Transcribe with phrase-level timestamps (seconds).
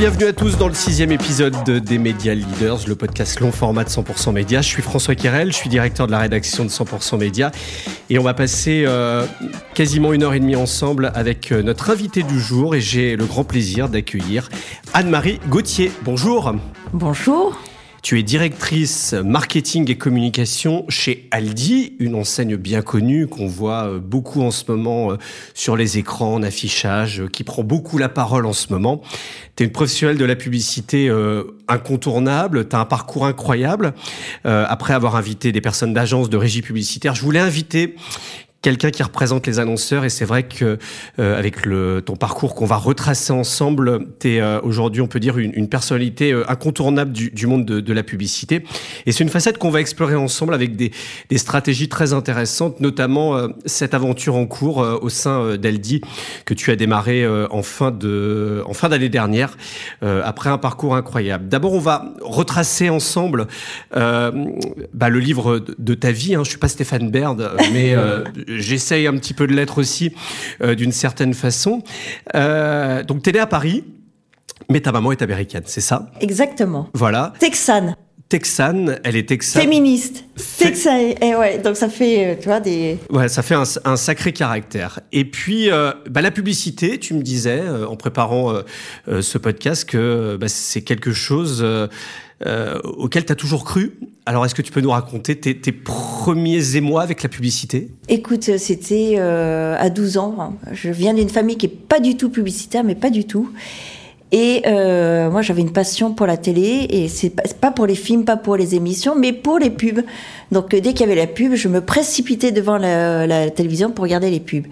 [0.00, 3.90] bienvenue à tous dans le sixième épisode des Media Leaders, le podcast long format de
[3.90, 4.62] 100% Média.
[4.62, 7.50] Je suis François Kirel, je suis directeur de la rédaction de 100% Média
[8.08, 9.26] et on va passer euh,
[9.74, 13.26] quasiment une heure et demie ensemble avec euh, notre invité du jour et j'ai le
[13.26, 14.48] grand plaisir d'accueillir
[14.94, 15.92] Anne-Marie Gauthier.
[16.02, 16.54] Bonjour.
[16.94, 17.60] Bonjour.
[18.02, 23.98] Tu es directrice marketing et communication chez Aldi, une enseigne bien connue qu'on voit euh,
[23.98, 25.16] beaucoup en ce moment euh,
[25.52, 29.02] sur les écrans, en affichage, euh, qui prend beaucoup la parole en ce moment.
[29.56, 31.12] Tu une professionnelle de la publicité
[31.68, 33.92] incontournable, tu as un parcours incroyable.
[34.44, 37.94] après avoir invité des personnes d'agence de régie publicitaire, je voulais inviter
[38.62, 40.78] quelqu'un qui représente les annonceurs et c'est vrai que
[41.18, 45.20] euh, avec le ton parcours qu'on va retracer ensemble, tu es euh, aujourd'hui on peut
[45.20, 48.64] dire une, une personnalité euh, incontournable du, du monde de, de, la publicité
[49.06, 50.90] et c'est une facette qu'on va explorer ensemble avec des,
[51.30, 56.02] des stratégies très intéressantes, notamment euh, cette aventure en cours au sein d'Aldi
[56.44, 59.56] que tu as démarré en fin de en fin d'année dernière
[60.02, 61.48] après un parcours incroyable.
[61.48, 63.46] D'abord on va retracer ensemble
[63.92, 64.32] bah,
[65.08, 66.34] le livre de, de ta vie.
[66.34, 66.42] Hein.
[66.44, 67.94] Je suis pas Stéphane Baird, mais
[68.58, 70.14] j'essaye un petit peu de l'être aussi
[70.62, 71.82] euh, d'une certaine façon.
[72.34, 73.84] Euh, donc, tu es né à Paris,
[74.68, 76.10] mais ta maman est américaine, c'est ça?
[76.20, 76.88] Exactement.
[76.94, 77.32] Voilà.
[77.38, 77.96] Texane.
[78.30, 79.60] Texane, elle est texane.
[79.60, 80.24] Féministe.
[80.56, 82.96] Texane, et eh ouais, donc ça fait, euh, tu vois, des.
[83.10, 85.00] Ouais, ça fait un, un sacré caractère.
[85.10, 89.84] Et puis, euh, bah, la publicité, tu me disais, euh, en préparant euh, ce podcast,
[89.84, 91.66] que bah, c'est quelque chose
[92.84, 93.98] auquel tu as toujours cru.
[94.26, 97.88] Alors, est-ce que tu peux nous raconter tes, tes premiers émois avec la publicité?
[98.08, 100.36] Écoute, c'était à 12 ans.
[100.38, 100.52] Hein.
[100.72, 103.50] Je viens d'une famille qui est pas du tout publicitaire, mais pas du tout.
[104.32, 108.24] Et euh, moi, j'avais une passion pour la télé, et c'est pas pour les films,
[108.24, 110.02] pas pour les émissions, mais pour les pubs.
[110.52, 113.90] Donc, euh, dès qu'il y avait la pub, je me précipitais devant la, la télévision
[113.90, 114.66] pour regarder les pubs.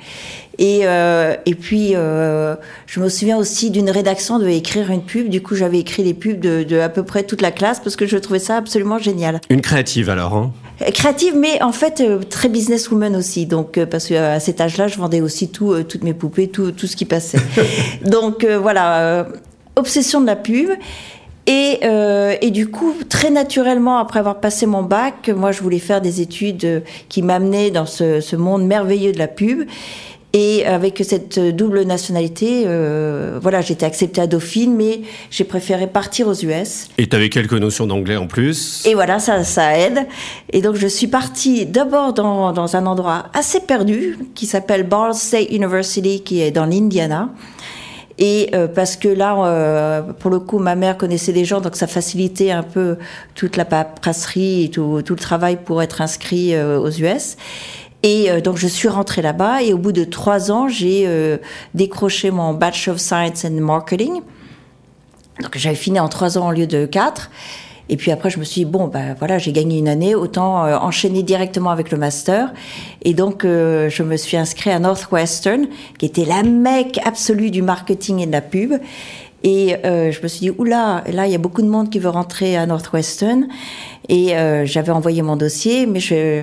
[0.58, 5.28] Et, euh, et puis, euh, je me souviens aussi d'une rédaction de écrire une pub.
[5.28, 7.94] Du coup, j'avais écrit les pubs de, de, à peu près toute la classe parce
[7.94, 9.40] que je trouvais ça absolument génial.
[9.50, 10.52] Une créative alors hein
[10.82, 13.46] euh, Créative, mais en fait euh, très businesswoman aussi.
[13.46, 16.96] Donc, parce qu'à cet âge-là, je vendais aussi tout, toutes mes poupées, tout, tout ce
[16.96, 17.38] qui passait.
[18.04, 19.28] Donc voilà,
[19.78, 20.70] obsession de la pub.
[21.46, 25.78] Et, euh, et, du coup, très naturellement, après avoir passé mon bac, moi, je voulais
[25.78, 29.66] faire des études qui m'amenaient dans ce, ce, monde merveilleux de la pub.
[30.34, 35.00] Et avec cette double nationalité, euh, voilà, j'étais acceptée à Dauphine, mais
[35.30, 36.88] j'ai préféré partir aux US.
[36.98, 38.84] Et tu avais quelques notions d'anglais en plus.
[38.86, 40.06] Et voilà, ça, ça aide.
[40.52, 45.14] Et donc, je suis partie d'abord dans, dans un endroit assez perdu qui s'appelle Ball
[45.14, 47.30] State University, qui est dans l'Indiana.
[48.18, 51.76] Et euh, parce que là, euh, pour le coup, ma mère connaissait des gens, donc
[51.76, 52.96] ça facilitait un peu
[53.36, 57.36] toute la paperasserie et tout, tout le travail pour être inscrit euh, aux US.
[58.02, 61.38] Et euh, donc je suis rentrée là-bas et au bout de trois ans, j'ai euh,
[61.74, 64.20] décroché mon Bachelor of Science and Marketing.
[65.40, 67.30] Donc j'avais fini en trois ans au lieu de quatre.
[67.88, 70.64] Et puis après, je me suis dit, bon, ben voilà, j'ai gagné une année, autant
[70.64, 72.52] euh, enchaîner directement avec le master.
[73.02, 75.66] Et donc, euh, je me suis inscrite à Northwestern,
[75.98, 78.74] qui était la mecque absolue du marketing et de la pub.
[79.44, 81.98] Et euh, je me suis dit, oula, là, il y a beaucoup de monde qui
[81.98, 83.48] veut rentrer à Northwestern.
[84.08, 86.42] Et euh, j'avais envoyé mon dossier, mais je,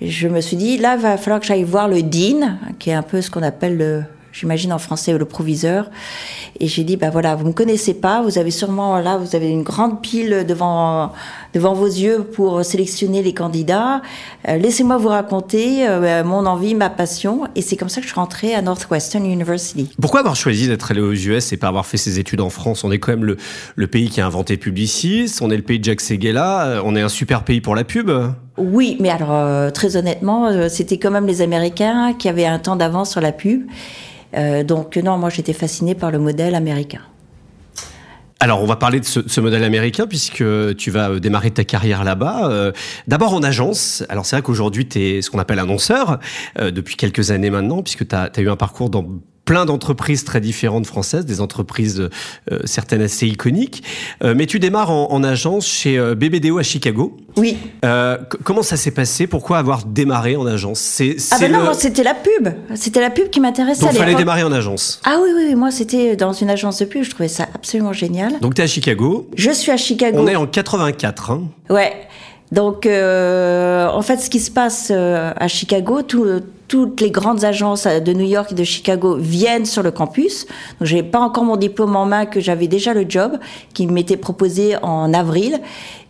[0.00, 2.94] je me suis dit, là, il va falloir que j'aille voir le dean, qui est
[2.94, 4.04] un peu ce qu'on appelle le,
[4.38, 5.90] j'imagine en français le proviseur.
[6.60, 9.50] Et j'ai dit, bah voilà, vous me connaissez pas, vous avez sûrement là, vous avez
[9.50, 11.12] une grande pile devant
[11.54, 14.02] devant vos yeux pour sélectionner les candidats.
[14.46, 17.44] Euh, Laissez-moi vous raconter euh, mon envie, ma passion.
[17.54, 19.90] Et c'est comme ça que je suis rentrée à Northwestern University.
[20.00, 22.84] Pourquoi avoir choisi d'être allé aux US et pas avoir fait ses études en France?
[22.84, 23.38] On est quand même le,
[23.74, 26.94] le pays qui a inventé Publicis, on est le pays de Jack Seguela, euh, on
[26.94, 28.10] est un super pays pour la pub.
[28.56, 32.58] Oui, mais alors euh, très honnêtement, euh, c'était quand même les Américains qui avaient un
[32.58, 33.66] temps d'avance sur la pub.
[34.34, 37.02] Euh, donc non, moi j'étais fascinée par le modèle américain.
[38.38, 40.44] Alors, on va parler de ce, modèle américain puisque
[40.76, 42.72] tu vas démarrer ta carrière là-bas.
[43.06, 44.04] D'abord en agence.
[44.10, 46.18] Alors, c'est vrai qu'aujourd'hui, tu es ce qu'on appelle annonceur
[46.60, 49.06] depuis quelques années maintenant puisque tu as, eu un parcours dans
[49.46, 52.10] plein d'entreprises très différentes françaises, des entreprises
[52.52, 53.82] euh, certaines assez iconiques.
[54.22, 57.16] Euh, mais tu démarres en, en agence chez euh, BBDO à Chicago.
[57.38, 57.56] Oui.
[57.84, 59.26] Euh, comment ça s'est passé?
[59.26, 60.80] Pourquoi avoir démarré en agence?
[60.80, 61.74] C'est ah ben non, le...
[61.74, 62.48] c'était la pub.
[62.74, 63.82] C'était la pub qui m'intéressait.
[63.82, 65.00] Donc il fallait démarrer en agence.
[65.04, 67.04] Ah oui, oui, moi c'était dans une agence de pub.
[67.04, 68.40] Je trouvais ça absolument génial.
[68.40, 69.30] Donc tu es à Chicago.
[69.36, 70.18] Je suis à Chicago.
[70.20, 71.30] On est en 84.
[71.30, 71.44] Hein.
[71.70, 71.92] Ouais.
[72.52, 76.24] Donc, euh, en fait, ce qui se passe euh, à Chicago, tout,
[76.68, 80.46] toutes les grandes agences de New York et de Chicago viennent sur le campus.
[80.80, 83.38] Donc, j'ai pas encore mon diplôme en main, que j'avais déjà le job
[83.74, 85.60] qui m'était proposé en avril.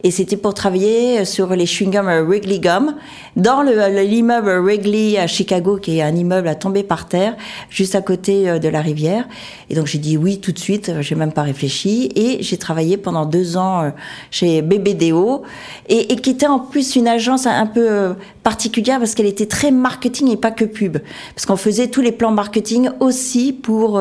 [0.03, 2.94] Et c'était pour travailler sur les chewing-gums Wrigley Gum
[3.35, 7.35] dans l'immeuble Wrigley à Chicago, qui est un immeuble à tomber par terre,
[7.70, 9.26] juste à côté euh, de la rivière.
[9.69, 12.12] Et donc j'ai dit oui tout de suite, j'ai même pas réfléchi.
[12.14, 13.91] Et j'ai travaillé pendant deux ans euh,
[14.31, 15.43] chez BBDO,
[15.88, 18.12] et, et qui était en plus une agence un peu euh,
[18.46, 20.98] particulière parce qu'elle était très marketing et pas que pub.
[21.34, 24.00] Parce qu'on faisait tous les plans marketing aussi pour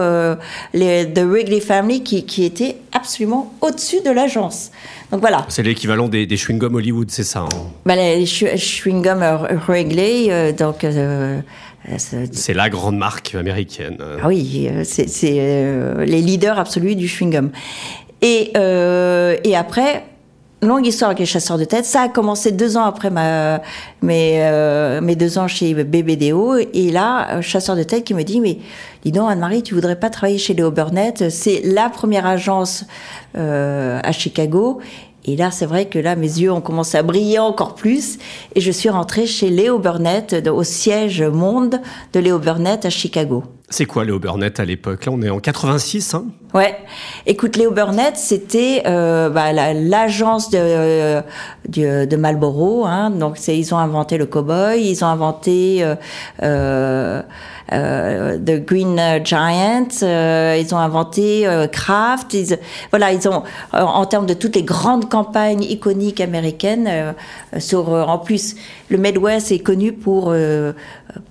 [0.72, 4.70] les The Wrigley Family, qui, qui était absolument au-dessus de l'agence.
[5.12, 5.46] Donc voilà.
[5.50, 7.50] C'est l'équivalent des, des chewing-gums Hollywood, c'est ça hein
[7.86, 10.84] bah, Les chewing-gums Wrigley, euh, donc.
[10.84, 11.42] Euh,
[11.98, 13.98] c'est la grande marque américaine.
[14.22, 17.50] Ah oui, euh, c'est les leaders absolus du chewing-gum.
[18.22, 18.54] Et,
[19.44, 20.04] et après,
[20.66, 21.86] longue histoire avec les chasseurs de tête.
[21.86, 23.62] Ça a commencé deux ans après ma,
[24.02, 26.58] mes, mes deux ans chez BBDO.
[26.74, 28.60] Et là, chasseur de tête qui me dit, mais
[29.04, 32.86] dis donc Anne-Marie, tu voudrais pas travailler chez Léo Burnett C'est la première agence
[33.34, 34.80] à Chicago.
[35.28, 38.20] Et là, c'est vrai que là, mes yeux ont commencé à briller encore plus.
[38.54, 41.82] Et je suis rentrée chez Léo Burnett, au siège monde
[42.14, 43.44] de Léo Burnett à Chicago.
[43.68, 45.06] C'est quoi Léo Burnett à l'époque?
[45.06, 46.26] Là, on est en 86, hein?
[46.54, 46.78] Ouais.
[47.26, 51.22] Écoute, Léo Burnett, c'était euh, bah, l'agence de,
[51.68, 52.86] de, de, Marlboro.
[52.86, 53.10] Hein.
[53.10, 57.22] Donc, ils ont inventé le cowboy, ils ont inventé euh,
[57.74, 62.36] euh, The Green Giant, ils ont inventé Kraft.
[62.36, 62.60] Ils,
[62.92, 63.42] voilà, ils ont,
[63.74, 67.16] en termes de toutes les grandes campagnes iconiques américaines,
[67.58, 68.56] sur, en plus,
[68.90, 70.34] le Midwest est connu pour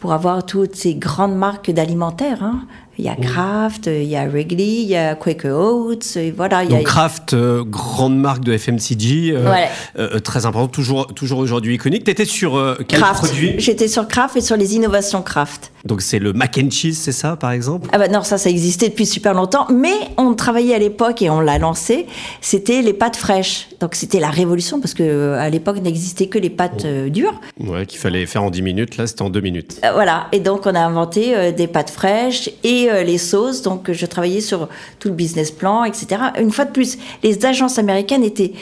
[0.01, 2.43] pour avoir toutes ces grandes marques d'alimentaire.
[2.43, 2.67] Hein.
[2.97, 6.63] Il y a Kraft, il y a Wrigley, il y a Quaker Oats, et voilà.
[6.63, 6.83] Il y a...
[6.83, 9.53] Kraft, euh, grande marque de FMCG, euh,
[9.99, 12.05] euh, très importante, toujours, toujours aujourd'hui iconique.
[12.05, 13.55] Tu étais sur quel produit?
[13.59, 15.73] J'étais sur Kraft et sur les innovations Kraft.
[15.85, 17.89] Donc c'est le mac and cheese, c'est ça, par exemple?
[17.93, 21.31] Ah bah non, ça, ça existait depuis super longtemps, mais on travaillait à l'époque et
[21.31, 22.07] on l'a lancé.
[22.41, 23.69] C'était les pâtes fraîches.
[23.81, 27.09] Donc c'était la révolution parce que à l'époque n'existait que les pâtes oh.
[27.09, 27.41] dures.
[27.61, 28.97] Ouais, qu'il fallait faire en 10 minutes.
[28.97, 29.81] Là, c'était en 2 minutes.
[29.95, 30.27] voilà.
[30.33, 33.63] Et donc on a inventé des pâtes fraîches et euh, les sauces.
[33.63, 36.23] Donc, je travaillais sur tout le business plan, etc.
[36.39, 38.53] Une fois de plus, les agences américaines étaient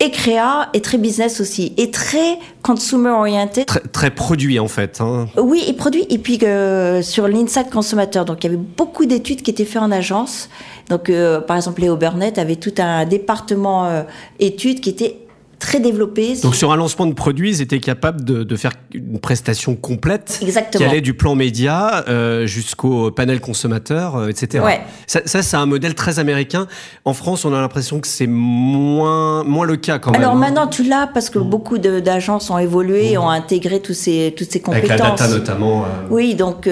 [0.00, 3.64] et créa et très business aussi et très consumer orienté.
[3.64, 5.28] Très, très, produit en fait hein.
[5.36, 8.24] oui et produit et puis euh, sur l'inside consommateur.
[8.24, 10.48] Donc il y avait beaucoup d'études qui étaient faites en agence.
[10.88, 14.04] Donc euh, par exemple Léo Burnett avait tout un département
[14.38, 15.18] études qui était
[15.60, 16.34] très développé.
[16.42, 20.84] Donc sur un lancement de produit, ils étaient capables de, faire une prestation complète Exactement.
[20.84, 24.64] qui allait du plan média euh, jusqu'au panel consommateur, euh, etc.
[24.64, 24.80] Ouais.
[25.06, 26.66] Ça, c'est un modèle très américain.
[27.04, 30.20] En France, on a l'impression que c'est moins, moins le cas quand même.
[30.20, 33.20] Alors maintenant, tu l'as parce que beaucoup d'agences ont évolué, mmh.
[33.20, 34.90] ont intégré tous ces, toutes ces compétences.
[34.90, 35.84] Avec la data notamment.
[35.84, 35.86] Euh.
[36.10, 36.68] Oui, donc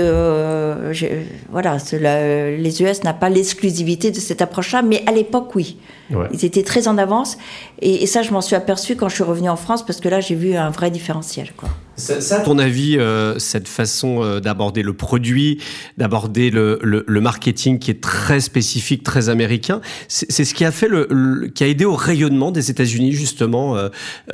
[1.50, 5.76] voilà, les US n'a pas l'exclusivité de cette approche-là, mais à l'époque, oui.
[6.32, 7.38] Ils étaient très en avance.
[7.80, 10.20] Et, ça, je m'en suis aperçu quand je suis revenue en France, parce que là,
[10.20, 11.52] j'ai vu un vrai différentiel.
[11.56, 11.68] Quoi.
[11.98, 15.60] Ça, à ton avis, euh, cette façon euh, d'aborder le produit,
[15.96, 20.86] d'aborder le, le, marketing qui est très spécifique, très américain, c'est ce qui a fait
[20.86, 23.76] le, qui a aidé au rayonnement des États-Unis justement,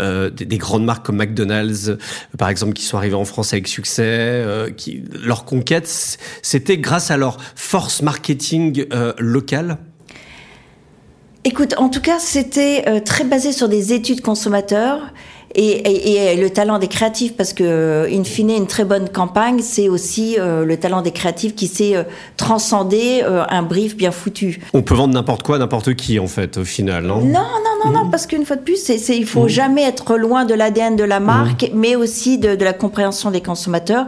[0.01, 1.93] euh, des, des, grandes marques comme McDonald's,
[2.37, 4.45] par exemple, qui sont arrivées en France avec succès.
[4.77, 5.89] qui, leur conquête,
[6.43, 8.85] c'était grâce à leur force marketing
[9.19, 9.79] locale.
[11.47, 15.13] Écoute, en tout cas, c'était euh, très basé sur des études consommateurs.
[15.57, 20.37] Et, le talent des créatifs, parce que, in fine, une très bonne campagne, c'est aussi
[20.39, 22.03] euh, le talent des créatifs qui sait euh,
[22.37, 24.61] transcender un brief bien foutu.
[24.73, 27.21] On peut vendre n'importe quoi, n'importe qui, en fait, au final, non?
[27.21, 28.11] Non, non, non, non, mmh.
[28.11, 29.49] parce qu'une fois de plus, c'est, c'est, il faut mmh.
[29.49, 31.77] jamais être loin de l'ADN de la marque, mmh.
[31.79, 34.07] mais aussi de, de, la compréhension des consommateurs.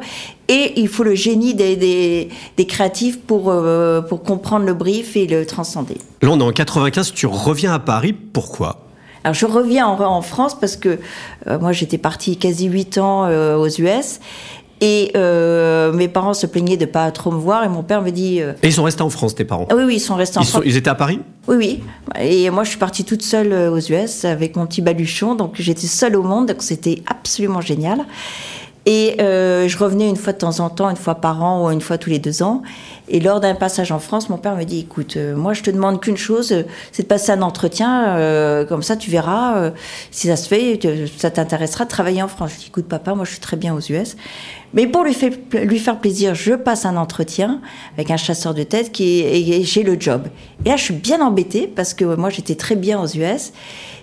[0.48, 5.16] Et il faut le génie des, des, des créatifs pour, euh, pour comprendre le brief
[5.16, 5.98] et le transcender.
[6.22, 8.85] Là, on est en 95, tu reviens à Paris, pourquoi?
[9.26, 11.00] Alors je reviens en, en France parce que
[11.48, 14.20] euh, moi j'étais partie quasi 8 ans euh, aux US
[14.80, 18.10] et euh, mes parents se plaignaient de pas trop me voir et mon père me
[18.10, 18.38] dit.
[18.38, 20.44] et ils sont restés en France, tes parents ah Oui, oui, ils sont restés en
[20.44, 20.62] France.
[20.64, 21.18] ils étaient à Paris
[21.48, 21.82] Oui, oui.
[22.20, 25.86] Et moi, je suis partie toute seule aux US avec mon petit baluchon, donc j'étais
[25.86, 28.04] seule au monde, donc c'était absolument génial.
[28.86, 31.70] Et euh, je revenais une fois de temps en temps, une fois par an ou
[31.70, 32.62] une fois tous les deux ans.
[33.08, 35.70] Et lors d'un passage en France, mon père me dit "Écoute, euh, moi je te
[35.70, 38.16] demande qu'une chose, euh, c'est de passer un entretien.
[38.16, 39.70] Euh, comme ça, tu verras euh,
[40.10, 40.80] si ça se fait,
[41.16, 43.74] ça t'intéressera de travailler en France." Je dis "Écoute, papa, moi je suis très bien
[43.74, 44.16] aux US."
[44.74, 47.60] Mais pour lui, faire plaisir, je passe un entretien
[47.96, 50.24] avec un chasseur de tête qui et j'ai le job.
[50.64, 53.52] Et là, je suis bien embêtée parce que moi j'étais très bien aux US.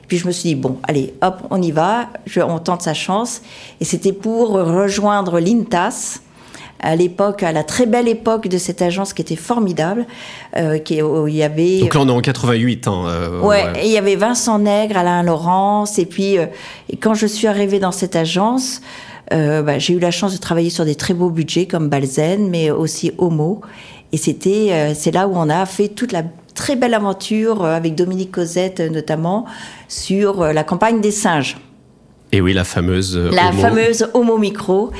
[0.08, 2.94] Puis je me suis dit, bon, allez, hop, on y va, je, on tente sa
[2.94, 3.42] chance.
[3.80, 6.20] Et c'était pour rejoindre l'INTAS,
[6.84, 10.06] à l'époque, à la très belle époque de cette agence qui était formidable,
[10.58, 11.80] euh, qui, où il y avait.
[11.80, 12.88] Donc là, on est en 88.
[12.88, 16.46] Hein, euh, ouais, Et il y avait Vincent Nègre, Alain Laurence, et puis euh,
[16.90, 18.82] et quand je suis arrivée dans cette agence.
[19.32, 22.70] Bah, j'ai eu la chance de travailler sur des très beaux budgets comme Balzen, mais
[22.70, 23.62] aussi Homo.
[24.12, 26.22] Et c'était, c'est là où on a fait toute la
[26.54, 29.46] très belle aventure avec Dominique Cosette notamment
[29.88, 31.58] sur la campagne des singes.
[32.32, 33.18] Et oui, la fameuse.
[33.18, 34.92] La fameuse Homo Micro.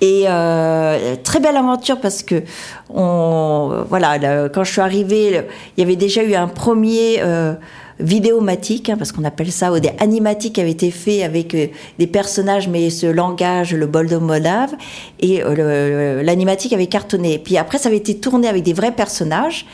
[0.00, 2.42] Et euh, très belle aventure parce que
[2.88, 5.42] on, voilà, quand je suis arrivée,
[5.76, 7.54] il y avait déjà eu un premier euh,
[8.00, 11.66] vidéomatique, hein, parce qu'on appelle ça, ou des animatiques qui avaient été faits avec euh,
[11.98, 14.74] des personnages, mais ce langage, le bol de Moldave,
[15.20, 17.38] et euh, l'animatique avait cartonné.
[17.38, 19.66] Puis après, ça avait été tourné avec des vrais personnages.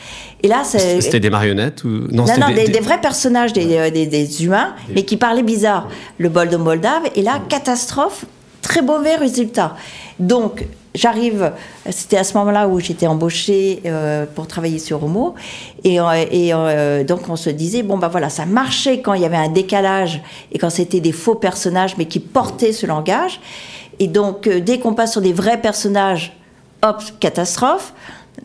[0.43, 4.05] Et là, c'était des marionnettes ou non Non, non, des, des, vrais personnages, des, des,
[4.05, 5.89] des humains, mais qui parlaient bizarre.
[6.17, 7.03] Le bol de Moldave.
[7.15, 8.25] Et là, catastrophe,
[8.65, 9.75] très mauvais résultat.
[10.19, 11.51] Donc, j'arrive,
[11.91, 15.35] c'était à ce moment-là où j'étais embauchée euh, pour travailler sur Homo,
[15.83, 19.25] et, euh, euh, donc on se disait bon bah voilà, ça marchait quand il y
[19.25, 23.39] avait un décalage et quand c'était des faux personnages mais qui portaient ce langage,
[23.99, 26.35] et donc dès qu'on passe sur des vrais personnages,
[26.81, 27.93] hop, catastrophe.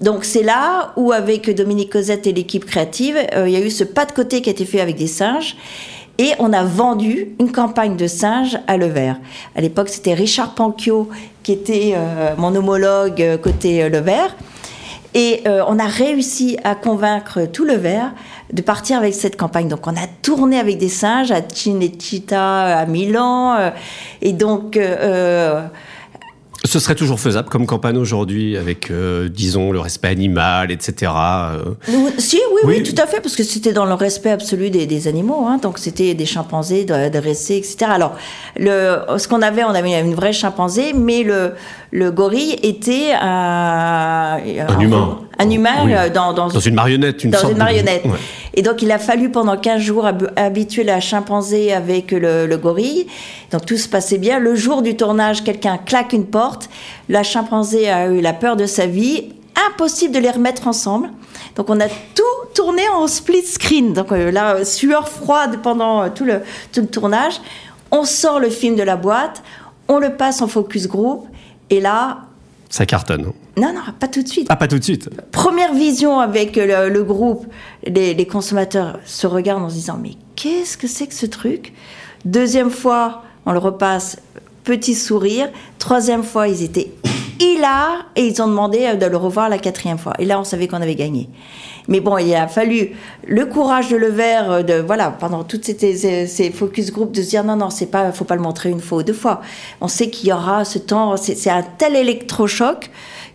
[0.03, 3.85] Donc c'est là où avec Dominique Cosette et l'équipe créative, il y a eu ce
[3.85, 5.57] pas de côté qui a été fait avec des singes.
[6.21, 9.19] Et on a vendu une campagne de singes à Levert.
[9.57, 11.09] À l'époque, c'était Richard Panquio
[11.43, 14.37] qui était euh, mon homologue euh, côté euh, Levert.
[15.15, 18.13] Et on a réussi à convaincre tout le Vert
[18.53, 19.67] de partir avec cette campagne.
[19.67, 23.73] Donc on a tourné avec des singes à Cinecittà, à Milan.
[24.23, 24.79] et donc
[26.65, 31.11] ce serait toujours faisable comme campagne aujourd'hui avec, euh, disons, le respect animal, etc.
[31.15, 31.63] Euh.
[32.19, 35.47] Si, oui, oui, tout à fait, parce que c'était dans le respect absolu des, animaux.
[35.49, 37.87] Hein, donc c'était des chimpanzés dressés, etc.
[37.89, 38.15] Alors,
[38.59, 41.55] le, ce qu'on avait, on avait une vraie chimpanzé, mais le,
[41.93, 45.19] le gorille était un, un humain.
[45.39, 47.25] Un humain euh, dans, dans, une marionnette.
[47.25, 48.05] Une dans une marionnette.
[48.55, 53.07] Et donc, il a fallu pendant 15 jours habituer la chimpanzé avec le, le, gorille.
[53.53, 54.39] Donc, tout se passait bien.
[54.39, 56.69] Le jour du tournage, quelqu'un claque une porte.
[57.09, 59.33] La chimpanzé a eu la peur de sa vie.
[59.71, 61.11] Impossible de les remettre ensemble.
[61.57, 62.23] Donc, on a tout
[62.55, 63.93] tourné en split screen.
[63.93, 66.43] Donc, euh, là, sueur froide pendant euh, tout le,
[66.73, 67.41] tout le tournage.
[67.91, 69.43] On sort le film de la boîte.
[69.89, 71.27] On le passe en focus group.
[71.69, 72.23] Et là,
[72.69, 73.33] ça cartonne.
[73.61, 74.47] Non, non, pas tout de suite.
[74.49, 75.11] Ah, pas tout de suite.
[75.33, 77.47] Première vision avec le, groupe,
[77.87, 81.75] les, consommateurs se regardent en se disant mais qu'est-ce que c'est que ce truc?
[82.25, 84.17] Deuxième fois, on le repasse,
[84.65, 85.51] petit sourire.
[85.79, 86.91] Troisième fois, ils étaient
[87.39, 90.15] hilar et ils ont demandé de le revoir la quatrième fois.
[90.19, 91.29] Et là, on savait qu'on avait gagné.
[91.89, 92.93] Mais bon, il a fallu
[93.27, 94.11] le courage de le
[94.63, 98.13] de voilà, pendant toutes ces, ces, focus group, de se dire non, non, c'est pas,
[98.13, 99.43] faut pas le montrer une fois ou deux fois.
[99.81, 102.91] On sait qu'il y aura ce temps, c'est un tel électrochoc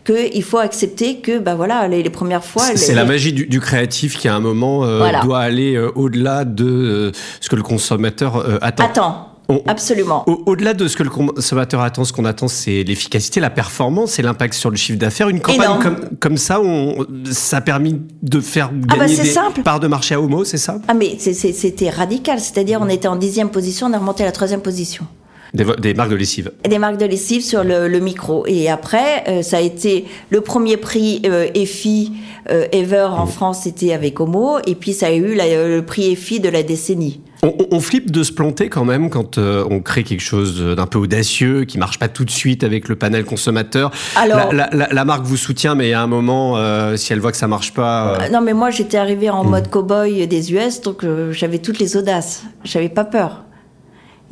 [0.05, 4.27] qu'il faut accepter que bah voilà les, premières fois c'est la magie du, créatif qui
[4.27, 8.85] à un moment euh, doit aller euh, au-delà de ce que le consommateur attend.
[8.85, 9.31] Attends.
[9.67, 10.23] Absolument.
[10.27, 14.21] Au-delà de ce que le consommateur attend, ce qu'on attend, c'est l'efficacité, la performance et
[14.21, 15.29] l'impact sur le chiffre d'affaires.
[15.29, 19.33] Une campagne comme, comme, ça, on, ça a permis de faire ah bah, gagner
[19.63, 20.79] parts de marché à Homo, c'est ça?
[20.87, 24.31] Ah mais c'était radical, c'est-à-dire on était en dixième position, on est remonté à la
[24.31, 25.05] troisième position.
[25.53, 26.51] Des, marques de lessive.
[26.67, 28.45] Des marques de lessive sur le, micro.
[28.47, 32.11] Et après, euh, ça a été le premier prix euh, EFI
[32.51, 33.29] euh, Ever en mmh.
[33.29, 34.57] France, c'était avec Homo.
[34.67, 37.21] Et puis ça a eu le prix EFI de la décennie.
[37.43, 41.65] On, flippe de se planter quand même quand on crée quelque chose d'un peu audacieux,
[41.65, 43.91] qui marche pas tout de suite avec le panel consommateur.
[44.15, 46.57] Alors, la, marque vous soutient, mais à un moment,
[46.97, 48.17] si elle voit que ça marche pas.
[48.31, 49.49] Non, mais moi j'étais arrivée en mmh.
[49.49, 52.45] mode cow-boy des US, donc j'avais toutes les audaces.
[52.63, 53.44] J'avais pas peur.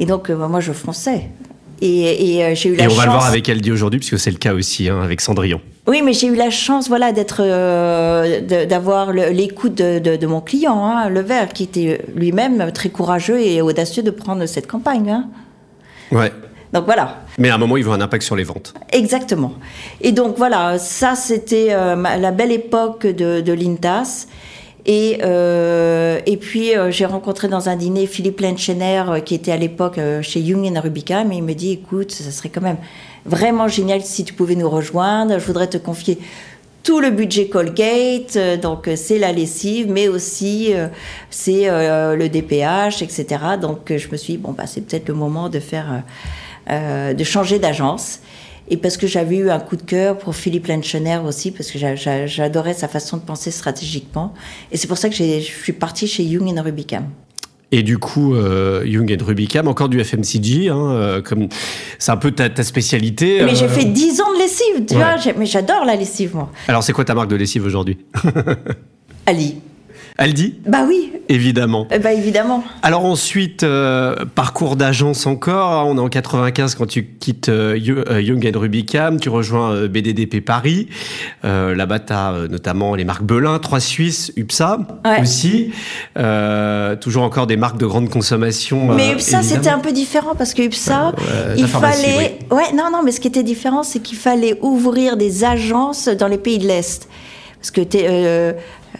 [0.03, 1.29] Et donc, euh, moi, je fonçais.
[1.81, 4.31] Et, euh, j'ai eu la et on va le voir avec Aldi aujourd'hui, puisque c'est
[4.31, 5.61] le cas aussi hein, avec Cendrillon.
[5.87, 11.07] Oui, mais j'ai eu la chance, voilà, d'être, euh, d'avoir l'écoute de, mon client, hein,
[11.07, 15.09] le Vert, qui était lui-même très courageux et audacieux de prendre cette campagne.
[15.09, 15.29] Hein.
[16.11, 16.33] Ouais.
[16.73, 17.21] Donc voilà.
[17.37, 18.73] Mais à un moment, il voit un impact sur les ventes.
[18.91, 19.53] Exactement.
[20.01, 24.27] Et donc voilà, ça c'était la belle époque de, de l'Intas.
[24.85, 29.51] Et, euh, et puis, euh, j'ai rencontré dans un dîner Philippe Lenchener, euh, qui était
[29.51, 32.77] à l'époque chez Young Rubicam, et il me dit, écoute, ça serait quand même
[33.25, 35.39] vraiment génial si tu pouvais nous rejoindre.
[35.39, 36.17] Je voudrais te confier
[36.83, 40.73] tout le budget Colgate, donc c'est la lessive, mais aussi
[41.29, 43.25] c'est le DPH, etc.
[43.61, 46.03] Donc je me suis dit, bon, bah, c'est peut-être le moment de faire,
[46.69, 48.19] de changer d'agence.
[48.73, 51.77] Et parce que j'avais eu un coup de cœur pour Philippe Lenchener aussi, parce que
[51.77, 54.33] j'adorais sa façon de penser stratégiquement.
[54.71, 57.05] Et c'est pour ça que je suis partie chez Young Rubicam.
[57.71, 61.49] Et du coup, euh, Young et Rubicam, encore du FMCG, hein, euh, comme
[61.99, 63.43] c'est un peu ta, ta spécialité.
[63.43, 65.03] Mais j'ai euh, fait 10 ans de lessive, tu Ouais.
[65.03, 65.33] vois.
[65.37, 66.51] Mais j'adore la lessive, moi.
[66.67, 67.99] Alors, c'est quoi ta marque de lessive aujourd'hui?
[69.27, 69.57] Ali.
[70.19, 71.87] Aldi, Bah oui, évidemment.
[72.01, 72.63] bah évidemment.
[72.83, 75.87] Alors ensuite, euh, parcours d'agence encore.
[75.87, 77.79] On est en 95 quand tu quittes euh,
[78.09, 79.19] euh, Young and Rubicam.
[79.19, 80.87] Tu rejoins BDDP Paris.
[81.45, 85.21] Euh, Là-bas, tu as notamment les marques Belin, Trois Suisses, UPSA Ouais.
[85.21, 85.71] aussi.
[87.01, 88.93] Toujours encore des marques de grande consommation.
[88.93, 91.13] Mais UPSA, c'était un peu différent parce que UPSA,
[91.57, 92.37] il fallait.
[92.51, 96.27] Ouais, non, non, mais ce qui était différent, c'est qu'il fallait ouvrir des agences dans
[96.27, 97.09] les pays de l'Est.
[97.59, 97.81] Parce que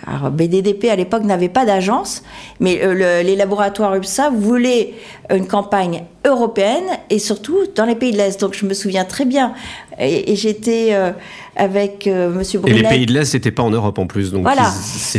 [0.07, 2.23] alors, BDDP à l'époque n'avait pas d'agence,
[2.59, 4.93] mais euh, le- les laboratoires UPSA voulaient
[5.33, 8.39] une campagne européenne et surtout dans les pays de l'Est.
[8.41, 9.53] Donc je me souviens très bien.
[9.99, 11.11] Et, et j'étais euh,
[11.55, 12.81] avec euh, Monsieur Et Brunet.
[12.81, 14.31] les pays de l'Est, c'était pas en Europe en plus.
[14.31, 14.71] Donc Voilà.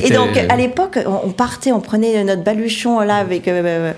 [0.03, 3.93] Et donc à l'époque, on partait, on prenait notre baluchon là avec, euh,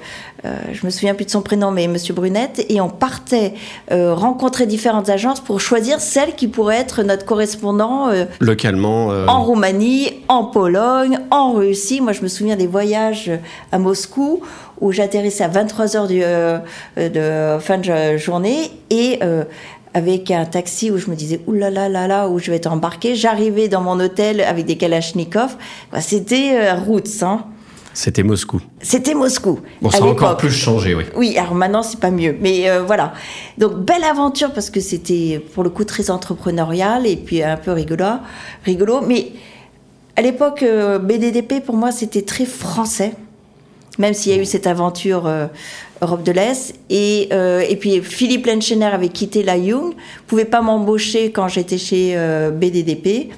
[0.44, 3.54] je me souviens plus de son prénom, mais Monsieur Brunette, et on partait
[3.90, 9.10] euh, rencontrer différentes agences pour choisir celle qui pourrait être notre correspondant euh, localement.
[9.10, 12.00] euh, en Roumanie, en Pologne, en Russie.
[12.00, 13.30] Moi, je me souviens des voyages
[13.72, 14.40] à Moscou
[14.80, 16.58] où j'atterrissais à 23h du, euh,
[16.96, 19.44] de fin de journée et euh,
[19.94, 22.70] avec un taxi où je me disais oulala là là là où je vais être
[22.70, 23.14] embarqué.
[23.14, 25.56] J'arrivais dans mon hôtel avec des kalachnikovs.
[25.90, 27.44] Quoi, C'était euh, roots, hein.
[27.96, 28.60] C'était Moscou.
[28.82, 29.60] C'était Moscou.
[29.80, 31.04] Bon, ça a encore plus changé, oui.
[31.16, 33.14] Oui, alors maintenant c'est pas mieux, mais euh, voilà.
[33.56, 37.72] Donc belle aventure parce que c'était pour le coup très entrepreneurial et puis un peu
[37.72, 38.04] rigolo,
[38.66, 39.00] rigolo.
[39.00, 39.32] Mais
[40.14, 43.14] à l'époque, euh, BDDP pour moi c'était très français,
[43.98, 45.46] même s'il y a eu cette aventure euh,
[46.02, 46.74] Europe de l'Est.
[46.90, 49.94] Et, et puis Philippe Lenchener avait quitté la Young,
[50.26, 52.14] pouvait pas m'embaucher quand j'étais chez
[52.52, 53.32] BDDP.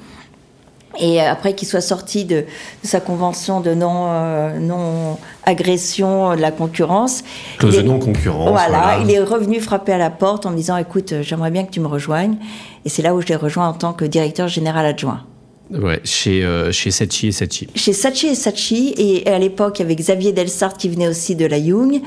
[1.01, 2.45] Et après qu'il soit sorti de, de
[2.89, 7.23] sa convention de non, euh, non agression de la concurrence,
[7.59, 8.51] Clause de est- non-concurrence.
[8.51, 11.65] voilà, il est revenu frapper à la porte en me disant écoute, euh, j'aimerais bien
[11.65, 12.37] que tu me rejoignes.
[12.85, 15.25] Et c'est là où je l'ai rejoint en tant que directeur général adjoint.
[15.71, 17.69] Ouais, chez, euh, chez Sachi et Sachi.
[17.75, 21.37] Chez Sachi et Sachi, et à l'époque, il y avait Xavier Delsart qui venait aussi
[21.37, 22.01] de la Young.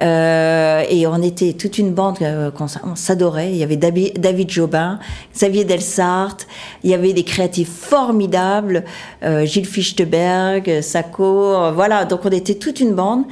[0.00, 2.50] Euh, et on était toute une bande euh,
[2.84, 3.50] on s'adorait.
[3.50, 4.98] Il y avait David Jobin,
[5.34, 6.36] Xavier Delsart,
[6.84, 8.84] il y avait des créatifs formidables,
[9.24, 12.04] euh, Gilles Fichtenberg, Sacco, euh, voilà.
[12.04, 13.24] Donc on était toute une bande.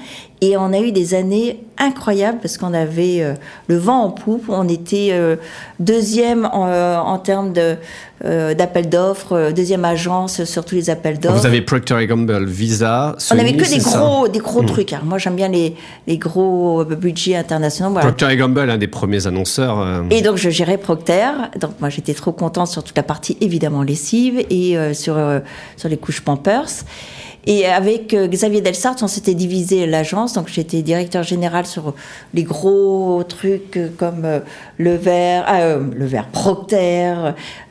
[0.42, 3.32] Et on a eu des années incroyables parce qu'on avait euh,
[3.68, 4.44] le vent en poupe.
[4.50, 5.36] On était euh,
[5.80, 7.76] deuxième en, euh, en termes de,
[8.22, 11.38] d'appels d'offres, deuxième agence sur tous les appels d'offres.
[11.38, 14.92] Vous avez Procter Gamble, Visa, On avait que des gros, des gros trucs.
[14.92, 15.74] Alors moi, j'aime bien les,
[16.06, 17.92] les gros budgets internationaux.
[17.92, 18.08] Voilà.
[18.12, 19.80] Procter Gamble, un des premiers annonceurs.
[19.80, 21.28] euh, Et donc, je gérais Procter.
[21.60, 25.40] Donc, moi, j'étais trop contente sur toute la partie, évidemment, lessive et euh, sur, euh,
[25.76, 26.84] sur les couches Pampers.
[27.48, 30.32] Et avec euh, Xavier Delsart, on s'était divisé l'agence.
[30.32, 31.94] Donc, j'étais directeur général sur
[32.34, 34.40] les gros trucs comme euh,
[34.78, 37.14] le verre, ah, euh, le verre Procter,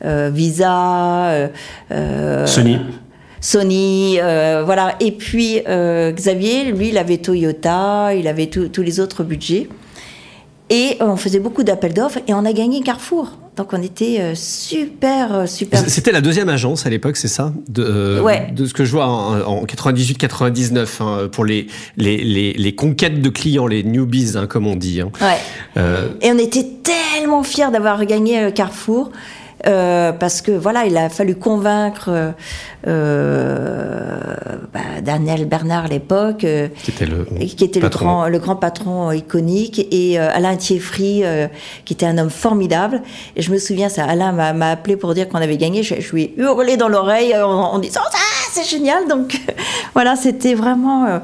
[0.04, 1.48] euh, Visa, euh,
[1.92, 2.78] euh, Sony.
[3.50, 4.96] Sony, euh, voilà.
[4.98, 9.68] Et puis euh, Xavier, lui, il avait Toyota, il avait tous les autres budgets.
[10.68, 13.30] Et on faisait beaucoup d'appels d'offres et on a gagné Carrefour.
[13.56, 15.78] Donc on était euh, super, super.
[15.88, 17.52] C'était la deuxième agence à l'époque, c'est ça?
[17.68, 18.48] De, euh, Ouais.
[18.52, 23.22] de ce que je vois en, en 98-99 hein, pour les, les, les, les conquêtes
[23.22, 25.00] de clients, les newbies, hein, comme on dit.
[25.00, 25.10] hein.
[25.20, 25.36] Ouais.
[25.76, 29.12] Euh, Et on était tellement fiers d'avoir gagné Carrefour.
[29.66, 32.30] Euh, parce que voilà, il a fallu convaincre euh,
[32.86, 34.18] euh,
[34.72, 38.04] bah, Daniel Bernard à l'époque, euh, qui était le, qui était le patron.
[38.04, 41.24] grand, le grand patron iconique, et Alain Thieffry,
[41.84, 43.02] qui était un homme formidable.
[43.34, 45.82] Et je me souviens, ça, Alain m'a appelé pour dire qu'on avait gagné.
[45.82, 49.08] Je, je lui ai hurlé dans l'oreille en, en disant ah, c'est génial.
[49.08, 49.40] Donc
[49.94, 51.20] voilà, c'était vraiment.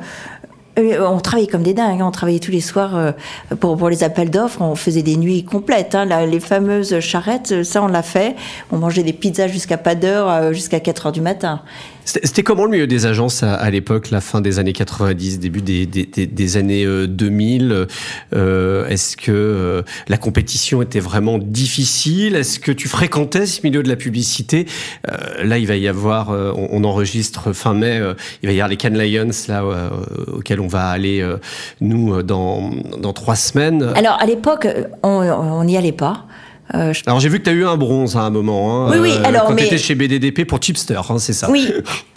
[0.78, 2.06] Euh, on travaillait comme des dingues, hein.
[2.06, 3.12] on travaillait tous les soirs euh,
[3.60, 5.94] pour, les appels d'offres, on faisait des nuits complètes.
[5.94, 6.06] hein.
[6.26, 8.36] Les fameuses charrettes, euh, ça on l'a fait.
[8.70, 11.60] On mangeait des pizzas jusqu'à pas d'heure, jusqu'à 4 heures du matin.
[12.04, 16.56] C'était comment le milieu des agences à, l'époque, la fin des années 90, début des,
[16.56, 17.86] années euh, 2000
[18.34, 22.36] euh, Est-ce que euh, la compétition était vraiment difficile?
[22.36, 24.66] Est-ce que tu fréquentais ce milieu de la publicité?
[25.10, 28.56] Euh, Là, il va y avoir, euh, on, enregistre fin mai, euh, il va y
[28.56, 29.90] avoir les Cannes Lions là euh,
[30.32, 31.36] auxquels on va aller euh,
[31.80, 33.82] nous euh, dans dans trois semaines.
[33.94, 36.26] Alors à l'époque, euh, on n'y allait pas.
[36.74, 38.86] Euh, je Alors j'ai vu que tu as eu un bronze à un moment.
[38.86, 41.50] hein, Oui, oui, alors, quand mais- tu étais chez BDDP pour Chipster, hein, c'est ça.
[41.50, 41.70] Oui,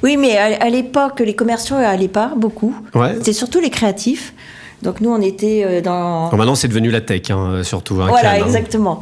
[0.03, 2.73] oui, mais à, l'époque, les commerciaux n'allaient pas beaucoup.
[2.93, 3.15] Ouais.
[3.15, 4.33] C'était surtout les créatifs.
[4.81, 6.27] Donc nous, on était euh, dans.
[6.27, 7.95] Alors maintenant, c'est devenu la tech, hein, surtout.
[8.01, 8.45] Hein, voilà, Cannes, hein.
[8.45, 8.99] exactement.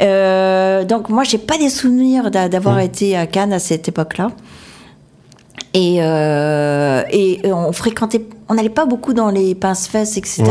[0.00, 2.80] Euh, donc moi, j'ai pas des souvenirs d'a- d'avoir Mmh.
[2.80, 4.30] été à Cannes à cette époque-là.
[5.74, 10.42] Et, euh, et on fréquentait, on n'allait pas beaucoup dans les pince-fesses, etc.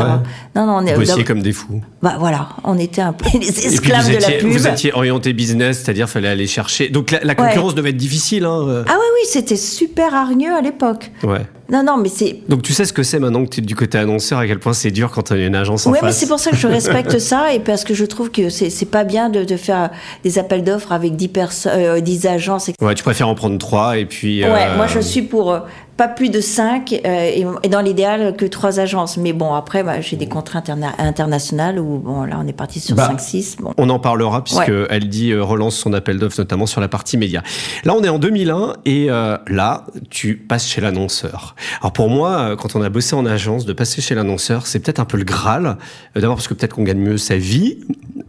[0.55, 0.95] Non, non, on est.
[0.95, 1.81] Vous comme des fous.
[2.01, 4.49] Bah voilà, on était un peu les esclaves de la pub.
[4.49, 6.89] Vous étiez orienté business, c'est-à-dire fallait aller chercher.
[6.89, 8.45] Donc la, concurrence devait être difficile.
[8.45, 8.65] Hein.
[8.67, 8.83] Euh.
[8.87, 11.11] Ah oui, oui, c'était super hargneux à l'époque.
[11.23, 11.45] Ouais.
[11.69, 12.39] Non, non, mais c'est.
[12.49, 14.57] Donc tu sais ce que c'est maintenant que tu es du côté annonceur, à quel
[14.57, 16.01] point c'est dur quand tu as une agence en face.
[16.01, 18.49] Oui, mais c'est pour ça que je respecte ça et parce que je trouve que
[18.49, 19.91] c'est pas bien de, de, faire
[20.23, 21.29] des appels d'offres avec 10,
[21.67, 22.67] euh, 10 agences.
[22.67, 22.83] Etc.
[22.83, 24.43] Ouais, tu préfères en prendre 3 et puis.
[24.43, 25.55] Ouais, moi je suis pour.
[26.01, 29.17] Pas plus de 5 euh, et, dans l'idéal que trois agences.
[29.17, 30.63] Mais bon, après, bah, j'ai des contrats
[30.97, 33.57] internationales où, bon, là, on est parti sur 5-6.
[33.57, 33.73] Bah, bon.
[33.77, 37.17] On en parlera puisque elle dit euh, relance son appel d'offres, notamment sur la partie
[37.17, 37.43] média.
[37.83, 41.55] Là, on est en 2001 et euh, là, tu passes chez l'annonceur.
[41.81, 45.01] Alors pour moi, quand on a bossé en agence, de passer chez l'annonceur, c'est peut-être
[45.01, 45.77] un peu le Graal.
[46.15, 47.77] D'abord parce que peut-être qu'on gagne mieux sa vie,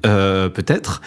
[0.04, 1.00] euh, peut-être.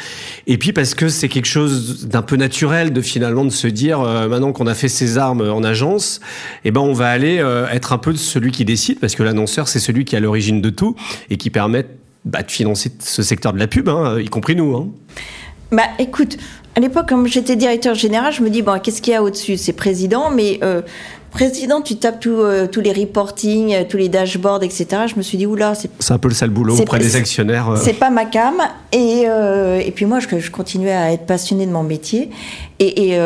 [0.47, 3.99] Et puis parce que c'est quelque chose d'un peu naturel de finalement de se dire
[3.99, 6.21] euh, maintenant qu'on a fait ses armes en agence,
[6.63, 9.67] eh ben on va aller euh, être un peu celui qui décide parce que l'annonceur
[9.67, 10.95] c'est celui qui est à l'origine de tout
[11.29, 11.85] et qui permet
[12.23, 14.75] bah, de financer ce secteur de la pub, hein, y compris nous.
[14.75, 14.87] Hein.
[15.71, 16.37] Bah écoute,
[16.75, 19.57] à l'époque, comme j'étais directeur général, je me dis, bon, qu'est-ce qu'il y a au-dessus?
[19.57, 20.59] C'est président, mais
[21.35, 24.87] président, tu tapes euh, tous les reporting, euh, tous les dashboards, etc.
[25.07, 25.91] Je me suis dit, oula, c'est.
[25.99, 27.69] C'est un peu le sale boulot auprès des actionnaires.
[27.69, 27.75] Euh.
[27.75, 28.55] C'est pas ma cam.
[28.93, 32.29] Et, et puis moi, je, je, continuais à être passionnée de mon métier.
[32.79, 33.19] Et, et,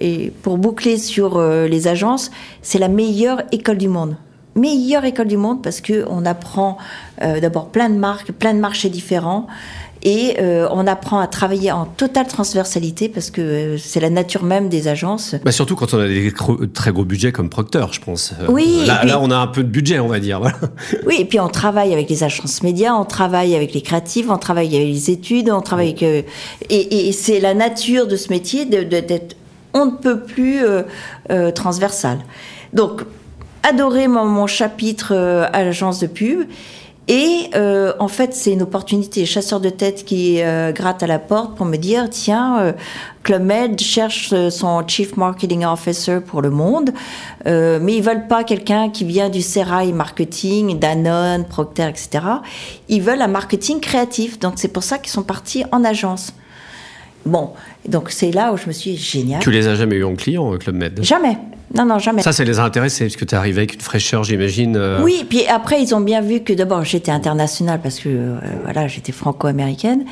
[0.00, 2.30] et pour boucler sur les agences,
[2.62, 4.16] c'est la meilleure école du monde
[4.56, 6.78] meilleure école du monde parce que on apprend
[7.20, 9.48] d'abord plein de marques, plein de marchés différents.
[10.04, 14.44] Et euh, on apprend à travailler en totale transversalité parce que euh, c'est la nature
[14.44, 15.34] même des agences.
[15.42, 16.30] Bah surtout quand on a des
[16.74, 18.34] très gros budgets comme Procter, je pense.
[18.38, 18.82] Euh, oui.
[18.86, 20.40] Là, là, on a un peu de budget, on va dire.
[20.40, 20.56] Voilà.
[21.06, 24.38] Oui, et puis on travaille avec les agences médias, on travaille avec les créatifs, on
[24.38, 26.02] travaille avec les études, on travaille avec.
[26.02, 29.36] et, et c'est la nature de ce métier d'être
[29.72, 32.18] on ne peut plus euh, transversal.
[32.72, 33.02] Donc,
[33.62, 35.14] adorer mon, mon chapitre
[35.52, 36.46] agence de pub.
[37.06, 41.18] Et euh, en fait, c'est une opportunité, chasseur de tête qui euh, gratte à la
[41.18, 42.72] porte pour me dire tiens, euh,
[43.22, 46.92] Club Med cherche euh, son Chief Marketing Officer pour le monde,
[47.46, 52.24] euh, mais ils veulent pas quelqu'un qui vient du Serail Marketing, Danone, Procter, etc.
[52.88, 56.32] Ils veulent un marketing créatif, donc c'est pour ça qu'ils sont partis en agence.
[57.26, 57.50] Bon,
[57.88, 59.40] donc c'est là où je me suis dit, génial.
[59.40, 61.02] Tu les as jamais eu en client, Club Med?
[61.02, 61.38] Jamais.
[61.74, 62.22] Non, non, jamais.
[62.22, 64.76] Ça, ça les a intéressés, parce que tu es arrivé avec une fraîcheur, j'imagine.
[64.76, 65.02] Euh.
[65.02, 68.86] Oui, puis après, ils ont bien vu que d'abord, j'étais internationale, parce que, euh, voilà,
[68.86, 70.04] j'étais franco-américaine,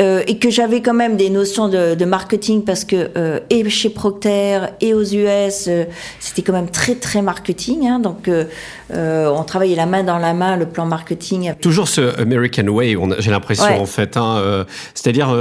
[0.00, 3.10] euh, et que j'avais quand même des notions de, marketing, parce que,
[3.50, 5.68] et chez Procter, et aux US,
[6.18, 7.86] c'était quand même très, très marketing.
[7.86, 8.28] Hein, donc,
[8.90, 11.54] on travaillait la main dans la main, le plan marketing.
[11.60, 14.16] Toujours ce American Way, j'ai l'impression, en fait.
[14.16, 15.34] Hein, C'est-à-dire,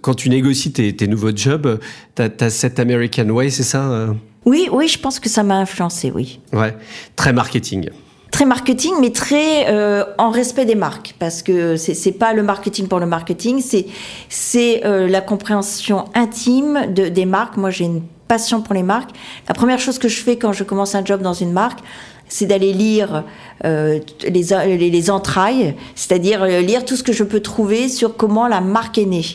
[0.00, 1.78] quand tu négocies tes, tes nouveaux jobs,
[2.14, 4.08] tu as, as, cet American Way, c'est ça
[4.46, 6.40] oui, oui, je pense que ça m'a influencé, oui.
[6.52, 6.74] Ouais,
[7.16, 7.90] très marketing.
[8.30, 12.86] Très marketing, mais très euh, en respect des marques, parce que c'est pas le marketing
[12.86, 13.86] pour le marketing, c'est
[14.28, 17.56] c'est euh, la compréhension intime de, des marques.
[17.56, 19.10] Moi, j'ai une passion pour les marques.
[19.48, 21.80] La première chose que je fais quand je commence un job dans une marque,
[22.28, 23.24] c'est d'aller lire
[23.64, 28.60] euh, les, les, entrailles, c'est-à-dire lire tout ce que je peux trouver sur comment la
[28.60, 29.26] marque est née.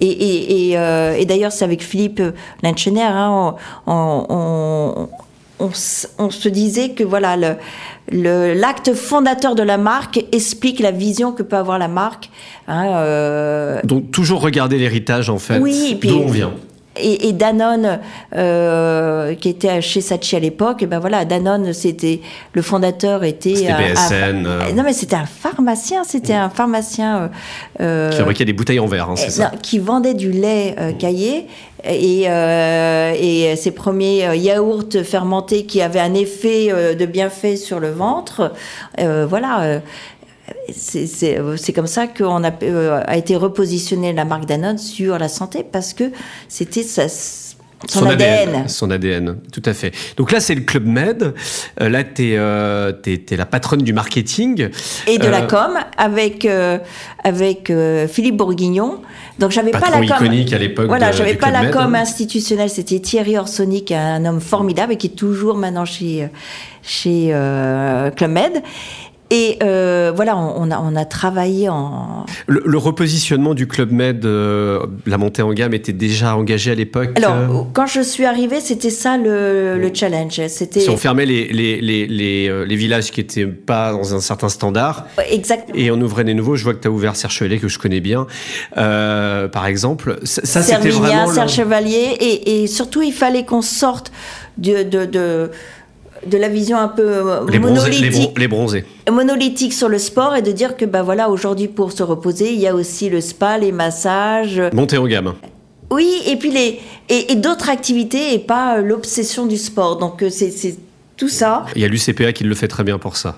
[0.00, 2.22] Et, et, et, euh, et d'ailleurs, c'est avec Philippe
[2.62, 5.08] Lenchener, hein, on, on,
[5.58, 5.70] on,
[6.18, 11.42] on, se disait que voilà, le, l'acte fondateur de la marque explique la vision que
[11.42, 12.30] peut avoir la marque.
[12.68, 13.80] Hein, euh...
[13.84, 16.52] Donc toujours regarder l'héritage en fait, oui, d'où on vient
[16.96, 18.00] et, et, Danone,
[18.34, 22.20] euh, qui était chez Sachi à l'époque, et ben voilà, Danone, c'était
[22.52, 24.46] le fondateur était c'était BSN.
[24.46, 24.72] Euh.
[24.74, 27.30] non mais c'était un pharmacien, c'était un pharmacien
[27.80, 29.52] euh, qui fabriquait des bouteilles en verre, hein, c'est ça.
[29.62, 31.46] Qui vendait du lait euh, caillé
[31.84, 37.90] et, euh, et ses premiers yaourts fermentés qui avaient un effet de bienfait sur le
[37.90, 38.52] ventre.
[38.98, 39.80] voilà
[40.74, 45.64] c'est comme ça qu'on a, euh, a, été repositionné la marque Danone sur la santé
[45.70, 46.04] parce que
[46.48, 48.68] c'était son, ADN.
[48.68, 49.92] Son ADN, tout à fait.
[50.16, 51.34] Donc là, c'est le Club Med.
[51.80, 52.92] Euh, là, tu es, euh,
[53.30, 54.68] la patronne du marketing.
[55.06, 56.48] Et de la com avec,
[57.24, 57.72] avec
[58.08, 59.00] Philippe Bourguignon.
[59.38, 60.26] Donc j'avais pas la com.
[60.26, 60.86] à l'époque.
[60.86, 62.70] Voilà, j'avais pas la com institutionnelle.
[62.70, 66.28] C'était Thierry Orsoni, qui est un homme formidable et qui est toujours maintenant chez,
[66.82, 67.34] chez
[68.16, 68.62] Club Med.
[69.34, 72.26] Et euh, voilà, on, a, on, a, travaillé en...
[72.46, 77.12] Le, repositionnement du Club Med, euh, la montée en gamme était déjà engagée à l'époque
[77.16, 77.62] Alors, euh?
[77.72, 80.38] quand je suis arrivée, c'était ça le, le challenge.
[80.48, 80.80] C'était...
[80.80, 84.50] Si on fermait les, les, les, les, les villages qui n'étaient pas dans un certain
[84.50, 85.06] standard.
[85.30, 85.78] Exactement.
[85.78, 86.56] Et on ouvrait des nouveaux.
[86.56, 88.26] Je vois que tu as ouvert Serre Chevalier, que je connais bien,
[88.74, 90.18] par exemple.
[90.24, 91.32] Ça, c'était vraiment...
[91.32, 92.18] Serre Chevalier.
[92.20, 94.12] Et, et, surtout, il fallait qu'on sorte
[94.58, 94.82] de...
[94.82, 95.50] de, de
[96.26, 98.84] de la vision un peu les monolithique, les, bronzés.
[99.10, 102.60] monolithique sur le sport et de dire que bah voilà aujourd'hui pour se reposer il
[102.60, 104.60] y a aussi le spa, les massages.
[104.72, 105.34] Monter en gamme.
[105.90, 110.76] Oui et puis les et, d'autres activités et pas l'obsession du sport donc c'est
[111.16, 111.66] tout ça.
[111.76, 113.36] Il y a l'UCPA qui le fait très bien pour ça.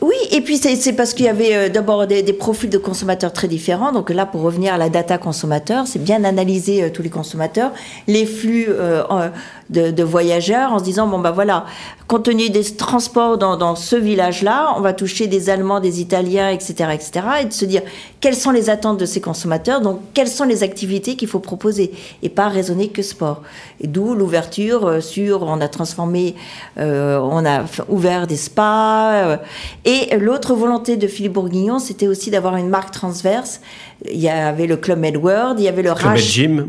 [0.00, 3.48] Oui, et puis c'est parce qu'il y avait euh, d'abord des, profils de consommateurs très
[3.48, 3.90] différents.
[3.90, 7.72] Donc là, pour revenir à la data consommateur, c'est bien analyser euh, tous les consommateurs,
[8.06, 9.02] les flux euh,
[9.70, 11.66] de, voyageurs, en se disant bon bah voilà,
[12.06, 16.90] compte tenu des transports dans, ce village-là, on va toucher des Allemands, des Italiens, etc.,
[16.94, 17.10] etc.,
[17.42, 17.82] et de se dire
[18.20, 21.92] quelles sont les attentes de ces consommateurs, donc quelles sont les activités qu'il faut proposer,
[22.22, 23.42] et pas raisonner que sport.
[23.80, 26.34] Et d'où l'ouverture sur, on a transformé,
[26.76, 29.38] on a ouvert des spas.
[29.84, 33.60] Et l'autre volonté de Philippe Bourguignon, c'était aussi d'avoir une marque transverse.
[34.04, 36.68] Il y avait le Club Med World, il y avait le Club Med Gym.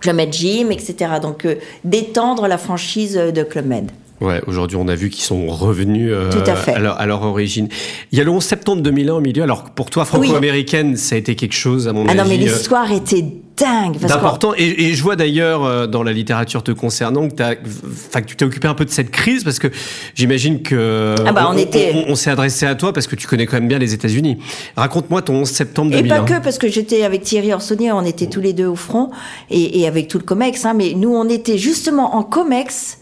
[0.00, 1.12] Club Med Gym, etc.
[1.20, 3.90] Donc euh, d'étendre la franchise de Club Med.
[4.20, 6.30] Ouais, aujourd'hui, on a vu qu'ils sont revenus euh,
[6.66, 7.68] à, leur, origine.
[8.12, 9.42] Il y a le 11 septembre 2001 au milieu.
[9.42, 12.10] Alors, pour toi, franco-américaine, ça a été quelque chose, à mon avis.
[12.18, 13.24] Ah non, mais euh, l'histoire était
[13.56, 13.96] dingue.
[13.98, 14.52] D'important.
[14.58, 18.44] Et, je vois d'ailleurs euh, dans la littérature te concernant que, as, que tu t'es
[18.44, 19.68] occupé un peu de cette crise parce que
[20.14, 22.04] j'imagine que ah bah, on, était...
[22.06, 24.38] on, s'est adressé à toi parce que tu connais quand même bien les États-Unis.
[24.76, 26.04] Raconte-moi ton 11 septembre 2001.
[26.04, 28.76] Et pas que parce que j'étais avec Thierry Orsonnier, on était tous les deux au
[28.76, 29.10] front
[29.50, 30.66] et, et avec tout le Comex.
[30.66, 32.98] Hein, mais nous, on était justement en Comex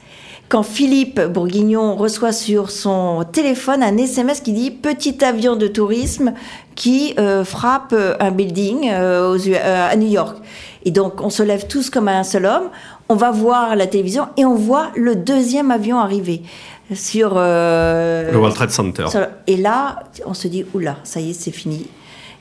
[0.48, 6.32] quand Philippe Bourguignon reçoit sur son téléphone un SMS qui dit petit avion de tourisme
[6.74, 10.38] qui euh, frappe un building euh, euh, à New York.
[10.84, 12.70] Et donc on se lève tous comme un seul homme,
[13.08, 16.42] on va voir la télévision et on voit le deuxième avion arriver
[16.94, 19.04] sur le World Trade Center.
[19.46, 21.86] et là, on se dit oula, ça y est, c'est fini.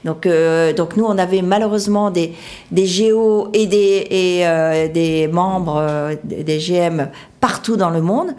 [0.08, 2.34] Donc, euh, donc nous, on avait malheureusement des,
[2.72, 8.36] des géos et des, et, euh, des membres euh, des GM partout dans le monde.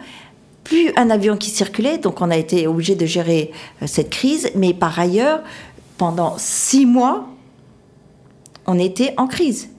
[0.63, 3.51] Plus un avion qui circulait, donc on a été obligé de gérer
[3.85, 4.51] cette crise.
[4.55, 5.41] Mais par ailleurs,
[5.97, 7.27] pendant six mois,
[8.67, 9.69] on était en crise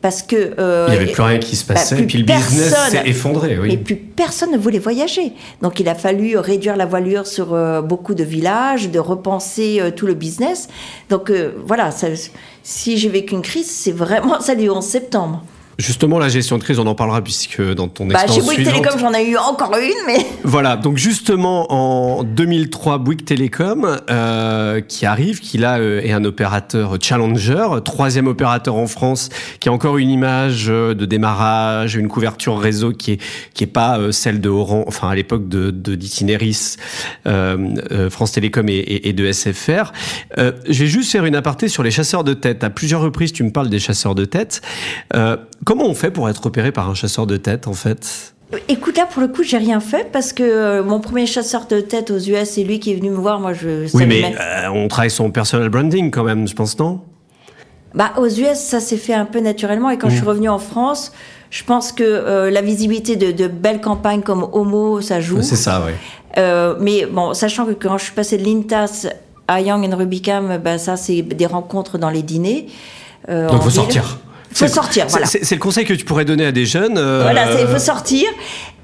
[0.00, 2.24] parce que euh, il n'y avait plus rien qui se bah, passait, et puis le
[2.24, 3.58] business s'est effondré.
[3.58, 3.72] Oui.
[3.72, 5.32] Et plus personne ne voulait voyager.
[5.60, 9.90] Donc il a fallu réduire la voilure sur euh, beaucoup de villages, de repenser euh,
[9.90, 10.68] tout le business.
[11.10, 11.32] Donc
[11.66, 12.08] voilà, ça,
[12.62, 15.42] si j'ai vécu une crise, c'est vraiment ça du 11 septembre.
[15.78, 18.66] Justement, la gestion de crise, on en parlera puisque dans ton bah, expérience Chez Bouygues
[18.66, 20.26] Télécom, j'en ai eu encore une, mais...
[20.42, 26.24] Voilà, donc justement, en 2003, Bouygues Télécom, euh, qui arrive, qui là euh, est un
[26.24, 29.28] opérateur challenger, troisième opérateur en France,
[29.60, 33.22] qui a encore une image euh, de démarrage, une couverture réseau qui est
[33.54, 36.76] qui est pas euh, celle de Orange, enfin à l'époque de, de d'Itineris,
[37.26, 39.92] euh, France Télécom et, et, et de SFR.
[40.36, 42.64] je vais juste faire une aparté sur les chasseurs de tête.
[42.64, 44.60] À plusieurs reprises, tu me parles des chasseurs de tête.
[45.68, 48.32] Comment on fait pour être opéré par un chasseur de tête, en fait?
[48.70, 51.80] Écoute, là, pour le coup, j'ai rien fait parce que euh, mon premier chasseur de
[51.80, 53.38] tête aux US, c'est lui qui est venu me voir.
[53.38, 53.94] Moi, je.
[53.94, 57.02] Oui, mais euh, on travaille son personal branding quand même, je pense, non?
[57.92, 59.90] Bah, aux US, ça s'est fait un peu naturellement.
[59.90, 60.28] Et quand je suis mmh.
[60.28, 61.12] revenue en France,
[61.50, 65.42] je pense que euh, la visibilité de, belles campagnes comme Homo, ça joue.
[65.42, 65.92] C'est ça, oui.
[66.80, 69.06] mais bon, sachant que quand je suis passée de l'Intas
[69.46, 72.68] à Young and Rubicam, bah, ça, c'est des rencontres dans les dîners.
[73.28, 74.18] Donc, il faut sortir
[74.52, 75.06] faut sortir.
[75.08, 75.26] Voilà.
[75.26, 76.98] C'est le conseil que tu pourrais donner à des jeunes.
[76.98, 78.24] Euh, voilà, il faut sortir.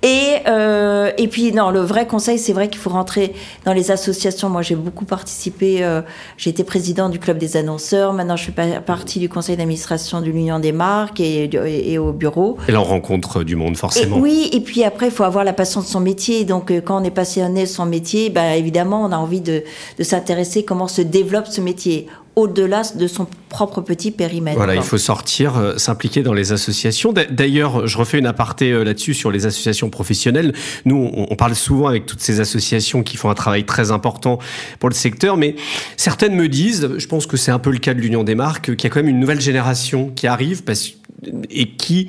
[0.03, 3.33] Et, euh, et puis, non, le vrai conseil, c'est vrai qu'il faut rentrer
[3.65, 4.51] dans les associations.
[4.51, 5.83] Moi, j'ai beaucoup participé.
[5.83, 6.03] Euh,
[6.37, 8.13] j'ai été président du club des annonceurs.
[8.13, 11.49] Maintenant, je fais partie du conseil d'administration de l'Union des marques et,
[11.91, 12.59] et, au bureau.
[12.69, 14.19] Et là, on rencontre du monde, forcément.
[14.19, 16.45] oui, et puis après, il faut avoir la passion de son métier.
[16.45, 19.63] Donc, quand on est passionné de son métier, ben, évidemment, on a envie de,
[19.99, 24.57] de s'intéresser comment se développe ce métier au-delà de son propre petit périmètre.
[24.57, 27.13] Voilà, il faut sortir, euh, s'impliquer dans les associations.
[27.13, 30.53] D'ailleurs, je refais une aparté euh, là-dessus sur les associations professionnelles.
[30.85, 34.39] Nous, on, parle souvent avec toutes ces associations qui font un travail très important
[34.81, 35.55] pour le secteur, mais
[35.97, 38.75] certaines me disent, je pense que c'est un peu le cas de l'Union des marques,
[38.75, 41.04] qu'il y a quand même une nouvelle génération qui arrive parce que
[41.51, 42.09] et qui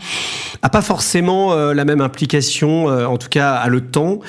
[0.62, 4.20] a pas forcément euh, la même implication, euh, en tout cas à le temps,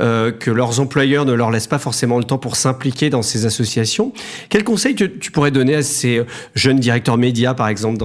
[0.00, 3.46] euh, que leurs employeurs ne leur laissent pas forcément le temps pour s'impliquer dans ces
[3.46, 4.12] associations.
[4.48, 6.22] Quel conseil tu, tu, pourrais donner à ces
[6.54, 7.98] jeunes directeurs médias, par exemple,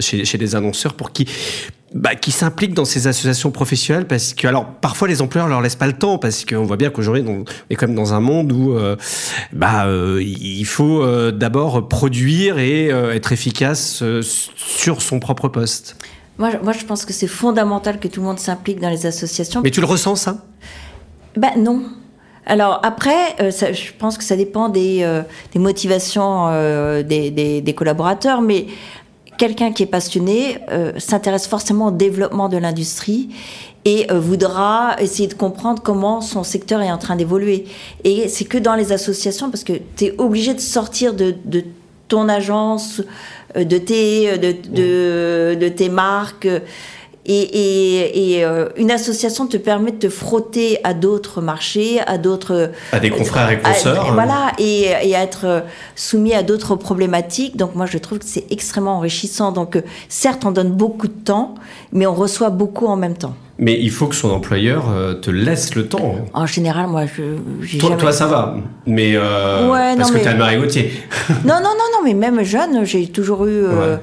[0.00, 1.26] chez, chez des annonceurs, pour qui
[1.94, 5.76] bah, qui s'impliquent dans ces associations professionnelles parce que alors parfois les employeurs leur laissent
[5.76, 8.50] pas le temps parce qu'on voit bien qu'aujourd'hui on est quand même dans un monde
[8.50, 8.96] où euh,
[9.52, 14.02] bah euh, il faut euh, d'abord produire et être efficace
[14.56, 15.96] sur son propre poste.
[16.38, 19.60] Moi, moi je pense que c'est fondamental que tout le monde s'implique dans les associations.
[19.62, 20.38] Mais tu le ressens ça?
[21.36, 21.84] Ben non.
[22.44, 25.08] Alors après, je pense que ça dépend des,
[25.52, 26.50] des motivations
[27.02, 28.66] des, des, des, collaborateurs, mais
[29.38, 33.30] quelqu'un qui est passionné euh, s'intéresse forcément au développement de l'industrie
[33.84, 37.66] et euh, voudra essayer de comprendre comment son secteur est en train d'évoluer.
[38.04, 41.64] Et c'est que dans les associations, parce que tu es obligé de sortir de, de
[42.08, 43.02] ton agence,
[43.56, 46.48] euh, de tes, de, de, de tes marques.
[47.26, 52.18] Et, et, et euh, une association te permet de te frotter à d'autres marchés, à
[52.18, 52.70] d'autres...
[52.92, 54.10] À des confrères et consoeurs.
[54.10, 55.60] à- voilà, et, et à être euh,
[55.96, 57.56] soumis à d'autres problématiques.
[57.56, 59.52] Donc moi, je trouve que c'est extrêmement enrichissant.
[59.52, 61.54] Donc euh, certes, on donne beaucoup de temps,
[61.92, 63.34] mais on reçoit beaucoup en même temps.
[63.56, 66.16] Mais il faut que son employeur euh, te laisse le temps.
[66.34, 67.96] En général, moi, je Toi, jamais...
[68.02, 68.56] toi, ça va.
[68.84, 70.92] Mais euh, Ouais, parce non, que mais- t'as le Marie Gauthier.
[71.44, 73.50] Non, non, non, non, mais même jeune, j'ai toujours eu...
[73.64, 73.96] euh.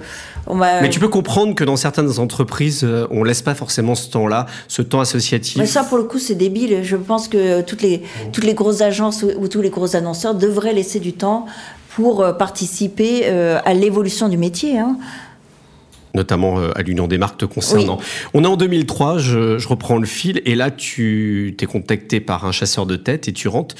[0.48, 4.10] On Mais tu peux comprendre que dans certaines entreprises, euh, on laisse pas forcément ce
[4.10, 5.58] temps-là, ce temps associatif.
[5.58, 6.84] Mais ça, pour le coup, c'est débile.
[6.84, 8.02] Je pense que toutes les,
[8.34, 11.46] toutes les grosses agences ou, ou tous les gros annonceurs devraient laisser du temps
[11.96, 14.80] pour euh, participer euh, à l'évolution du métier.
[14.80, 14.98] hein.
[16.14, 18.00] Notamment euh, à l'Union des marques te concernant.
[18.34, 22.46] On est en 2003, je, je reprends le fil, et là tu t'es contacté par
[22.46, 23.76] un chasseur de tête et tu rentres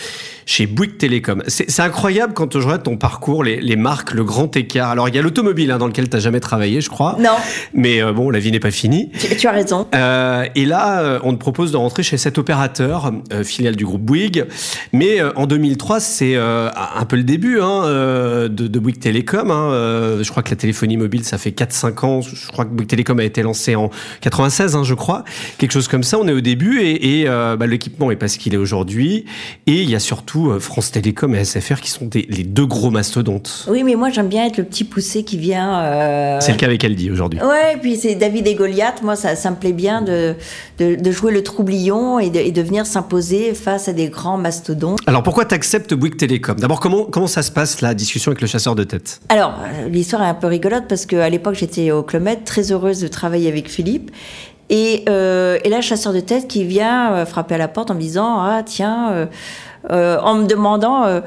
[0.46, 1.44] chez Bouygues Télécom.
[1.48, 4.90] C'est incroyable quand je regarde ton parcours, les, les marques, le grand écart.
[4.90, 7.18] Alors il y a l'automobile hein, dans lequel tu jamais travaillé, je crois.
[7.20, 7.36] Non,
[7.74, 9.12] Mais euh, bon, la vie n'est pas finie.
[9.20, 9.88] tu, tu as raison.
[9.96, 14.02] Euh, et là, on te propose de rentrer chez cet opérateur, euh, filiale du groupe
[14.02, 14.46] Bouygues.
[14.94, 19.52] Mais en 2003, c'est un peu le début hein, de, de Bouygues Télécom.
[19.52, 20.20] Hein.
[20.22, 22.21] Je crois que la téléphonie mobile, ça fait 4-5 ans.
[22.22, 23.90] Je crois que Bouygues Télécom a été lancé en
[24.22, 25.24] 96, hein, je crois.
[25.58, 26.18] Quelque chose comme ça.
[26.20, 29.26] On est au début et, et euh, bah, l'équipement est pas ce qu'il est aujourd'hui.
[29.68, 32.66] Et il y a surtout euh, France Télécom et SFR qui sont des- les deux
[32.66, 33.66] gros mastodontes.
[33.70, 35.80] Oui, mais moi, j'aime bien être le petit poussé qui vient...
[35.82, 37.40] euh, C'est le cas avec Aldi aujourd'hui.
[37.42, 39.02] Ouais, et puis c'est David et Goliath.
[39.04, 40.36] Moi, ça, ça me plaît bien de,
[40.80, 44.38] de, de jouer le troublion et de, et de venir s'imposer face à des grands
[44.38, 45.00] mastodontes.
[45.08, 46.60] Alors pourquoi tu acceptes Bouygues Télécom?
[46.60, 49.22] D'abord, comment, comment ça se passe la discussion avec le chasseur de tête?
[49.30, 49.54] Alors,
[49.90, 52.04] l'histoire est un peu rigolote parce qu'à l'époque, j'étais au
[52.46, 54.12] Très heureuse de travailler avec Philippe.
[54.72, 57.94] Et, euh, et là, chasseur de tête qui vient euh, frapper à la porte en
[57.94, 59.26] me disant Ah, tiens, euh,
[59.92, 61.22] euh, en me demandant,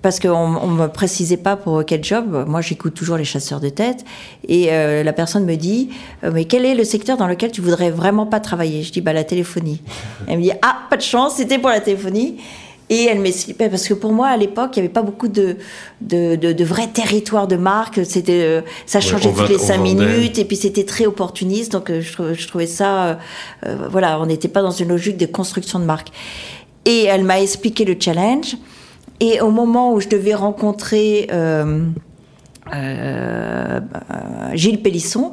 [0.00, 3.68] parce qu'on ne me précisait pas pour quel job, moi j'écoute toujours les chasseurs de
[3.68, 4.04] tête,
[4.46, 4.66] et
[5.02, 5.90] la personne me dit
[6.22, 8.84] Mais quel est le secteur dans lequel tu voudrais vraiment pas travailler?
[8.84, 9.80] Je dis Bah, la téléphonie.
[10.28, 12.36] Elle me dit Ah, pas de chance, c'était pour la téléphonie.
[12.90, 15.56] Et elle m'explique, parce que pour moi, à l'époque, il n'y avait pas beaucoup de,
[16.02, 18.04] de, de, de vrais territoires de marque.
[18.04, 19.94] C'était, euh, ça changeait va- toutes les cinq vendait.
[19.94, 21.72] minutes, et puis c'était très opportuniste.
[21.72, 23.18] Donc, euh, je, je trouvais ça,
[23.64, 26.08] euh, voilà, on n'était pas dans une logique de construction de marque.
[26.84, 28.56] Et elle m'a expliqué le challenge.
[29.20, 31.86] Et au moment où je devais rencontrer euh,
[32.74, 33.80] euh,
[34.52, 35.32] Gilles Pélisson,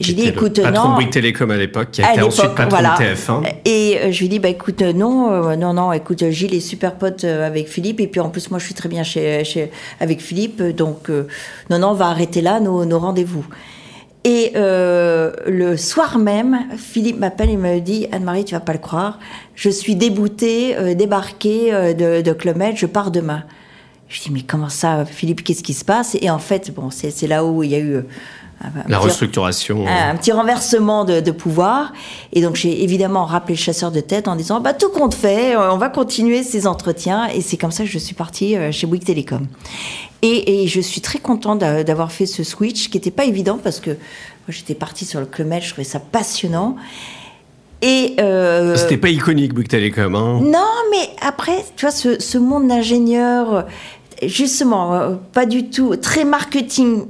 [0.00, 0.94] j'ai dit, écoute, le patron non.
[0.94, 2.96] Bouygues Télécom à l'époque, qui a été ensuite patron voilà.
[2.98, 3.54] de TF1.
[3.64, 6.60] Et euh, je lui dis, bah écoute, euh, non, euh, non, non, écoute, Gilles est
[6.60, 9.70] super pote avec Philippe, et puis en plus, moi, je suis très bien chez, chez-
[10.00, 11.26] avec Philippe, donc euh,
[11.68, 13.46] non, non, on va arrêter là nos, nos rendez-vous.
[14.24, 18.78] Et euh, le soir même, Philippe m'appelle et me dit, Anne-Marie, tu vas pas le
[18.78, 19.18] croire,
[19.54, 22.36] je suis déboutée, euh, débarquée euh, de, de
[22.76, 23.44] je pars demain.
[24.08, 26.16] Je dis, mais comment ça, Philippe, qu'est-ce qui se passe?
[26.20, 28.00] Et en fait, bon, c'est c'est là où il y a eu...
[28.62, 29.86] euh, un- un La petit- restructuration.
[29.86, 31.92] un petit renversement de, de pouvoir.
[32.32, 35.54] Et donc, j'ai évidemment rappelé le chasseur de tête en disant, bah, tout compte fait,
[35.56, 37.28] euh, on va continuer ces entretiens.
[37.28, 39.46] Et c'est comme ça que je suis partie euh, chez Bouygues Télécom.
[40.22, 43.58] Et, et je suis très contente d'a- d'avoir fait ce switch qui n'était pas évident
[43.62, 43.96] parce que
[44.48, 46.76] j'étais partie sur le Club Med, je trouvais ça passionnant.
[47.82, 50.14] Et euh, C'était pas iconique, Bouygues Télécom.
[50.14, 50.40] Hein.
[50.42, 53.62] non, mais après, tu vois, ce, ce monde d'ingénieurs, euh,
[54.24, 57.06] justement, euh, pas du tout, très marketing,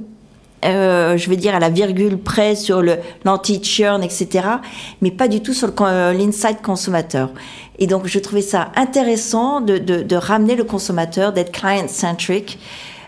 [0.65, 2.83] euh, je veux dire à la virgule près sur
[3.25, 4.47] l'anti-churn, etc.,
[5.01, 7.31] mais pas du tout sur euh, l'insight consommateur.
[7.79, 12.59] Et donc, je trouvais ça intéressant de, de, de ramener le consommateur, d'être client-centric.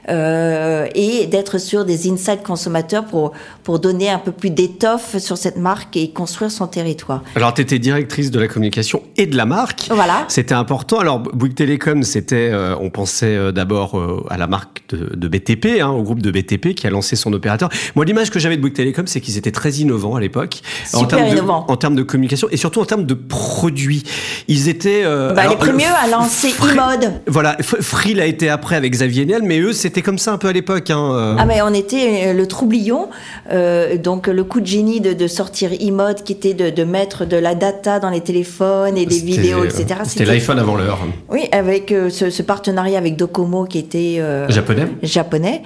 [0.09, 3.31] Euh, et d'être sur des insights consommateurs pour,
[3.63, 7.23] pour donner un peu plus d'étoffe sur cette marque et construire son territoire.
[7.35, 9.87] Alors, tu étais directrice de la communication et de la marque.
[9.89, 10.25] Voilà.
[10.27, 10.99] C'était important.
[10.99, 15.27] Alors, Bouygues Télécom, c'était, euh, on pensait euh, d'abord euh, à la marque de, de
[15.27, 17.69] BTP, hein, au groupe de BTP qui a lancé son opérateur.
[17.95, 20.61] Moi, l'image que j'avais de Bouygues Télécom, c'est qu'ils étaient très innovants à l'époque.
[20.93, 21.65] en Super termes de- innovants.
[21.67, 24.03] en termes de communication et surtout en termes de produits.
[24.47, 25.03] Ils étaient.
[25.03, 27.11] Bah, alors, les premiers à lancer Free- e-mode.
[27.27, 30.37] Voilà, F- Frill a été après avec Xavier Niel, mais eux, c'était comme ça un
[30.37, 30.89] peu à l'époque.
[30.89, 31.35] Hein, euh.
[31.37, 33.09] Ah mais on était euh, le troublion,
[33.51, 37.25] euh, donc le coup de génie de, de sortir e-mode qui était de, de mettre
[37.25, 39.85] de la data dans les téléphones et des C'était- vidéos, etc.
[40.05, 40.99] C'était l'iPhone avant l'heure.
[41.29, 45.61] Oui, avec euh, ce, ce partenariat avec Docomo qui était euh, Japonais japonais.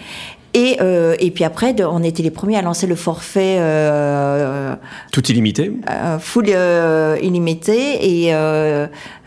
[0.53, 4.75] Et, euh, et puis après, de- on était les premiers à lancer le forfait euh,
[5.11, 5.71] Tout illimité
[6.19, 6.47] Full
[7.21, 8.33] illimité et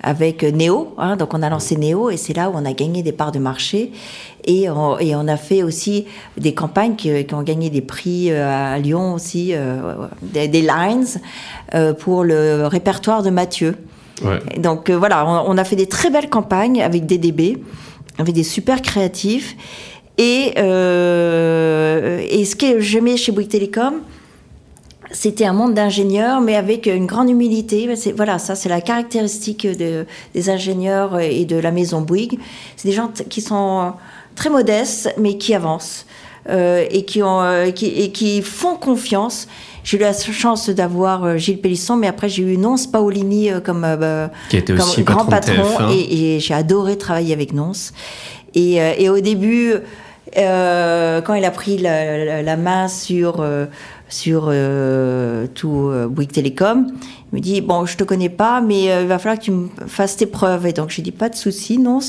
[0.02, 0.94] avec Neo.
[0.98, 3.32] Hein, donc on a lancé Neo et c'est là où on a gagné des parts
[3.32, 3.92] de marché.
[4.44, 6.06] Et on, et on a fait aussi
[6.38, 9.52] des campagnes qui, ont gagné des prix à Lyon aussi,
[10.22, 11.06] des, des, lines
[11.98, 13.76] pour le répertoire de Mathieu.
[14.56, 17.58] Donc voilà, on, on, a fait des très belles campagnes avec DDB,
[18.18, 19.56] avec des super créatifs.
[20.22, 23.94] Et, euh, et ce que j'aimais chez Bouygues Télécom,
[25.12, 27.88] c'était un monde d'ingénieurs, mais avec une grande humilité.
[28.14, 32.38] Voilà, ça, c'est la caractéristique des ingénieurs et de la maison Bouygues.
[32.76, 33.94] C'est des gens qui sont
[34.34, 36.04] très modestes, mais qui avancent
[36.50, 39.48] euh, et, qui ont, euh, qui, et qui font confiance.
[39.84, 43.86] J'ai eu la chance d'avoir euh, Gilles Pélisson, mais après j'ai eu Nonce Paolini comme,
[44.50, 47.94] qui était comme aussi grand patron, et, et j'ai adoré travailler avec Nonce.
[48.54, 49.74] Et, et au début,
[50.36, 53.66] euh, quand il a pris la, main sur, euh,
[54.08, 56.86] sur euh, tout Bouygues Télécom,
[57.32, 59.68] il me dit Bon, je te connais pas, mais il va falloir que tu me
[59.86, 60.66] fasses tes preuves.
[60.66, 62.00] Et donc, je dis Pas de souci, non.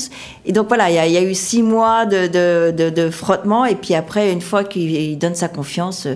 [0.44, 2.90] Et donc, voilà, il y, a, il y a eu six mois de, de, de,
[2.90, 3.64] de, frottement.
[3.64, 6.06] Et puis après, une fois qu'il donne sa confiance,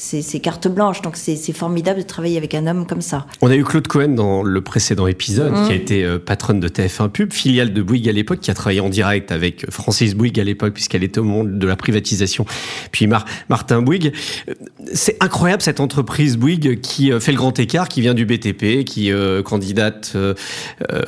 [0.00, 1.02] c'est carte blanche.
[1.02, 3.26] Donc c'est formidable de travailler avec un homme comme ça.
[3.42, 6.68] On a eu Claude Cohen dans le précédent épisode, qui a été euh, patronne de
[6.68, 10.40] TF1 Pub, filiale de Bouygues à l'époque, qui a travaillé en direct avec Francis Bouygues
[10.40, 12.46] à l'époque, puisqu'elle était au monde de la privatisation.
[12.92, 14.12] Puis Martin Bouygues.
[14.48, 14.54] Euh,
[14.92, 18.84] c'est incroyable cette entreprise Bouygues qui euh, fait le grand écart, qui vient du BTP,
[18.84, 19.10] qui
[19.44, 20.16] candidate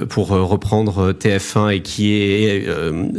[0.08, 2.66] pour reprendre TF1 et qui est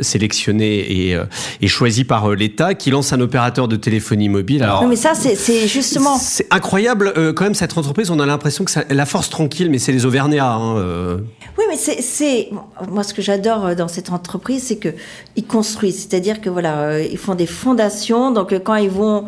[0.01, 1.17] sélectionnée et,
[1.61, 4.63] et choisie par l'État, qui lance un opérateur de téléphonie mobile.
[4.63, 6.17] Alors, non, mais ça, c'est justement.
[6.17, 8.09] C'est incroyable, euh, quand même, cette entreprise.
[8.09, 10.53] On a l'impression que ça, la force tranquille, mais c'est les Auvergnats.
[10.53, 11.17] Hein, euh.
[11.57, 12.49] Oui, mais c'est.
[12.89, 16.07] Moi, ce que j'adore euh, dans cette entreprise, c'est qu'ils construisent.
[16.07, 18.31] C'est-à-dire que, voilà, ils font des fondations.
[18.31, 19.25] Donc, quand ils vont.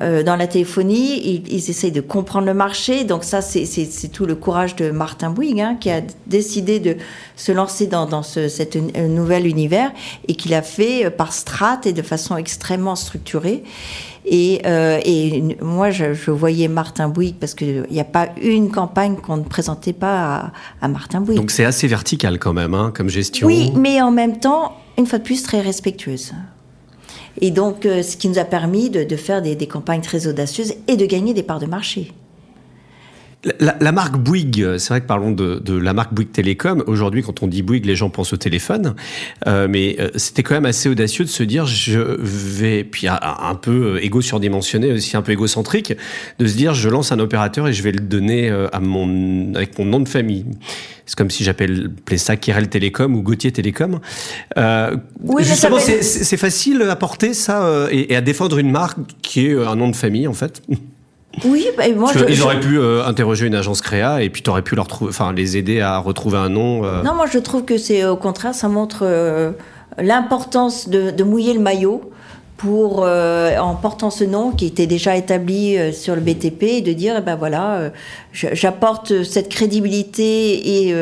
[0.00, 3.02] dans la téléphonie, ils, ils, essayent de comprendre le marché.
[3.02, 6.96] Donc ça, c'est tout le courage de Martin Bouygues, hein, qui a décidé de
[7.34, 9.90] se lancer dans, dans ce cet nouvel univers
[10.28, 13.64] et qu'il a fait par strat et de façon extrêmement structurée.
[14.30, 18.70] Et, euh, et moi, je, je, voyais Martin Bouygues parce qu'il n'y a pas une
[18.70, 20.52] campagne qu'on ne présentait pas à,
[20.82, 21.38] à Martin Bouygues.
[21.38, 23.46] Donc c'est assez vertical quand même, hein, comme gestion.
[23.46, 26.34] Oui, mais en même temps, une fois de plus, très respectueuse.
[27.40, 30.26] Et donc, euh, ce qui nous a permis de, de faire des, des campagnes très
[30.26, 32.12] audacieuses et de gagner des parts de marché.
[33.60, 36.82] La, la, marque Bouygues, c'est vrai que parlons de, de, la marque Bouygues Télécom.
[36.88, 38.96] Aujourd'hui, quand on dit Bouygues, les gens pensent au téléphone.
[39.46, 43.18] Euh, mais euh, c'était quand même assez audacieux de se dire, je vais, puis un,
[43.22, 45.94] un peu euh, égo surdimensionné, aussi un peu égocentrique,
[46.40, 49.78] de se dire, je lance un opérateur et je vais le donner à mon, avec
[49.78, 50.44] mon nom de famille.
[51.06, 51.86] C'est comme si j'appelais
[52.16, 54.00] ça Kirel Télécom ou Gauthier Télécom.
[54.56, 59.46] Euh, oui, justement, c'est facile à porter ça et, et à défendre une marque qui
[59.46, 60.60] est un nom de famille, en fait.
[61.44, 64.50] Oui, bah, moi je, Ils auraient pu euh, interroger une agence créa et puis tu
[64.50, 66.84] aurais pu leur enfin, les aider à retrouver un nom.
[66.84, 67.02] Euh.
[67.02, 69.52] Non, moi je trouve que c'est au contraire, ça montre euh,
[69.98, 72.10] l'importance de, de, mouiller le maillot
[72.58, 76.80] pour, euh, en portant ce nom qui était déjà établi euh, sur le BTP, et
[76.82, 77.90] de dire, eh ben voilà, euh,
[78.32, 80.94] j'apporte cette crédibilité et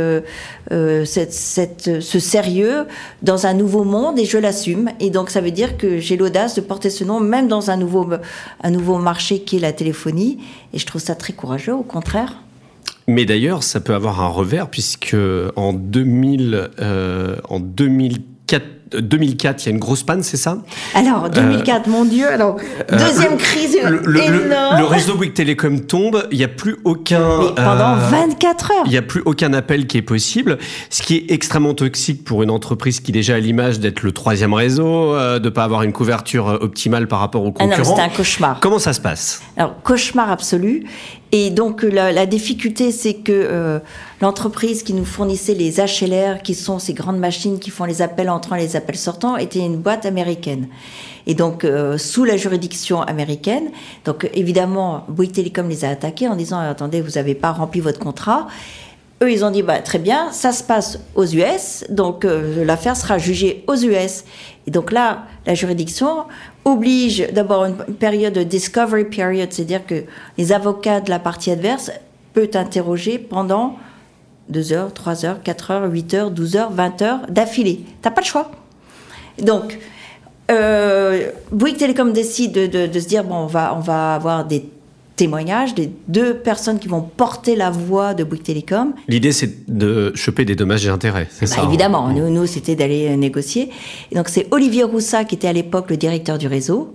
[1.05, 2.87] cette, ce sérieux
[3.23, 4.91] dans un nouveau monde et je l'assume.
[5.01, 7.77] Et donc ça veut dire que j'ai l'audace de porter ce nom même dans un
[7.77, 8.07] nouveau,
[8.63, 10.39] un nouveau marché qui est la téléphonie.
[10.73, 12.43] Et je trouve ça très courageux, au contraire.
[13.09, 15.17] Mais d'ailleurs, ça peut avoir un revers puisque
[15.57, 20.59] en 2000, euh, en 2004 2004, il y a une grosse panne, c'est ça?
[20.95, 22.57] Alors, 2004, euh, mon Dieu, alors,
[22.93, 24.79] euh, deuxième crise le, le, énorme.
[24.79, 27.39] Le, réseau Bouygues Télécom tombe, il n'y a plus aucun...
[27.41, 30.59] Mais pendant 24 euh, heures Il n'y a plus aucun appel qui est possible,
[30.91, 34.55] ce qui est extrêmement toxique pour une entreprise qui déjà a l'image d'être le troisième
[34.55, 37.73] réseau, de ne pas avoir une couverture optimale par rapport aux concurrents.
[37.77, 38.61] Ah non, c'est un cauchemar.
[38.61, 39.43] Comment ça se passe?
[39.57, 40.85] Alors, cauchemar absolu.
[41.33, 43.81] Et donc la, la difficulté, c'est que
[44.21, 48.31] l'entreprise qui nous fournissait les HLR, qui sont ces grandes machines qui font les appels
[48.31, 50.69] entrants les appels sortants, était une boîte américaine.
[51.27, 53.71] Et donc euh, sous la juridiction américaine.
[54.05, 57.99] Donc évidemment, Bouygues Telecom les a attaqués en disant attendez, vous n'avez pas rempli votre
[57.99, 58.47] contrat.
[59.23, 62.97] Eux, ils ont dit bah, très bien, ça se passe aux US, donc euh, l'affaire
[62.97, 64.25] sera jugée aux US.
[64.67, 66.25] Et donc là, la juridiction
[66.67, 70.05] oblige d'abord une période de discovery period, c'est-à-dire que
[70.37, 71.91] les avocats de la partie adverse
[72.35, 73.77] peuvent interroger pendant
[74.51, 77.85] 2 heures, 3 heures, 4 heures, 8 heures, 12 heures, 20 heures d'affilée.
[78.03, 78.51] T'as pas le choix.
[79.43, 79.79] Donc,
[80.51, 84.45] euh, Bouygues Telecom décide de, de, de, se dire bon, on va, on va avoir
[84.45, 84.65] des
[85.17, 88.93] témoignages des deux personnes qui vont porter la voix de Bouygues Télécom.
[89.09, 92.47] L'idée, c'est de choper des dommages et intérêts, c'est bah, ça hein Évidemment, nous, nous
[92.47, 93.71] c'était d'aller euh, négocier.
[94.11, 96.95] Et donc, c'est Olivier Roussat, qui était à l'époque le directeur du réseau,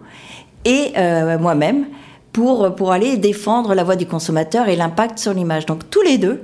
[0.65, 1.85] et euh, moi-même,
[2.31, 5.65] pour, pour aller défendre la voix du consommateur et l'impact sur l'image.
[5.65, 6.43] Donc tous les deux,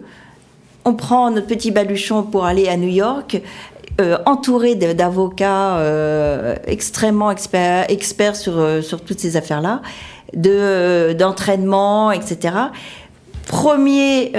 [0.85, 3.41] on prend notre petit baluchon pour aller à New York,
[3.99, 7.87] euh, entouré d'avocats euh, extrêmement experts,
[8.47, 9.81] euh, sur toutes ces affaires-là,
[10.33, 12.53] d'entraînement, etc.
[13.47, 14.33] Premier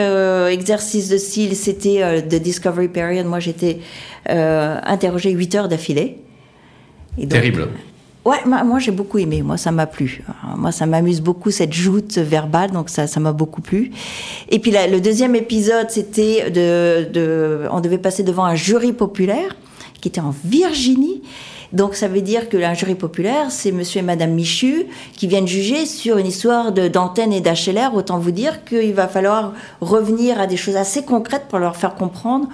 [0.53, 3.27] exercice de style, c'était de Discovery Period.
[3.27, 3.81] Moi, j'étais
[4.27, 6.19] interrogée 8 heures d'affilée.
[7.29, 7.69] Terrible.
[8.29, 10.23] Ouais, moi j'ai beaucoup aimé, moi ça m'a plu.
[10.59, 13.91] Moi ça m'amuse beaucoup cette joute verbale, donc ça ça m'a beaucoup plu.
[14.51, 19.57] Et puis le deuxième épisode, c'était de, on devait passer devant un jury populaire
[20.03, 21.23] qui était en Virginie.
[21.73, 24.85] Donc ça veut dire que un jury populaire, c'est monsieur et madame Michu
[25.17, 27.95] qui viennent juger sur une histoire d'antenne et d'HLR.
[27.95, 31.95] Autant vous dire qu'il va falloir revenir à des choses assez concrètes pour leur faire
[31.95, 32.49] comprendre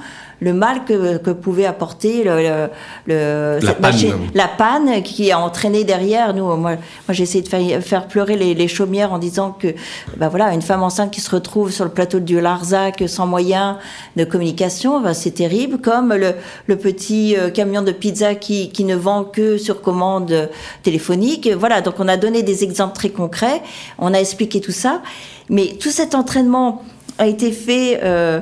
[0.44, 2.68] le mal que, que pouvait apporter le,
[3.06, 3.96] le, la, panne.
[4.34, 6.44] la panne qui a entraîné derrière nous.
[6.44, 6.76] Moi, moi
[7.08, 9.68] j'ai essayé de faire, faire pleurer les, les, chaumières en disant que,
[10.18, 13.78] ben voilà, une femme enceinte qui se retrouve sur le plateau du Larzac sans moyen
[14.16, 15.78] de communication, ben c'est terrible.
[15.78, 16.34] Comme le,
[16.66, 20.50] le petit euh, camion de pizza qui, qui ne vend que sur commande
[20.82, 21.48] téléphonique.
[21.58, 23.62] Voilà, donc on a donné des exemples très concrets,
[23.98, 25.00] on a expliqué tout ça,
[25.48, 26.82] mais tout cet entraînement
[27.16, 28.00] a été fait.
[28.02, 28.40] Euh,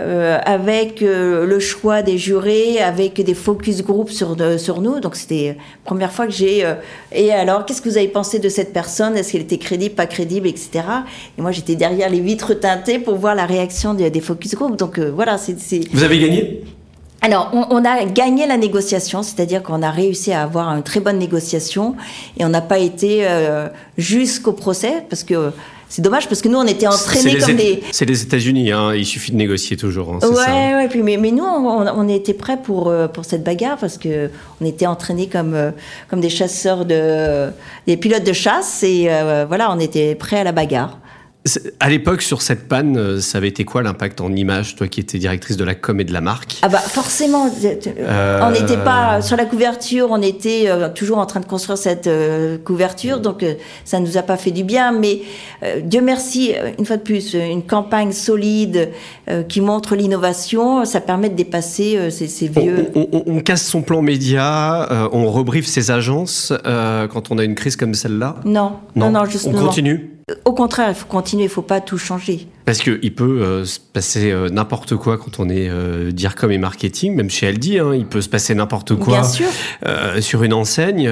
[0.00, 4.98] euh, avec euh, le choix des jurés, avec des focus group sur, sur nous.
[4.98, 6.64] Donc c'était la première fois que j'ai...
[6.64, 6.74] Euh,
[7.12, 9.16] et alors, qu'est-ce que vous avez pensé de cette personne?
[9.16, 10.82] Est-ce qu'elle était crédible, pas crédible, etc.
[11.38, 14.74] Et moi, j'étais derrière les vitres teintées pour voir la réaction des, des focus group.
[14.74, 15.54] Donc voilà, c'est...
[15.92, 16.64] Vous avez gagné?
[17.20, 20.98] Alors, on, on, a gagné la négociation, c'est-à-dire qu'on a réussi à avoir une très
[20.98, 21.94] bonne négociation
[22.36, 23.26] et on n'a pas été
[23.96, 25.52] jusqu'au procès parce que
[25.94, 27.80] c'est dommage parce que nous, on était entraînés comme des.
[27.92, 30.12] C'est les États-Unis, hein, il suffit de négocier toujours.
[30.12, 30.76] Hein, ouais, ça.
[30.76, 30.88] ouais.
[30.88, 34.28] Puis, mais, mais nous, on, on, était prêts pour, euh, pour cette bagarre parce que
[34.60, 35.70] on était entraînés comme, euh,
[36.10, 37.48] comme des chasseurs de.
[37.86, 40.98] des pilotes de chasse et euh, voilà, on était prêts à la bagarre.
[41.78, 45.00] À l'époque, sur cette panne, euh, ça avait été quoi l'impact en image, toi qui
[45.00, 46.56] étais directrice de la com et de la marque?
[46.62, 47.50] Ah bah forcément,
[47.98, 48.40] euh...
[48.42, 52.06] on n'était pas sur la couverture, on était euh, toujours en train de construire cette
[52.06, 54.92] euh, couverture, donc euh, ça nous a pas fait du bien.
[54.92, 55.20] Mais
[55.82, 58.90] Dieu merci, une fois de plus, une campagne solide
[59.48, 62.90] qui montre l'innovation, ça permet de dépasser ces, ces, vieux.
[62.94, 67.54] On, on, on, casse son plan média, on rebriefe ses agences quand on a une
[67.54, 68.36] crise comme celle-là?
[68.46, 69.58] Non, non, non, non justement.
[69.58, 70.13] On continue?
[70.46, 72.48] Au contraire, il faut continuer, il ne faut pas tout changer.
[72.64, 76.56] Parce qu'il peut euh, se passer euh, n'importe quoi quand on est euh, DIRCOM et
[76.56, 79.48] marketing, même chez Aldi, hein, il peut se passer n'importe quoi Bien sûr.
[79.86, 81.10] Euh, sur une enseigne.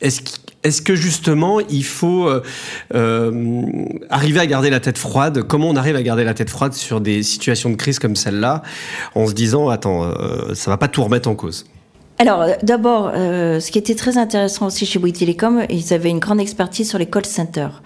[0.00, 0.30] Est-ce
[0.64, 2.28] est que justement il faut
[2.90, 5.42] arriver à garder la tête froide?
[5.42, 8.62] Comment on arrive à garder la tête froide sur des situations de crise comme celle-là,
[9.14, 10.10] en se disant attends,
[10.54, 11.66] ça va pas tout remettre en cause?
[12.22, 16.20] Alors, d'abord, euh, ce qui était très intéressant aussi chez Bouygues Télécom, ils avaient une
[16.20, 17.82] grande expertise sur les call centers.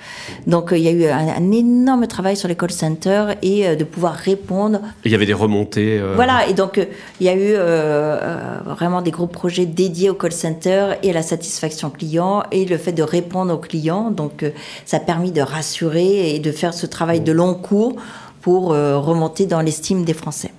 [0.47, 3.67] Donc, euh, il y a eu un, un, énorme travail sur les call centers et
[3.67, 4.81] euh, de pouvoir répondre.
[5.07, 5.99] Il y avait des remontées.
[5.99, 6.13] Euh...
[6.17, 6.79] Voilà, et donc,
[7.19, 11.15] il y a eu euh, vraiment des gros projets dédiés au call center et à
[11.15, 14.11] la satisfaction client et le fait de répondre aux clients.
[14.11, 14.45] Donc,
[14.85, 17.97] ça a permis de rassurer et de faire ce travail de long cours
[18.43, 20.53] pour remonter dans l'estime des Français.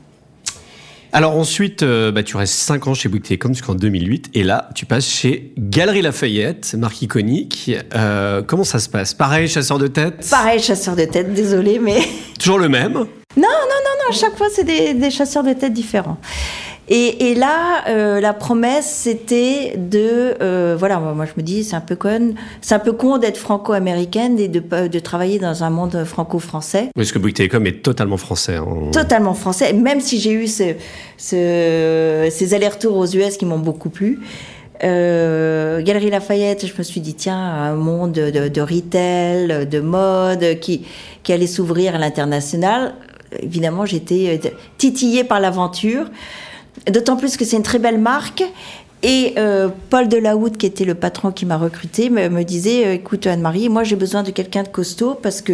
[1.13, 4.69] Alors ensuite, euh, bah, tu restes 5 ans chez Bouygues Télécom jusqu'en 2008 et là,
[4.75, 7.71] tu passes chez Galerie Lafayette, marque iconique.
[7.95, 9.13] Euh, comment ça se passe?
[9.13, 10.27] Pareil, chasseur de tête?
[10.29, 12.01] Pareil, chasseur de tête, désolé, mais...
[12.39, 12.93] Toujours le même?
[12.93, 13.03] Non,
[13.35, 16.17] non, non, non, à chaque fois, c'est des, des, chasseurs de tête différents.
[16.89, 21.75] Et, et là, euh, la promesse, c'était de, euh, voilà, moi je me dis, c'est
[21.75, 25.69] un peu con, c'est un peu con d'être franco-américaine et de, de travailler dans un
[25.69, 26.89] monde franco-français.
[26.95, 28.55] Parce que Bouygues Télécom est totalement français.
[28.55, 28.91] Hein.
[28.93, 30.75] Totalement français, même si j'ai eu ce,
[31.17, 34.19] ce, ces allers-retours aux US qui m'ont beaucoup plu.
[34.83, 40.59] Euh, Galerie Lafayette, je me suis dit, tiens, un monde de, de retail, de mode
[40.61, 40.85] qui,
[41.23, 42.93] qui allait s'ouvrir à l'international.
[43.41, 44.39] Évidemment, j'étais
[44.77, 46.05] titillée par l'aventure.
[46.85, 48.43] D'autant plus que c'est une très belle marque.
[49.03, 53.69] Et euh, Paul Delahoute, qui était le patron qui m'a recruté, me, disait Écoute, Anne-Marie,
[53.69, 55.53] moi j'ai besoin de quelqu'un de costaud parce que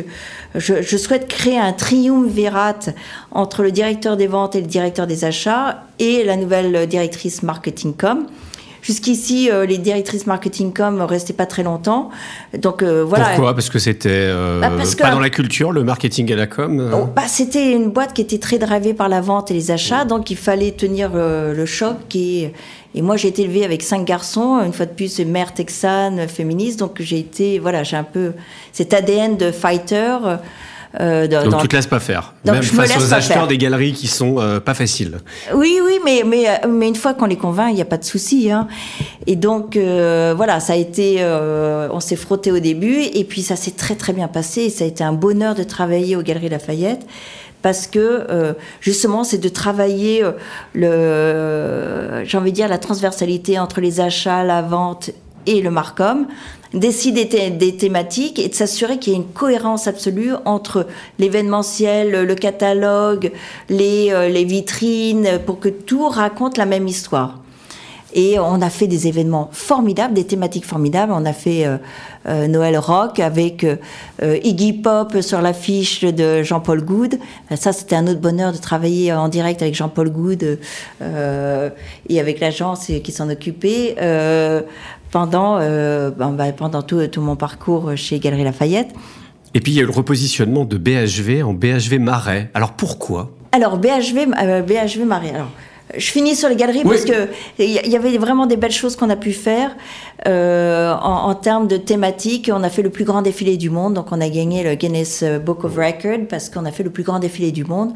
[0.55, 2.79] je, je, souhaite créer un triumvirat
[3.31, 7.93] entre le directeur des ventes et le directeur des achats et la nouvelle directrice marketing
[7.95, 8.27] com.
[8.83, 12.09] Jusqu'ici, euh, les directrices marketing com restaient pas très longtemps.
[12.57, 13.29] Donc euh, voilà.
[13.29, 13.53] Pourquoi?
[13.53, 14.69] Parce que c'était euh, bah
[14.99, 16.91] pas dans la culture, le marketing et la com.
[16.93, 20.03] Oh, bah, c'était une boîte qui était très drivée par la vente et les achats,
[20.03, 21.95] donc il fallait tenir le choc.
[22.13, 22.51] Et,
[22.93, 26.79] et moi, j'ai été élevée avec cinq garçons, une fois de plus, mère texane, féministe,
[26.79, 28.33] donc j'ai été, voilà, j'ai un peu
[28.73, 30.17] cet ADN de fighter.
[30.99, 34.07] Euh, dans, Donc tu te laisses pas faire, même face aux acheteurs des galeries qui
[34.07, 35.17] sont euh, pas faciles.
[35.53, 38.03] Oui, oui, mais mais mais une fois qu'on les convainc, il n'y a pas de
[38.03, 38.51] souci.
[38.51, 38.67] Hein.
[39.25, 41.23] Et donc voilà, ça a été,
[41.91, 44.61] on s'est frotté au début, et puis ça s'est très très bien passé.
[44.61, 47.05] Et ça a été un bonheur de travailler aux Galeries Lafayette
[47.63, 50.33] parce que euh, justement c'est de travailler euh,
[50.75, 55.09] le j'ai envie de dire la transversalité entre les achats, la vente
[55.47, 56.27] et le marcom,
[56.73, 60.87] décider des, thématiques et de s'assurer qu'il y ait une cohérence absolue entre
[61.19, 63.31] l'événementiel, le catalogue,
[63.69, 67.39] les, euh, les vitrines, pour que tout raconte la même histoire.
[68.15, 71.11] Et on a fait des événements formidables, des thématiques formidables.
[71.11, 71.77] On a fait euh,
[72.27, 73.65] euh, Noël Rock avec
[74.21, 77.17] Iggy Pop sur l'affiche de Jean-Paul Goud.
[77.55, 80.59] Ça, c'était un autre bonheur de travailler en direct avec Jean-Paul Goud
[81.01, 83.95] et avec l'agence qui s'en occupait
[85.13, 88.89] pendant, ben, ben, pendant tout, tout, mon parcours chez Galerie Lafayette.
[89.53, 92.49] Et puis il y a eu le repositionnement de BHV en BHV Marais.
[92.55, 93.29] Alors pourquoi?
[93.51, 94.25] Alors BHV,
[94.65, 95.29] BHV Marais.
[95.35, 95.51] Alors,
[95.95, 97.27] je finis sur les galeries parce que
[97.59, 99.75] il y avait vraiment des belles choses qu'on a pu faire
[100.27, 102.49] euh, en, en, termes de thématiques.
[102.51, 105.23] On a fait le plus grand défilé du monde, donc on a gagné le Guinness
[105.45, 107.93] Book of Records parce qu'on a fait le plus grand défilé du monde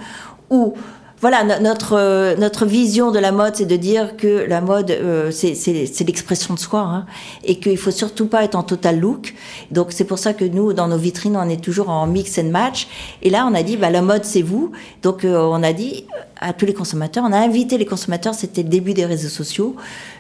[0.52, 0.76] où
[1.20, 5.32] voilà, notre, euh, notre vision de la mode, c'est de dire que la mode, euh,
[5.32, 7.06] c'est l'expression de soi, hein,
[7.44, 9.34] et qu'il faut surtout pas être en total look.
[9.72, 12.52] Donc c'est pour ça que nous, dans nos vitrines, on est toujours en mix and
[12.52, 12.88] match.
[13.24, 14.72] Et là, on a dit, bah, la mode, c'est vous.
[15.02, 16.06] Donc euh, on a dit
[16.40, 19.76] à tous les consommateurs, on a invité les consommateurs, c'était le début des réseaux sociaux,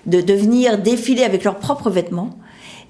[0.07, 2.31] de, de venir défiler avec leurs propres vêtements.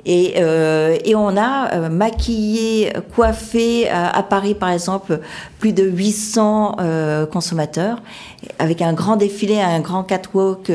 [0.05, 5.19] Et, euh, et on a euh, maquillé, coiffé à, Paris, par exemple,
[5.59, 8.01] plus de 800 euh, consommateurs,
[8.59, 10.71] avec un grand défilé, un grand catwalk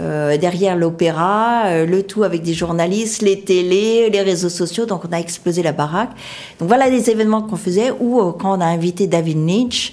[0.00, 4.86] euh, derrière l'opéra, le tout avec des journalistes, les télés, les réseaux sociaux.
[4.86, 6.10] Donc on a explosé la baraque.
[6.58, 9.92] Donc voilà les événements qu'on faisait, ou quand on a invité David Lynch,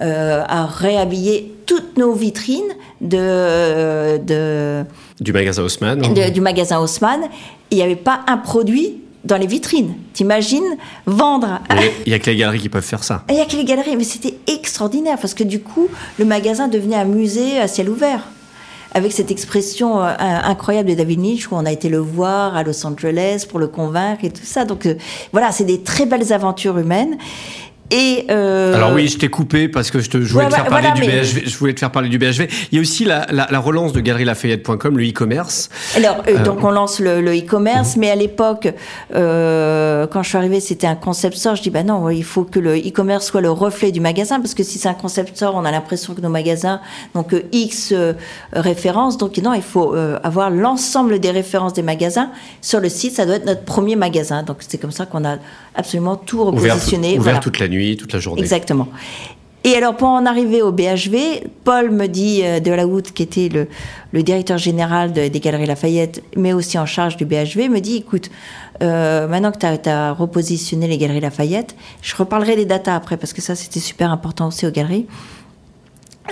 [0.00, 4.84] euh, à réhabiller toutes nos vitrines de, de
[5.20, 6.00] du magasin Haussmann.
[6.32, 7.22] du magasin Haussmann.
[7.70, 9.94] Il n'y avait pas un produit dans les vitrines.
[10.12, 11.60] T'imagines vendre.
[12.06, 13.24] Il n'y a que les galeries qui peuvent faire ça.
[13.28, 15.88] Il n'y a que les galeries, mais c'était extraordinaire parce que du coup,
[16.18, 18.22] le magasin devenait un musée à ciel ouvert.
[18.94, 22.62] Avec cette expression euh, incroyable de David Nietzsche où on a été le voir à
[22.62, 24.64] Los Angeles pour le convaincre et tout ça.
[24.64, 24.94] Donc euh,
[25.30, 27.18] voilà, c'est des très belles aventures humaines.
[27.90, 28.74] Et euh...
[28.74, 31.02] Alors oui, je t'ai coupé parce que je, te, je voulais te faire parler du
[31.02, 31.46] BHV.
[31.46, 32.48] Je voulais te faire parler du BHV.
[32.70, 35.70] Il y a aussi la, la, la relance de galerielafayette.com, le e-commerce.
[35.96, 38.00] Alors euh, euh, donc on lance le e-commerce, mhm.
[38.00, 38.72] mais à l'époque,
[39.14, 41.56] euh, quand je suis arrivée, c'était un concept store.
[41.56, 44.54] Je dis bah non, il faut que le e-commerce soit le reflet du magasin parce
[44.54, 46.80] que si c'est un concept store, on a l'impression que nos magasins
[47.14, 47.94] donc X
[48.52, 49.16] références.
[49.16, 52.30] Donc non, il faut avoir l'ensemble des références des magasins
[52.60, 53.14] sur le site.
[53.14, 54.42] Ça doit être notre premier magasin.
[54.42, 55.36] Donc c'est comme ça qu'on a
[55.78, 57.18] absolument tout repositionné.
[57.18, 58.42] Ouvert, toute la nuit, toute la journée.
[58.42, 58.88] Exactement.
[59.64, 63.22] Et alors, pour en arriver au BHV, Paul me dit, euh, de la Houte, qui
[63.22, 63.66] était le,
[64.12, 68.30] le directeur général des Galeries Lafayette, mais aussi en charge du BHV, me dit, écoute,
[68.82, 73.32] euh, maintenant que tu as, repositionné les Galeries Lafayette, je reparlerai des datas après, parce
[73.32, 75.06] que ça, c'était super important aussi aux galeries,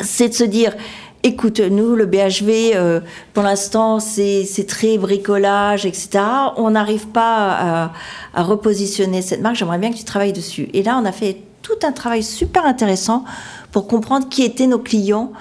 [0.01, 0.75] c'est de se dire,
[1.23, 3.01] écoute, nous, le BHV, euh,
[3.35, 6.21] pour l'instant, c'est très bricolage, etc.
[6.57, 7.91] On n'arrive pas
[8.35, 9.57] à, repositionner cette marque.
[9.57, 10.69] J'aimerais bien que tu travailles dessus.
[10.73, 13.25] Et là, on a fait tout un travail super intéressant
[13.73, 15.33] pour comprendre qui étaient nos clients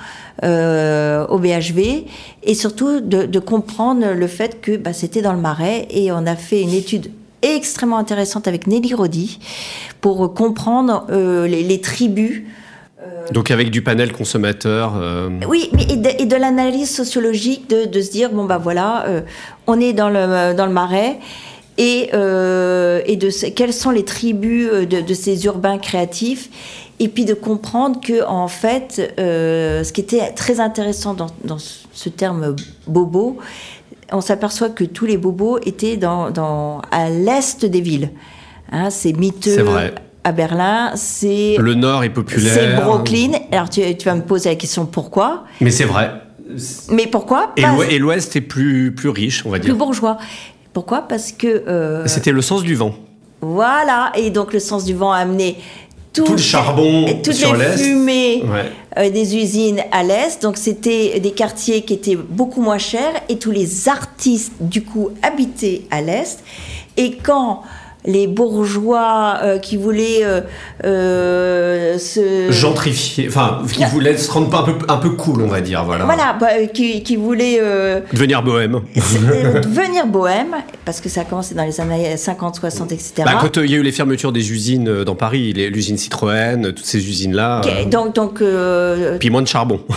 [0.44, 2.06] euh, au BHV
[2.44, 5.88] et surtout de, comprendre le fait que bah, c'était dans le marais.
[5.92, 7.12] Et on a fait une étude
[7.42, 9.40] extrêmement intéressante avec Nelly Rodi
[10.02, 12.44] pour comprendre euh, les tribus
[13.32, 14.94] Donc avec du panel consommateur.
[14.98, 19.22] Euh, oui, et de, l'analyse sociologique de, de, se dire bon bah voilà, euh,
[19.68, 21.20] on est dans le dans le marais
[21.78, 26.50] et et de quelles sont les tribus de, de, ces urbains créatifs
[27.00, 32.10] et puis de comprendre que en fait, ce qui était très intéressant dans, dans ce
[32.10, 32.56] terme
[32.88, 33.38] bobo,
[34.12, 38.12] on s'aperçoit que tous les bobos étaient dans, dans à l'est des villes.
[38.72, 39.66] Hein, c'est miteux.
[40.26, 41.56] À Berlin, c'est...
[41.60, 42.52] Le Nord est populaire.
[42.52, 43.34] C'est Brooklyn.
[43.52, 45.44] Alors tu, vas me poser la question pourquoi?
[45.62, 46.14] Mais c'est vrai.
[46.90, 47.54] Mais pourquoi?
[47.56, 49.70] Et l'Ouest est plus, plus riche, on va dire.
[49.70, 50.18] Plus bourgeois.
[50.74, 51.04] Pourquoi?
[51.04, 51.64] Parce que...
[51.68, 52.96] Euh, C'était le sens du vent.
[53.42, 55.58] Voilà, et donc le sens du vent a amené
[56.12, 58.44] tout, le charbon toutes sur les fumées
[58.98, 60.42] euh, des usines à l'est.
[60.42, 65.12] Donc c'était des quartiers qui étaient beaucoup moins chers et tous les artistes du coup
[65.22, 66.44] habitaient à l'est.
[66.98, 67.62] Et quand
[68.06, 70.42] les bourgeois euh, qui voulaient euh,
[70.84, 75.62] euh, se gentrifier, enfin qui voulaient se rendre un peu un peu cool, on va
[75.62, 76.06] dire, voilà.
[76.06, 77.60] Voilà, bah, qui, qui voulaient
[78.14, 78.82] devenir bohème.
[78.96, 83.14] devenir bohème, parce que ça a commencé dans les années 50, 60, etc.
[83.26, 86.86] Bah, quand il y a eu les fermetures des usines dans Paris, l'usine Citroën, toutes
[86.86, 87.62] ces usines là.
[87.90, 88.44] donc donc.
[89.20, 89.80] Puis moins de charbon.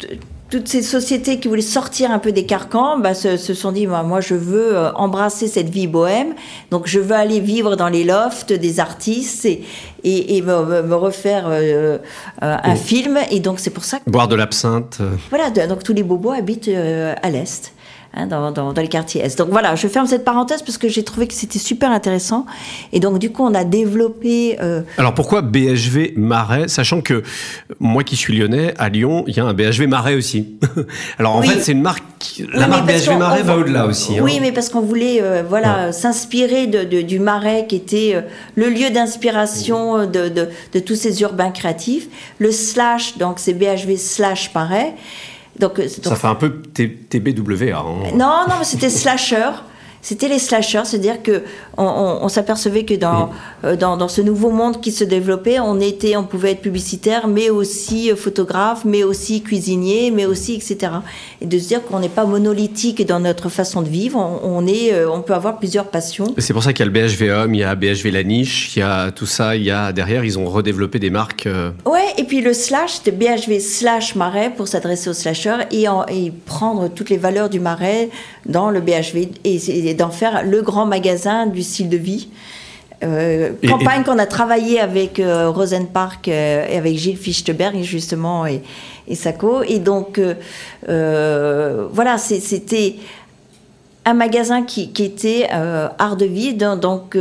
[0.50, 4.20] toutes ces sociétés qui voulaient sortir un peu des carcans bah, se, sont dit moi,
[4.20, 6.34] je veux euh, embrasser cette vie bohème,
[6.70, 9.64] donc je veux aller vivre dans les lofts des artistes et,
[10.04, 11.98] et, me, refaire euh,
[12.42, 13.18] euh, un film.
[13.30, 14.10] Et donc c'est pour ça que...
[14.10, 14.98] Boire de l'absinthe.
[15.30, 17.72] Voilà, donc tous les bobos habitent à l'Est.
[18.16, 19.36] Hein, dans, dans, dans, les quartiers Est.
[19.38, 22.46] Donc voilà, je ferme cette parenthèse parce que j'ai trouvé que c'était super intéressant.
[22.92, 24.56] Et donc du coup, on a développé.
[24.62, 24.82] Euh...
[24.98, 27.24] Alors pourquoi BHV Marais, sachant que
[27.80, 30.46] moi qui suis lyonnais, à Lyon, il y a un BHV Marais aussi.
[31.18, 32.04] Alors en fait, c'est une marque.
[32.52, 34.16] La marque BHV Marais va au-delà aussi.
[34.16, 34.22] Hein.
[34.22, 38.20] Oui, mais parce qu'on voulait, euh, voilà, s'inspirer de, de, du Marais, qui était euh,
[38.54, 42.06] le lieu d'inspiration de, de, de tous ces urbains créatifs.
[42.38, 44.94] Le slash, donc c'est BHV slash Marais.
[45.58, 47.78] Donc, euh, ça fait un peu TBWA.
[47.78, 48.10] Hein.
[48.14, 49.50] Non, non, mais c'était slasher
[50.04, 51.42] c'était les slashers, c'est-à-dire que
[51.78, 53.30] on, s'apercevait que dans,
[53.64, 57.26] euh, dans, dans, ce nouveau monde qui se développait, on était, on pouvait être publicitaire,
[57.26, 60.92] mais aussi euh, photographe, mais aussi cuisinier, mais aussi etc.
[61.40, 64.92] Et de se dire qu'on n'est pas monolithique dans notre façon de vivre, on, est,
[64.92, 66.26] euh, on peut avoir plusieurs passions.
[66.36, 68.76] C'est pour ça qu'il y a le BHV Homme, il y a BHV La Niche,
[68.76, 71.48] il y a tout ça, il y a derrière, ils ont redéveloppé des marques.
[71.86, 76.32] Ouais, et puis le slash, c'était BHV slash marais pour s'adresser aux slashers et, et
[76.44, 78.10] prendre toutes les valeurs du marais
[78.44, 82.28] dans le BHV et, et d'en faire le grand magasin du style de vie.
[83.02, 88.46] Euh, campagne qu'on a travaillé avec euh, Rosen Park euh, et avec Gilles Fichtberg justement
[88.46, 88.62] et,
[89.08, 89.62] et Sacco.
[89.62, 90.18] Et donc
[90.88, 92.96] euh, voilà, c'était
[94.06, 97.18] un magasin qui, qui était art de vie, donc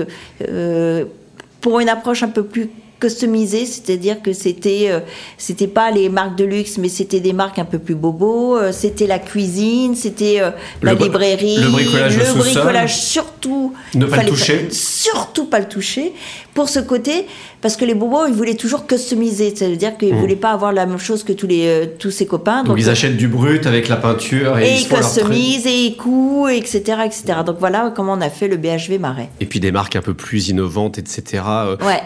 [1.62, 2.70] pour une approche un peu plus
[3.04, 5.02] customisé, c'est-à-dire que c'était euh,
[5.38, 8.58] c'était pas les marques de luxe, mais c'était des marques un peu plus bobo.
[8.58, 10.52] Euh, c'était la cuisine, c'était euh,
[10.82, 13.74] la librairie, le bricolage, le bricolage surtout.
[13.94, 14.70] Ne pas le toucher.
[14.72, 16.14] Surtout pas le toucher.
[16.54, 17.26] Pour ce côté,
[17.64, 20.20] parce que les bobos, ils voulaient toujours customiser, c'est-à-dire qu'ils ne mmh.
[20.20, 22.66] voulaient pas avoir la même chose que tous les tous ses copains.
[22.66, 26.98] Donc, ils achètent du brut avec la peinture et, ils, customisent et ils coupent, etc.,
[27.06, 27.40] etc.
[27.46, 29.30] Donc voilà comment on a fait le BHV Marais.
[29.40, 31.42] Et puis des marques un peu plus innovantes, etc.
[31.82, 32.02] Ouais.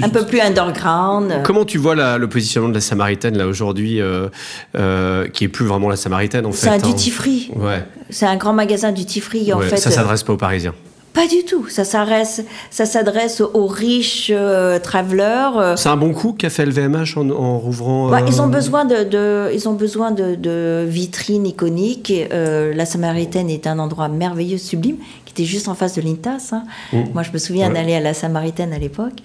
[0.00, 1.42] un peu plus underground.
[1.42, 4.28] Comment tu vois la, le positionnement de la Samaritaine là aujourd'hui, euh,
[4.76, 7.50] euh, qui est plus vraiment la Samaritaine en fait C'est un duty free.
[7.56, 7.84] Ouais.
[8.08, 9.78] C'est un grand magasin duty free en fait.
[9.78, 10.74] Ça s'adresse pas aux Parisiens.
[11.12, 11.68] Pas du tout.
[11.68, 15.76] Ça s'adresse, ça s'adresse aux riches euh, travelers.
[15.76, 18.16] C'est un bon coup qu'a fait LVMH en, en rouvrant.
[18.26, 22.12] Ils ont besoin de, de, ils ont besoin de, de vitrines iconiques.
[22.30, 26.50] la Samaritaine est un endroit merveilleux, sublime, qui était juste en face de l'Intas.
[26.52, 26.64] Hein.
[26.92, 27.02] Mmh.
[27.14, 29.20] Moi, je me souviens d'aller à la Samaritaine à l'époque.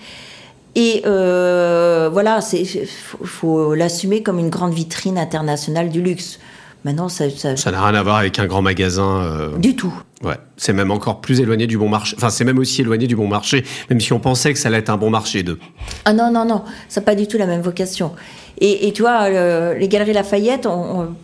[0.77, 2.87] Et euh, voilà, il
[3.25, 6.39] faut, l'assumer comme une grande vitrine internationale du luxe.
[6.87, 9.21] Maintenant, ça, ça n'a rien à voir avec un grand magasin.
[9.21, 9.93] Euh, du tout.
[10.23, 12.15] Ouais, c'est même encore plus éloigné du bon marché.
[12.17, 14.77] Enfin, c'est même aussi éloigné du bon marché, même si on pensait que ça allait
[14.77, 15.59] être un bon marché de.
[16.05, 18.13] Ah non, non, non, ça n'a pas du tout la même vocation.
[18.61, 19.29] Et, tu vois,
[19.73, 20.65] les galeries Lafayette,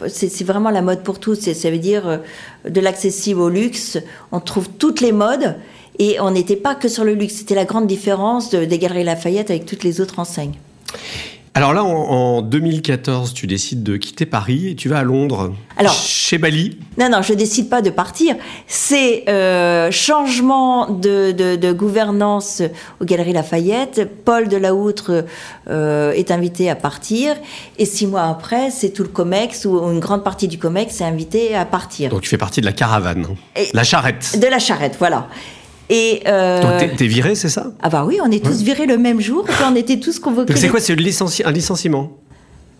[0.07, 1.39] c'est vraiment la mode pour tous.
[1.53, 2.17] Ça veut dire euh,
[2.69, 3.97] de l'accessible au luxe.
[4.33, 5.55] On trouve toutes les modes.
[5.97, 9.49] Et on n'était pas que sur le luxe, c'était la grande différence des Galeries Lafayette
[9.49, 10.55] avec toutes les autres enseignes.
[11.55, 15.53] Alors là, en, 2014, tu décides de quitter Paris et tu vas à Londres.
[15.77, 16.79] Alors, chez Bali.
[16.97, 18.35] Non, non, je décide pas de partir.
[18.65, 22.63] C'est euh, changement de, gouvernance
[22.99, 24.09] aux Galeries Lafayette.
[24.25, 25.25] Paul Delahoutre
[25.69, 27.35] euh, est invité à partir,
[27.77, 31.05] et six mois après, c'est tout le Comex ou une grande partie du Comex est
[31.05, 32.09] invité à partir.
[32.09, 33.27] Donc tu fais partie de la caravane,
[33.73, 34.39] la charrette.
[34.39, 35.27] De la charrette, voilà.
[35.93, 36.61] Et euh...
[36.61, 37.67] Donc t'es viré, c'est ça?
[37.83, 40.55] Ah bah oui, on est tous virés le même jour, et on était tous convoqués.
[40.55, 40.93] c'est quoi C'est
[41.45, 42.17] un licenciement?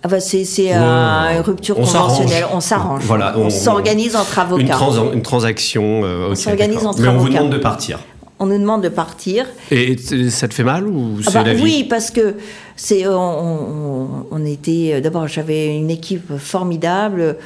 [0.01, 3.03] Ah bah c'est une rupture conventionnelle, on s'arrange.
[3.05, 4.77] Voilà, on, s'organise entre avocats.
[5.13, 6.01] Une, transaction.
[6.03, 7.21] Euh, on s'organise entre Mais avocats.
[7.21, 7.99] on vous demande de partir.
[8.39, 9.45] On nous demande de partir.
[9.69, 9.95] Et
[10.29, 12.35] ça te fait mal ou ah bah, Oui, parce que
[12.75, 17.37] c'est on, on, était d'abord j'avais une équipe formidable,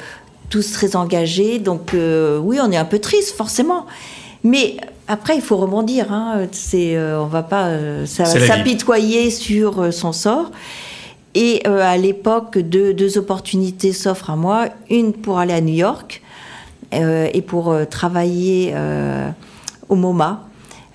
[0.48, 3.86] tous très engagés, donc euh, oui on est un peu triste forcément.
[4.42, 4.78] Mais
[5.08, 6.12] après, il faut rebondir.
[6.12, 6.46] Hein.
[6.52, 10.52] C'est, euh, on va pas euh, s'apitoyer sur euh, son sort.
[11.34, 14.66] Et à l'époque, deux, deux, opportunités s'offrent à moi.
[14.90, 16.20] Une pour aller à New York
[16.90, 18.74] et pour travailler
[19.88, 20.48] au MoMA.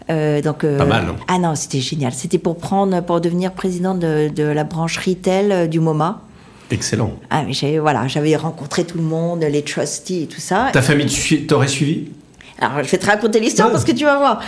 [0.10, 1.06] donc, pas mal.
[1.08, 1.16] Hein.
[1.30, 2.12] Ah non, c'était génial.
[2.12, 6.20] C'était pour prendre, pour devenir président de, de la branche retail du MoMA.
[6.72, 7.14] Excellent.
[7.30, 10.72] Ah, mais j'avais, voilà, j'avais rencontré tout le monde, les trustees et tout ça.
[10.74, 11.08] Ta famille
[11.48, 12.10] t'aurait suivi?
[12.60, 14.42] Alors, je vais te raconter l'histoire parce que tu vas voir.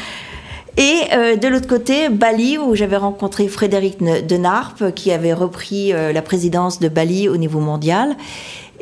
[0.77, 5.93] Et euh, de l'autre côté, Bali, où j'avais rencontré Frédéric de Narpe, qui avait repris
[5.93, 8.15] euh, la présidence de Bali au niveau mondial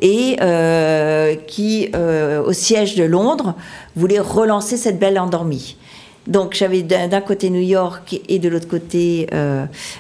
[0.02, 3.54] et euh, qui, au siège de Londres,
[3.96, 5.78] voulait relancer cette belle endormie.
[6.26, 9.28] Donc j'avais d'un côté New York et de l'autre côté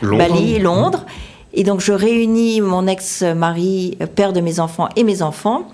[0.01, 1.05] Bali, Londres.
[1.53, 5.69] Et donc je réunis mon ex-mari, père de mes enfants et mes enfants.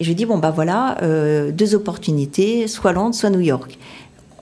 [0.00, 0.96] Et je dis, bon, bah voilà,
[1.52, 3.78] deux opportunités, soit Londres, soit New York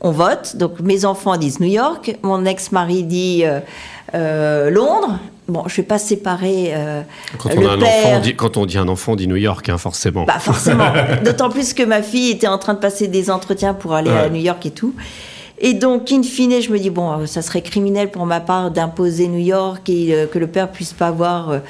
[0.02, 0.56] on vote.
[0.56, 3.60] Donc mes enfants disent New York, mon ex-mari dit euh,
[4.14, 5.18] euh, Londres.
[5.48, 7.02] Bon, je vais pas séparer euh,
[7.38, 9.68] quand on a un Enfant, dit, quand on dit un enfant, on dit New York,
[9.68, 10.24] hein, forcément.
[10.24, 10.92] Bah forcément.
[11.24, 14.28] D'autant plus que ma fille était en train de passer des entretiens pour aller à
[14.28, 14.94] New York et tout.
[15.58, 19.28] Et donc, in fine, je me dis, bon, ça serait criminel pour ma part d'imposer
[19.28, 21.60] New York et que le père puisse pas voir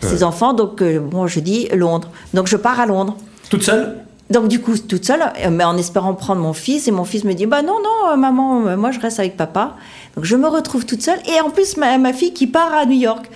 [0.00, 0.52] ses enfants.
[0.52, 2.10] Donc, bon, je dis Londres.
[2.34, 3.16] Donc, je pars à Londres.
[3.50, 3.96] Toute seule
[4.30, 7.24] donc du coup, toute seule, euh, mais en espérant prendre mon fils, et mon fils
[7.24, 9.76] me dit, bah non, non, euh, maman, euh, moi je reste avec papa.
[10.14, 12.98] Donc je me retrouve toute seule, et en plus ma, fille qui part à New
[12.98, 13.28] York.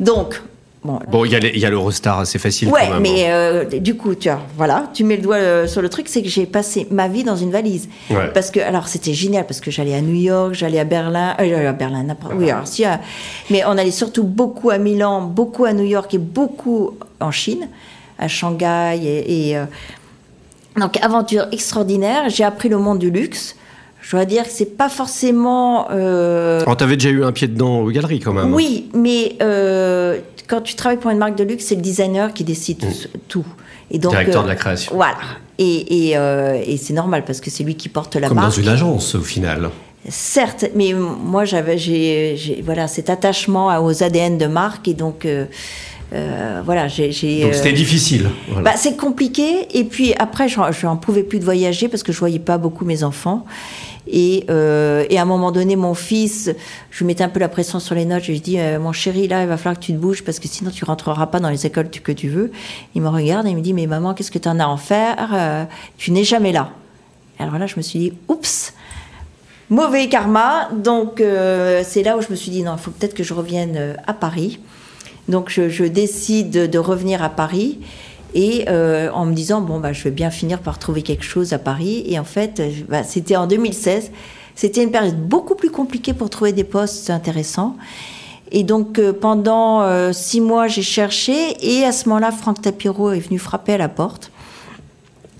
[0.00, 0.40] Donc
[0.82, 3.02] Bon, bon il y a l'Eurostar, assez facile ouais, quand même.
[3.02, 3.64] mais hein.
[3.80, 6.44] du coup, tu vois, voilà, tu mets le doigt sur le truc, c'est que j'ai
[6.44, 7.88] passé ma vie dans une valise.
[8.34, 11.70] Parce que, alors, c'était génial, parce que j'allais à New York, j'allais à Berlin, euh,
[11.70, 12.84] à Berlin, n'importe Oui, alors, si,
[13.48, 17.66] mais on allait surtout beaucoup à Milan, beaucoup à New York et beaucoup en Chine,
[18.18, 19.56] à Shanghai et,
[20.76, 22.28] donc, aventure extraordinaire.
[22.28, 23.56] J'ai appris le monde du luxe.
[24.00, 25.88] Je dois dire que c'est pas forcément.
[25.90, 26.60] Euh...
[26.62, 28.52] Alors, t'avais déjà eu un pied dedans aux galeries quand même.
[28.52, 32.44] Oui, mais euh, quand tu travailles pour une marque de luxe, c'est le designer qui
[32.44, 32.84] décide
[33.28, 33.40] tout.
[33.40, 33.92] Mm.
[33.92, 34.94] Et donc, Directeur de la création.
[34.94, 35.16] Voilà.
[35.58, 38.54] Et, et, euh, et c'est normal parce que c'est lui qui porte la Comme marque.
[38.54, 39.70] Comme dans une agence au final.
[40.08, 45.46] Certes, mais moi j'avais, j'ai, voilà, cet attachement aux ADN de marque et donc euh,
[46.14, 47.08] euh, voilà, j'ai.
[47.42, 48.30] Donc c'était euh, difficile.
[48.62, 49.66] Bah, c'est compliqué.
[49.72, 52.84] Et puis après, je n'en pouvais plus de voyager parce que je voyais pas beaucoup
[52.84, 53.44] mes enfants.
[54.06, 56.50] Et, euh, et, à un moment donné, mon fils,
[56.90, 58.22] je mettais un peu la pression sur les notes.
[58.22, 60.46] Je lui dis, mon chéri, là, il va falloir que tu te bouges parce que
[60.46, 62.52] sinon tu rentreras pas dans les écoles que tu veux.
[62.94, 64.68] Il me regarde et il me dit, mais maman, qu'est-ce que tu en as à
[64.68, 65.66] en faire?
[65.96, 66.70] Tu n'es jamais là.
[67.38, 68.74] Alors là, je me suis dit, oups,
[69.70, 70.68] mauvais karma.
[70.70, 71.22] Donc
[71.82, 74.12] c'est là où je me suis dit, non, il faut peut-être que je revienne à
[74.12, 74.60] Paris.
[75.28, 77.78] Donc je, décide de, revenir à Paris
[78.34, 81.52] et euh, en me disant bon bah je vais bien finir par trouver quelque chose
[81.52, 82.04] à Paris.
[82.06, 84.10] Et en fait bah, c'était en 2016
[84.54, 87.76] c'était une période beaucoup plus compliquée pour trouver des postes intéressants.
[88.52, 91.56] Et donc euh, pendant euh, six mois j'ai cherché.
[91.60, 94.30] Et à ce moment-là Franck Tapiro est venu frapper à la porte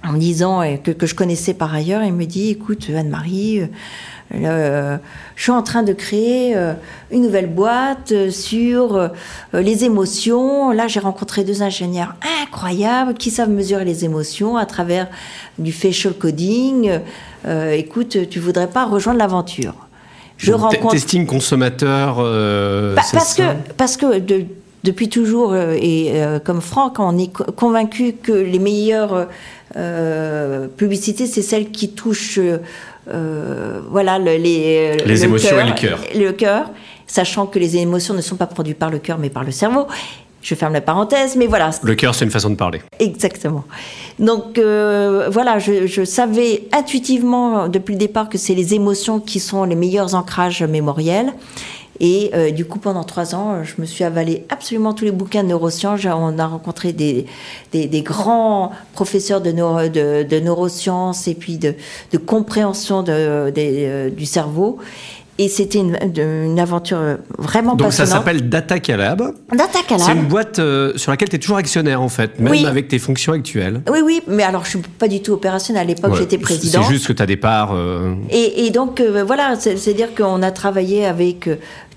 [0.02, 2.02] en me disant que, que je connaissais par ailleurs.
[2.02, 3.62] Il me dit écoute Anne-Marie
[4.42, 4.96] euh,
[5.36, 6.74] je suis en train de créer euh,
[7.10, 9.10] une nouvelle boîte euh, sur
[9.52, 10.70] les émotions.
[10.70, 15.08] Là, j'ai rencontré deux ingénieurs incroyables qui savent mesurer les émotions à travers
[15.58, 17.00] du facial coding.
[17.72, 19.74] écoute, tu voudrais pas rejoindre l'aventure
[20.36, 22.16] Je rencontre testing consommateur.
[22.16, 23.42] Bah, parce, que,
[23.76, 24.20] parce que
[24.82, 26.14] depuis toujours et
[26.44, 29.28] comme Franck, on est convaincu que les meilleures
[30.76, 32.40] publicités, c'est celles qui touchent
[33.12, 35.98] euh, voilà, les, les émotions et le cœur.
[36.14, 36.70] Le cœur,
[37.06, 39.86] sachant que les émotions ne sont pas produites par le cœur, mais par le cerveau.
[40.44, 41.70] Je ferme la parenthèse, mais voilà.
[41.82, 42.82] Le cœur, c'est une façon de parler.
[42.98, 43.64] Exactement.
[44.18, 49.64] Donc euh, voilà, je, savais intuitivement depuis le départ que c'est les émotions qui sont
[49.64, 51.32] les meilleurs ancrages mémoriels.
[52.00, 55.42] Et euh, du coup, pendant trois ans, je me suis avalé absolument tous les bouquins
[55.42, 56.04] de neurosciences.
[56.04, 57.26] On a rencontré des,
[57.72, 59.52] des, grands professeurs de,
[60.22, 61.74] de, neurosciences et puis de,
[62.12, 64.78] de compréhension euh, du cerveau.
[65.36, 68.08] Et c'était une, une, aventure vraiment Donc passionnante.
[68.08, 69.34] ça s'appelle Data Calab.
[69.52, 70.06] Data Calab.
[70.06, 73.00] C'est une boîte euh, sur laquelle tu es toujours actionnaire en fait, même avec tes
[73.00, 73.82] fonctions actuelles.
[73.90, 75.82] Oui, oui, mais alors je suis pas du tout opérationnelle.
[75.82, 76.84] À l'époque, j'étais président.
[76.84, 77.72] C'est juste que tu as des parts.
[77.74, 81.48] Euh, et, et, donc euh, voilà, c'est-à-dire qu'on a travaillé avec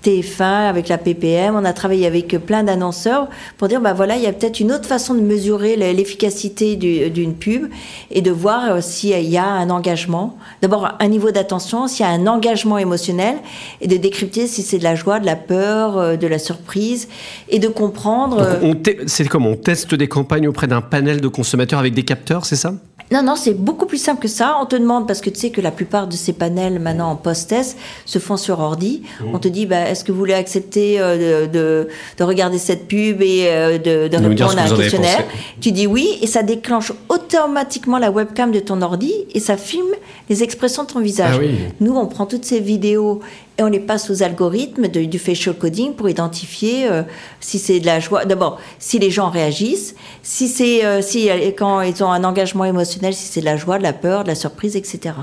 [0.04, 4.22] TF1, avec la PPM, on a travaillé avec plein d'annonceurs pour dire, bah voilà, il
[4.22, 7.68] y a peut-être une autre façon de mesurer l'efficacité d'une pub
[8.10, 10.38] et de voir euh, s'il y a un engagement.
[10.62, 13.36] D'abord, un niveau d'attention, s'il y a un engagement émotionnel
[13.80, 17.08] et de décrypter si c'est de la joie, de la peur, euh, de la surprise
[17.48, 18.40] et de comprendre.
[18.40, 18.74] Euh,
[19.06, 22.56] c'est comme on teste des campagnes auprès d'un panel de consommateurs avec des capteurs, c'est
[22.56, 22.74] ça?
[23.10, 24.58] Non, non, c'est beaucoup plus simple que ça.
[24.60, 27.16] On te demande, parce que tu sais que la plupart de ces panels maintenant en
[27.16, 29.02] post-test se font sur ordi.
[29.20, 29.24] Mmh.
[29.34, 31.88] On te dit, bah, est-ce que vous voulez accepter euh, de,
[32.18, 35.24] de, regarder cette pub et euh, de, de répondre à un questionnaire?
[35.60, 39.94] Tu dis oui, et ça déclenche automatiquement la webcam de ton ordi et ça filme
[40.28, 41.40] les expressions de ton visage.
[41.40, 43.20] Ah Nous, on prend toutes ces vidéos
[43.58, 47.02] et on les passe aux algorithmes du facial coding pour identifier euh,
[47.40, 48.24] si c'est de la joie.
[48.24, 51.28] D'abord, si les gens réagissent, si c'est euh, si
[51.58, 54.28] quand ils ont un engagement émotionnel, si c'est de la joie, de la peur, de
[54.28, 55.14] la surprise, etc.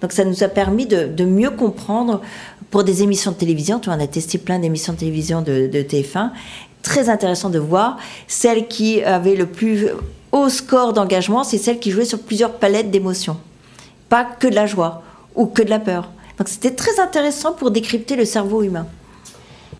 [0.00, 2.20] Donc ça nous a permis de, de mieux comprendre
[2.70, 3.80] pour des émissions de télévision.
[3.80, 6.30] Tu on a testé plein d'émissions de télévision de, de TF1.
[6.82, 9.88] Très intéressant de voir celle qui avait le plus
[10.32, 13.36] haut score d'engagement, c'est celle qui jouait sur plusieurs palettes d'émotions,
[14.08, 15.02] pas que de la joie
[15.34, 16.08] ou que de la peur.
[16.40, 18.86] Donc c'était très intéressant pour décrypter le cerveau humain.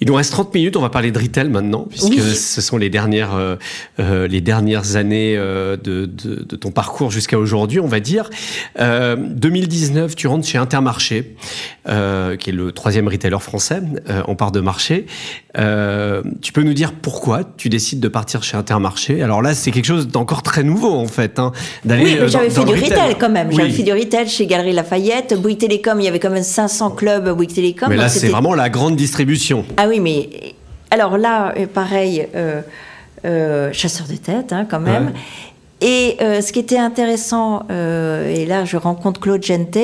[0.02, 2.88] Il nous reste 30 minutes, on va parler de retail maintenant, puisque ce sont les
[2.88, 3.56] dernières, euh,
[3.98, 8.30] euh, les dernières années euh, de, de, de, ton parcours jusqu'à aujourd'hui, on va dire.
[8.78, 11.36] 2019, tu rentres chez Intermarché,
[11.84, 13.82] qui est le troisième retailer français
[14.26, 15.04] en part de marché.
[15.54, 19.22] tu peux nous dire pourquoi tu décides de partir chez Intermarché?
[19.22, 21.52] Alors là, c'est quelque chose d'encore très nouveau, en fait, hein,
[21.84, 23.52] d'aller Oui, j'avais fait du retail, quand même.
[23.52, 25.34] J'avais fait du retail chez Galerie Lafayette.
[25.38, 27.90] Bouygues Télécom, il y avait quand même 500 clubs Bouygues Télécom.
[27.90, 29.66] Mais là, c'est vraiment la grande distribution.
[29.76, 30.54] Ah oui, mais
[30.90, 32.62] alors là, euh, pareil, euh,
[33.24, 35.12] euh, chasseur de tête, hein, quand même.
[35.80, 39.78] Et ce qui était intéressant, et là je rencontre Claude Gente,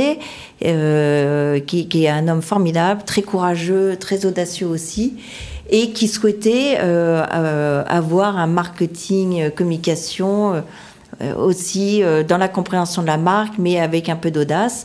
[0.61, 5.15] qui, qui, est un homme formidable, très courageux, très audacieux aussi,
[5.71, 10.63] et qui souhaitait avoir un marketing, communication
[11.39, 14.85] aussi dans la compréhension de la marque, mais avec un peu d'audace.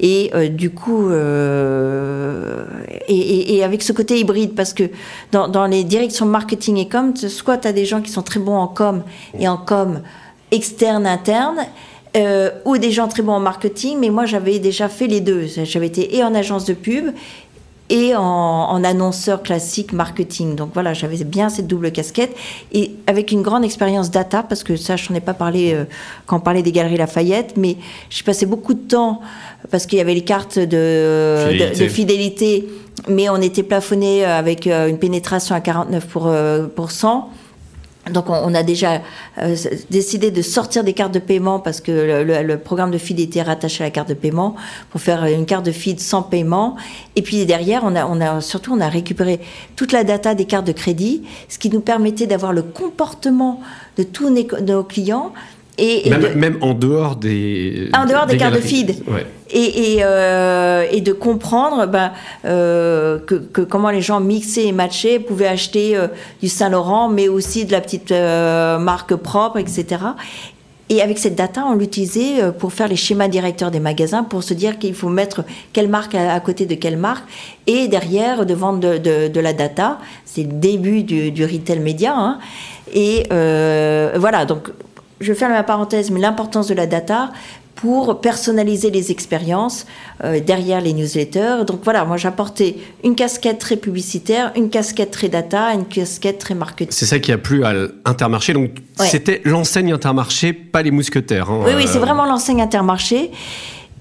[0.00, 2.64] Et euh, du coup, euh,
[3.08, 4.84] et, avec ce côté hybride, parce que
[5.32, 8.40] dans, dans les directions marketing et com, soit tu as des gens qui sont très
[8.40, 9.02] bons en com
[9.38, 10.00] et en com
[10.50, 11.66] externe, interne,
[12.16, 15.46] euh, ou des gens très bons en marketing, mais moi j'avais déjà fait les deux.
[15.64, 17.06] J'avais été et en agence de pub
[17.94, 20.56] et en, annonceur classique marketing.
[20.56, 22.34] Donc voilà, j'avais bien cette double casquette
[22.72, 25.84] et avec une grande expérience data, parce que ça, je n'en ai pas parlé euh,
[26.26, 27.76] quand on parlait des galeries Lafayette, mais
[28.10, 29.20] j'ai passé beaucoup de temps
[29.70, 31.84] parce qu'il y avait les cartes de fidélité.
[31.84, 32.68] de, fidélité.
[33.08, 37.22] mais on était plafonné avec euh, une pénétration à 49%.
[38.10, 39.00] Donc on, a déjà
[39.38, 39.56] euh,
[39.90, 43.82] décidé de sortir des cartes de paiement parce que le, programme de feed était rattaché
[43.82, 44.56] à la carte de paiement
[44.90, 46.76] pour faire une carte de feed sans paiement.
[47.16, 49.40] Et puis derrière, on a, on a surtout on a récupéré
[49.76, 53.60] toute la data des cartes de crédit, ce qui nous permettait d'avoir le comportement
[53.96, 55.32] de tous nos clients
[55.78, 57.88] et, même, en dehors des.
[57.92, 59.02] En dehors des, cartes de feed.
[59.54, 62.12] Euh, et, de comprendre ben,
[62.44, 66.08] euh, que, comment les gens mixaient et matchaient pouvaient acheter euh,
[66.42, 69.86] du Saint-Laurent, mais aussi de la petite marque propre, etc.
[70.90, 74.52] Et avec cette data, on l'utilisait pour faire les schémas directeurs des magasins, pour se
[74.54, 77.24] dire qu'il faut mettre quelle marque à, côté de quelle marque.
[77.66, 79.98] Et derrière, de vendre de, la data.
[80.26, 82.14] C'est le début du, retail média.
[82.14, 82.38] Hein.
[82.92, 84.70] Et voilà, donc
[85.20, 87.30] je vais faire ma parenthèse, mais l'importance de la data
[87.74, 89.86] pour personnaliser les expériences
[90.22, 91.64] euh, derrière les newsletters.
[91.66, 96.54] Donc voilà, moi j'apportais une casquette très publicitaire, une casquette très data, une casquette très
[96.54, 96.92] marketing.
[96.92, 97.72] C'est ça qui a plu à
[98.04, 98.52] Intermarché.
[98.52, 101.50] Donc c'était l'enseigne Intermarché, pas les mousquetaires.
[101.50, 102.00] Hein, oui, oui, c'est euh.
[102.00, 103.30] vraiment l'enseigne Intermarché.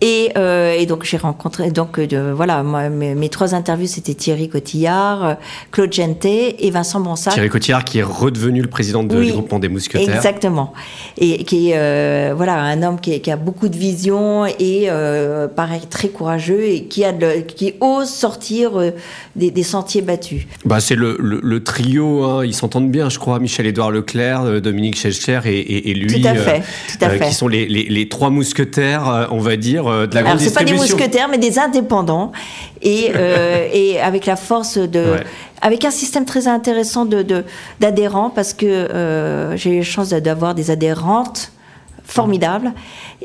[0.03, 5.25] Euh, et, donc j'ai rencontré, donc euh, voilà, moi, mes, trois interviews c'était Thierry Cotillard,
[5.25, 5.33] euh,
[5.71, 7.33] Claude Gente et Vincent Bonsard.
[7.33, 10.15] Thierry Cotillard qui est redevenu le président du groupement des mousquetaires.
[10.15, 10.73] Exactement.
[11.17, 14.89] Et qui est voilà un homme qui, a beaucoup de vision et
[15.55, 17.13] pareil très courageux et qui a
[17.47, 18.71] qui ose sortir
[19.35, 20.43] des, sentiers battus.
[20.65, 25.41] Bah c'est le, le, trio, hein, ils s'entendent bien, je crois, Michel-Édouard Leclerc, Dominique Schelcher
[25.45, 27.27] et, et, lui, tout à fait, tout à fait.
[27.27, 30.53] qui sont les, les, les trois mousquetaires, on va dire euh, de la grande c'est
[30.53, 32.31] pas des mousquetaires, mais des indépendants.
[32.81, 35.17] Et, euh, et avec la force de.
[35.61, 40.55] Avec un système très intéressant d'adhérents, de, parce que euh, j'ai eu la chance d'avoir
[40.55, 41.51] des adhérentes
[42.03, 42.73] formidables.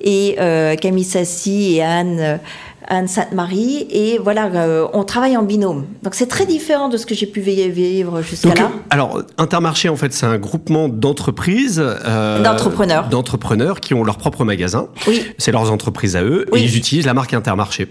[0.01, 0.37] Et
[0.81, 2.39] Camille Sassi et Anne.
[2.89, 4.51] Anne Sainte-Marie, et voilà,
[4.93, 5.87] on travaille en binôme.
[6.03, 8.71] Donc c'est très différent de ce que j'ai pu vivre jusqu'à là.
[8.91, 11.77] Alors, Intermarché, en fait, c'est un groupement d'entreprises.
[12.43, 13.09] d'entrepreneurs.
[13.09, 14.89] D'entrepreneurs qui ont leur propre magasin.
[15.07, 15.23] Oui.
[15.39, 17.89] C'est leurs entreprises à eux, et ils utilisent la marque Intermarché.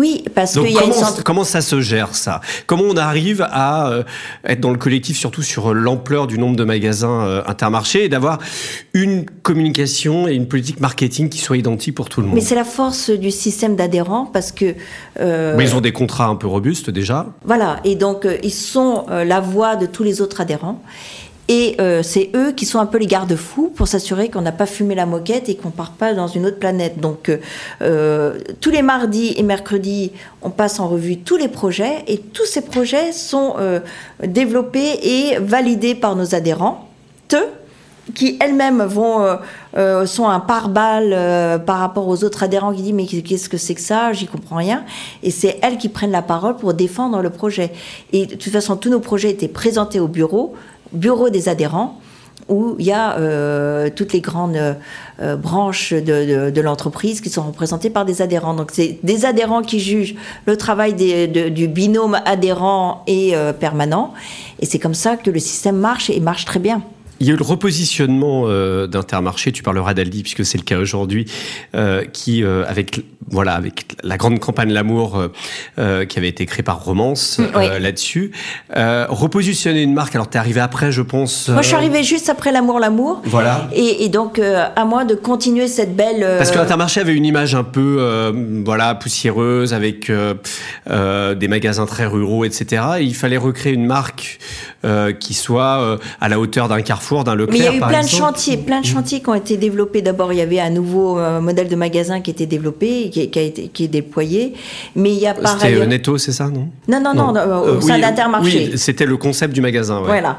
[0.00, 0.94] Oui, parce qu'il y a une
[1.26, 2.40] comment ça se gère ça?
[2.66, 4.02] Comment on arrive à euh,
[4.46, 8.38] être dans le collectif, surtout sur l'ampleur du nombre de magasins euh, intermarchés, et d'avoir
[8.94, 12.36] une communication et une politique marketing qui soit identique pour tout le monde?
[12.36, 14.74] Mais c'est la force du système d'adhérents parce que.
[15.20, 17.26] Euh, Mais ils ont des contrats un peu robustes déjà.
[17.44, 20.82] Voilà, et donc ils sont la voix de tous les autres adhérents.
[21.50, 24.66] Et euh, c'est eux qui sont un peu les garde-fous pour s'assurer qu'on n'a pas
[24.66, 27.00] fumé la moquette et qu'on part pas dans une autre planète.
[27.00, 27.38] Donc euh,
[27.82, 32.46] euh, tous les mardis et mercredis, on passe en revue tous les projets et tous
[32.46, 33.56] ces projets sont
[34.24, 36.88] développés et validés par nos adhérents.
[38.14, 38.88] qui elles-mêmes
[40.06, 43.80] sont un pare-balles par rapport aux autres adhérents qui disent mais qu'est-ce que c'est que
[43.80, 44.12] ça?
[44.12, 44.84] J'y comprends rien
[45.24, 47.72] et c'est elles qui prennent la parole pour défendre le projet
[48.12, 50.54] et de toute façon tous nos projets étaient présentés au bureau
[50.92, 52.00] bureau des adhérents
[52.48, 54.58] où il y a toutes les grandes
[55.38, 58.54] branches de, l'entreprise qui sont représentées par des adhérents.
[58.54, 60.16] Donc c'est des adhérents qui jugent
[60.46, 64.14] le travail du binôme adhérent et permanent.
[64.58, 66.82] Et c'est comme ça que le système marche et marche très bien.
[67.20, 70.78] Il y a eu le repositionnement euh, d'Intermarché, tu parleras d'Aldi puisque c'est le cas
[70.78, 71.26] aujourd'hui,
[71.74, 75.22] euh, qui euh, avec voilà avec la grande campagne l'amour
[75.78, 78.32] euh, qui avait été créée par Romance mm, là-dessus,
[78.74, 80.14] repositionner une marque.
[80.14, 81.48] Alors tu es arrivé après, je pense.
[81.48, 83.20] Moi je suis arrivé juste après l'amour l'amour.
[83.24, 83.68] Voilà.
[83.72, 86.26] Et, et donc à moi de continuer cette belle.
[86.38, 88.32] Parce que Intermarché avait une image un peu
[88.64, 92.82] voilà poussiéreuse avec des magasins très ruraux, etc.
[93.00, 94.38] Et il fallait recréer une marque
[95.18, 98.56] qui soit à la hauteur d'un Carrefour mais il y a eu plein de chantiers,
[98.56, 100.02] plein de chantiers qui ont été développés.
[100.02, 103.38] D'abord, il y avait un nouveau euh, modèle de magasin qui était développé, qui, qui,
[103.38, 104.54] a été qui est déployé.
[104.96, 107.80] Mais il y a par C'était Netto, c'est ça, non Non, non, non, euh, au
[107.80, 108.70] sein d'Intermarché.
[108.72, 110.00] Oui, c'était le concept du magasin.
[110.04, 110.38] Voilà.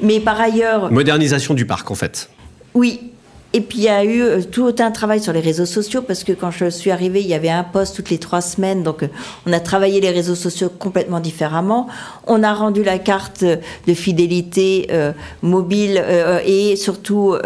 [0.00, 0.90] Mais par ailleurs.
[0.90, 2.28] Modernisation du parc, en fait.
[2.74, 3.12] Oui,
[3.54, 6.24] et puis il y a eu euh, tout un travail sur les réseaux sociaux parce
[6.24, 8.82] que quand je suis arrivée, il y avait un poste toutes les trois semaines.
[8.82, 9.08] Donc euh,
[9.46, 11.86] on a travaillé les réseaux sociaux complètement différemment.
[12.26, 15.12] On a rendu la carte de fidélité euh,
[15.42, 16.02] mobile
[16.46, 17.36] et surtout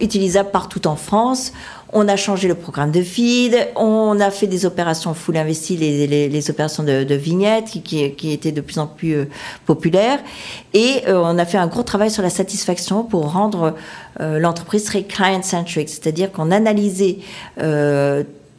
[0.00, 1.52] utilisable partout en France.
[1.94, 6.28] On a changé le programme de feed, on a fait des opérations full investi, les,
[6.28, 7.82] les, opérations de, de vignettes qui,
[8.14, 9.24] qui, étaient de plus en plus euh,
[9.66, 10.18] populaires.
[10.72, 13.74] Et euh, on a fait un gros travail sur la satisfaction pour rendre
[14.20, 17.18] euh, l'entreprise très client-centric, c'est-à-dire qu'on analysait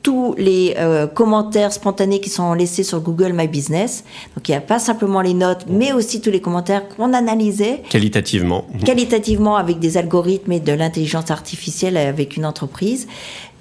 [0.04, 4.04] tous les euh, commentaires spontanés qui sont laissés sur Google My Business.
[4.36, 7.82] Donc il n'y a pas simplement les notes, mais aussi tous les commentaires qu'on analysait.
[7.90, 8.66] Qualitativement.
[8.86, 13.08] Qualitativement avec des algorithmes et de l'intelligence artificielle avec une entreprise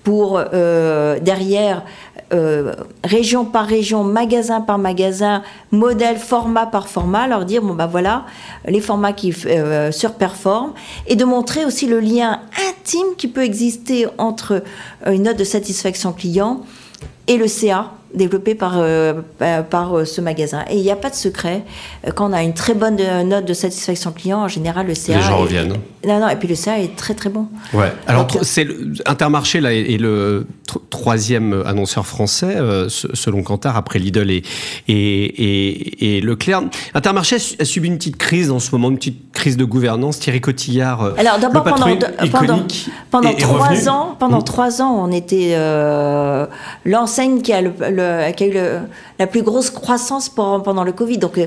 [0.02, 1.84] pour euh, derrière
[2.32, 2.74] euh,
[3.04, 8.24] région par région, magasin par magasin, modèle, format par format, leur dire bon bah voilà
[8.66, 10.72] les formats qui euh, surperforment
[11.06, 14.62] et de montrer aussi le lien intime qui peut exister entre
[15.06, 16.60] une note de satisfaction client
[17.26, 19.14] et le CA développé par, euh,
[19.70, 20.64] par euh, ce magasin.
[20.70, 21.62] Et il n'y a pas de secret.
[22.06, 25.16] Euh, quand on a une très bonne note de satisfaction client, en général, le CA.
[25.16, 25.74] Les gens reviennent.
[26.06, 27.46] Non, non, et puis le CA est très, très bon.
[27.72, 27.92] Ouais.
[28.06, 28.66] Alors, c'est
[29.06, 30.46] Intermarché là, est, le
[30.90, 32.56] troisième annonceur français,
[32.88, 34.42] selon Kantar, après Lidl et,
[34.88, 36.62] et, et, Leclerc.
[36.94, 40.18] Intermarché a subi une petite crise en ce moment, une petite crise de gouvernance.
[40.18, 41.12] Thierry Cotillard.
[41.18, 41.86] Alors, d'abord, pendant,
[42.32, 42.66] pendant,
[43.10, 44.44] pendant trois ans, pendant mmh.
[44.44, 45.56] trois ans, on était
[46.84, 48.01] l'enseigne qui a le
[48.36, 48.56] qui a eu
[49.18, 51.18] la plus grosse croissance pendant le Covid.
[51.18, 51.46] Donc, euh,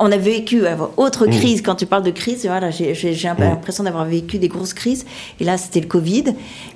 [0.00, 1.30] on a vécu euh, autre mmh.
[1.30, 1.62] crise.
[1.62, 3.40] Quand tu parles de crise, voilà, j'ai mmh.
[3.40, 5.04] l'impression d'avoir vécu des grosses crises.
[5.40, 6.24] Et là, c'était le Covid.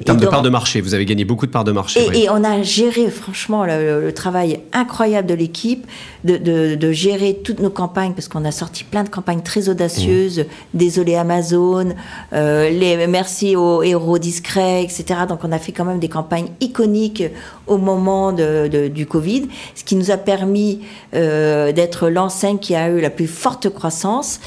[0.00, 2.00] En termes de parts de marché, vous avez gagné beaucoup de parts de marché.
[2.14, 5.86] Et, on a géré, franchement, le, travail incroyable de l'équipe,
[6.24, 10.40] de, gérer toutes nos campagnes, parce qu'on a sorti plein de campagnes très audacieuses.
[10.40, 10.44] Mmh.
[10.74, 11.94] Désolé Amazon,
[12.32, 15.20] euh, les merci aux héros discrets, etc.
[15.28, 17.24] Donc, on a fait quand même des campagnes iconiques
[17.66, 20.80] au moment de du Covid, ce qui nous a permis
[21.14, 24.40] euh, d'être l'enseigne qui a eu la plus forte croissance.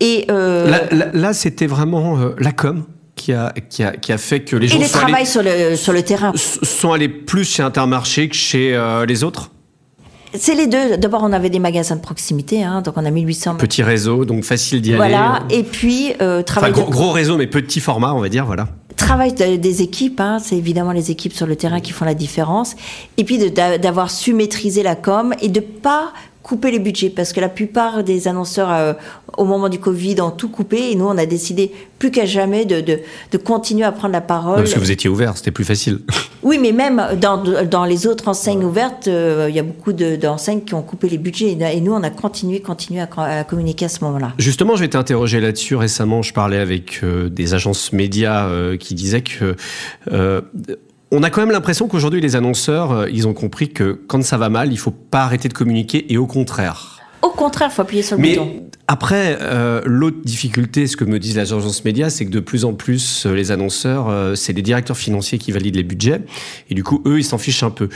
[0.00, 0.72] Et euh,
[1.12, 2.84] là, c'était vraiment la com
[3.16, 5.74] qui a, qui a, qui a, fait que les gens et le travail sur, le,
[5.74, 6.32] sur le terrain.
[6.36, 9.50] sont allés plus chez Intermarché que chez les autres?
[10.34, 10.96] C'est les deux.
[10.96, 13.56] D'abord, on avait des magasins de proximité, hein, donc on a 1800.
[13.56, 14.98] Petit réseau, donc facile d'y aller.
[14.98, 16.12] Voilà, et puis
[16.46, 16.72] travail.
[16.72, 18.68] Enfin, gros, réseau, mais petit format, on va dire, voilà
[18.98, 22.74] travail des équipes, hein, c'est évidemment les équipes sur le terrain qui font la différence,
[23.16, 26.12] et puis d'avoir su maîtriser la com et de pas
[26.48, 28.94] couper les budgets parce que la plupart des annonceurs euh,
[29.36, 32.64] au moment du Covid ont tout coupé et nous on a décidé plus qu'à jamais
[32.64, 34.56] de, de, continuer à prendre la parole.
[34.56, 36.00] parce que vous étiez ouvert, c'était plus facile.
[36.44, 40.60] Oui, mais même dans, dans les autres enseignes ouvertes, euh, il y a beaucoup d'enseignes
[40.60, 44.04] qui ont coupé les budgets et nous on a continué, continué à, communiquer à ce
[44.04, 44.34] moment-là.
[44.38, 45.74] Justement, je vais t'interroger là-dessus.
[45.74, 49.56] Récemment, je parlais avec euh, des agences médias qui disaient que
[51.10, 54.36] on a quand même l'impression qu'aujourd'hui, les annonceurs, euh, ils ont compris que quand ça
[54.36, 57.00] va mal, il faut pas arrêter de communiquer et au contraire.
[57.22, 58.50] Au contraire, il faut appuyer sur le bouton.
[58.54, 62.40] Mais après, euh, l'autre difficulté, ce que me disent les agences médias, c'est que de
[62.40, 66.20] plus en plus, euh, les annonceurs, c'est les directeurs financiers qui valident les budgets.
[66.70, 67.88] Et du coup, eux, ils s'en fichent un peu.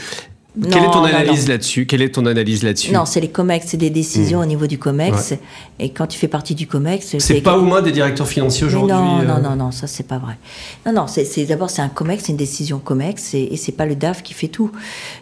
[0.61, 1.87] Quelle est ton analyse là-dessus?
[1.87, 2.91] Quelle est ton analyse là-dessus?
[2.91, 4.43] Non, c'est les COMEX, c'est des décisions mmh.
[4.43, 5.33] au niveau du COMEX.
[5.79, 8.95] Et quand tu fais partie du COMEX, c'est pas au moins des directeurs financiers aujourd'hui.
[8.95, 9.39] Non, non, euh?
[9.41, 10.37] non, non, ça c'est pas vrai.
[10.85, 13.87] Non, non, c'est d'abord c'est un COMEX, c'est une décision COMEX, et, et c'est pas
[13.87, 14.71] le DAF qui fait tout.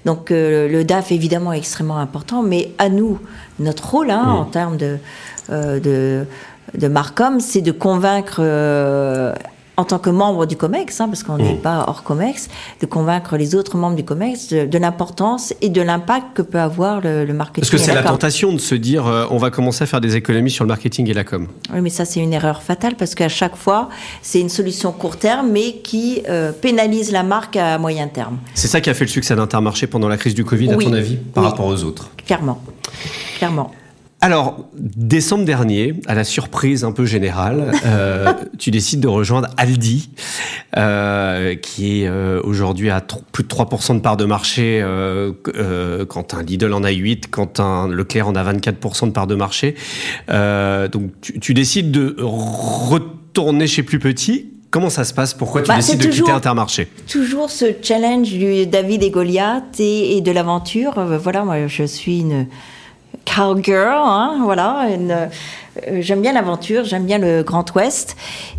[0.06, 3.18] Donc euh, le DAF évidemment est extrêmement important, mais à nous,
[3.60, 4.36] notre rôle hein, mmh.
[4.36, 4.98] en termes de,
[5.50, 6.26] euh, de
[6.78, 8.40] de Marcom, c'est de convaincre
[9.82, 11.62] en tant que membre du COMEX, hein, parce qu'on n'est mmh.
[11.62, 12.50] pas hors COMEX,
[12.82, 17.02] de convaincre les autres membres du COMEX de, l'importance et de l'impact que peut avoir
[17.02, 17.62] le, marketing.
[17.62, 20.16] Parce que c'est la, tentation de se dire euh, on va commencer à faire des
[20.16, 21.48] économies sur le marketing et la com.
[21.74, 23.90] Oui, mais ça c'est une erreur fatale parce qu'à chaque fois
[24.22, 28.38] c'est une solution court terme mais qui euh, pénalise la marque à moyen terme.
[28.54, 30.94] C'est ça qui a fait le succès d'Intermarché pendant la crise du Covid, à ton
[30.94, 32.12] avis, par rapport aux autres?
[32.24, 32.62] Clairement,
[33.38, 33.72] clairement.
[34.24, 40.12] Alors, décembre dernier, à la surprise un peu générale, euh, tu décides de rejoindre Aldi,
[40.78, 44.86] euh, qui est euh, aujourd'hui à plus de 3% de part de marché,
[46.08, 49.34] quand un Lidl en a 8, quand un Leclerc en a 24% de part de
[49.34, 49.74] marché.
[50.30, 54.52] donc, tu, décides de retourner chez Plus Petit.
[54.70, 55.34] Comment ça se passe?
[55.34, 56.88] Pourquoi tu bah, décides de quitter Intermarché?
[57.10, 60.94] Toujours ce challenge du David et Goliath et, et de l'aventure.
[61.22, 62.46] Voilà, moi, je suis une
[63.26, 64.88] cowgirl, hein, voilà.
[65.88, 68.18] Euh, j'aime bien l'aventure, j'aime bien le Grand Ouest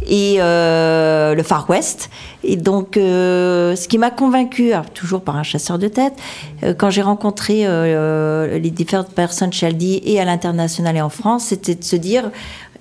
[0.09, 2.11] et euh, le Far West.
[2.43, 6.15] Et donc, euh, ce qui m'a convaincu, toujours par un chasseur de tête,
[6.79, 11.85] quand j'ai rencontré les différentes personnes chez et à l'international et en France, c'était de
[11.85, 12.31] se dire,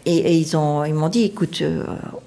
[0.06, 0.48] et, ils
[0.88, 1.64] ils m'ont dit, écoute,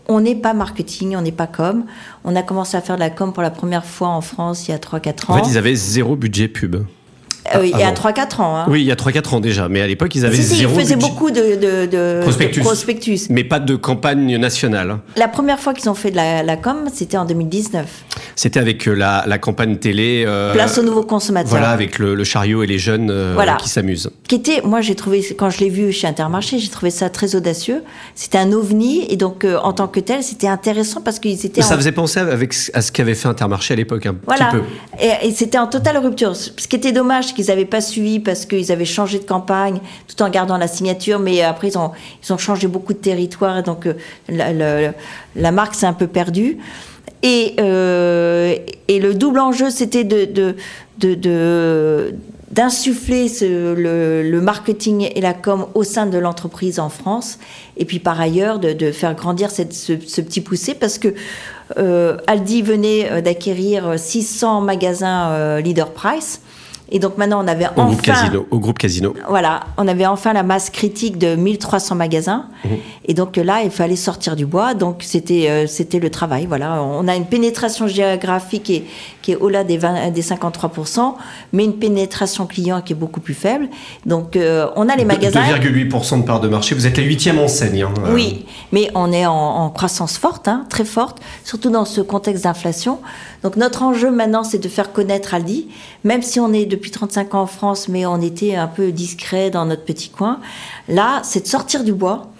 [0.09, 1.85] on n'est pas marketing, on n'est pas com.
[2.25, 4.71] On a commencé à faire de la com pour la première fois en France il
[4.71, 5.35] y a 3-4 ans.
[5.35, 6.85] En fait, ils avaient zéro budget pub.
[7.51, 8.57] Ah, oui, il y a 3-4 ans.
[8.57, 8.67] Hein.
[8.69, 10.97] Oui, il y a 3-4 ans déjà, mais à l'époque, ils avaient zéro Ils faisaient
[10.97, 13.29] beaucoup de, de, de, prospectus.
[13.29, 14.99] Mais pas de campagne nationale.
[15.17, 17.87] La première fois qu'ils ont fait de la, la com, c'était en 2019.
[18.37, 20.25] C'était avec euh, la, la, campagne télé.
[20.27, 21.51] Euh, Place aux nouveaux consommateurs.
[21.51, 24.11] Voilà, avec le, le chariot et les jeunes euh, qui s'amusent.
[24.27, 27.37] Qui était, moi, j'ai trouvé, quand je l'ai vu chez Intermarché, j'ai trouvé ça très
[27.37, 27.83] audacieux.
[28.15, 31.63] C'était un ovni, et donc, en tant que tel, c'était intéressant parce qu'ils étaient.
[31.63, 34.47] Ça faisait penser avec, à ce qu'avait fait Intermarché à l'époque, un voilà.
[34.47, 34.63] petit peu.
[35.01, 36.35] Et, et c'était en totale rupture.
[36.37, 40.23] Ce qui était dommage, qu'ils n'avaient pas suivi parce qu'ils avaient changé de campagne tout
[40.23, 41.93] en gardant la signature, mais après ils ont,
[42.23, 44.93] ils ont changé beaucoup de territoire, donc euh,
[45.37, 46.59] la, marque s'est un peu perdue.
[47.23, 48.55] Et, euh,
[48.89, 50.55] et le double enjeu, c'était de, de,
[51.15, 52.15] de,
[52.51, 57.39] d'insuffler le, le, marketing et la com au sein de l'entreprise en France,
[57.77, 61.15] et puis par ailleurs de, de faire grandir cette, ce, petit poussé, parce que
[61.79, 66.43] euh, Aldi venait d'acquérir 600 magasins Leader Price,
[66.95, 67.87] et donc maintenant, on avait au enfin.
[67.87, 69.15] Groupe Casino, au groupe Casino.
[69.29, 72.47] Voilà, on avait enfin la masse critique de 1300 magasins.
[72.65, 72.71] Mhm.
[73.07, 74.75] Et donc là, il fallait sortir du bois.
[74.75, 76.47] Donc c'était euh, c'était le travail.
[76.47, 78.85] Voilà, on a une pénétration géographique qui est,
[79.23, 81.15] qui est au-delà des, des 53%,
[81.53, 83.67] mais une pénétration client qui est beaucoup plus faible.
[84.07, 85.43] Donc euh, on a les magasins.
[85.43, 86.77] 2,8% de part de marché.
[86.77, 87.83] Vous êtes la huitième enseigne.
[87.83, 88.15] Hein, euh.
[88.15, 92.45] Oui, mais on est en, en croissance forte, hein, très forte, surtout dans ce contexte
[92.45, 93.01] d'inflation.
[93.45, 95.69] Donc notre enjeu maintenant, c'est de faire connaître Aldi,
[96.03, 99.51] même si on est depuis 35 ans en France, mais on était un peu discret
[99.51, 100.41] dans notre petit coin.
[100.89, 102.33] Là, c'est de sortir du bois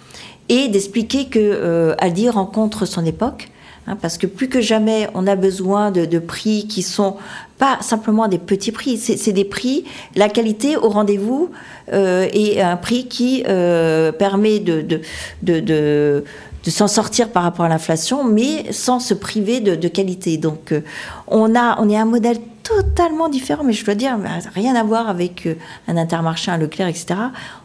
[0.49, 3.51] et d'expliquer que euh, Aldi rencontre son époque.
[3.87, 7.17] Hein, parce que plus que jamais, on a besoin de, prix qui sont
[7.59, 11.51] pas simplement des petits prix, c'est des prix, la qualité au rendez-vous
[11.93, 16.23] euh, et un prix qui euh, permet de
[16.71, 20.37] s'en sortir par rapport à l'inflation, mais sans se priver de, qualité.
[20.37, 20.81] Donc, euh,
[21.27, 24.17] on, a, on est un modèle totalement différent, mais je dois dire,
[24.55, 25.53] rien à voir avec euh,
[25.87, 27.15] un intermarché, un Leclerc, etc.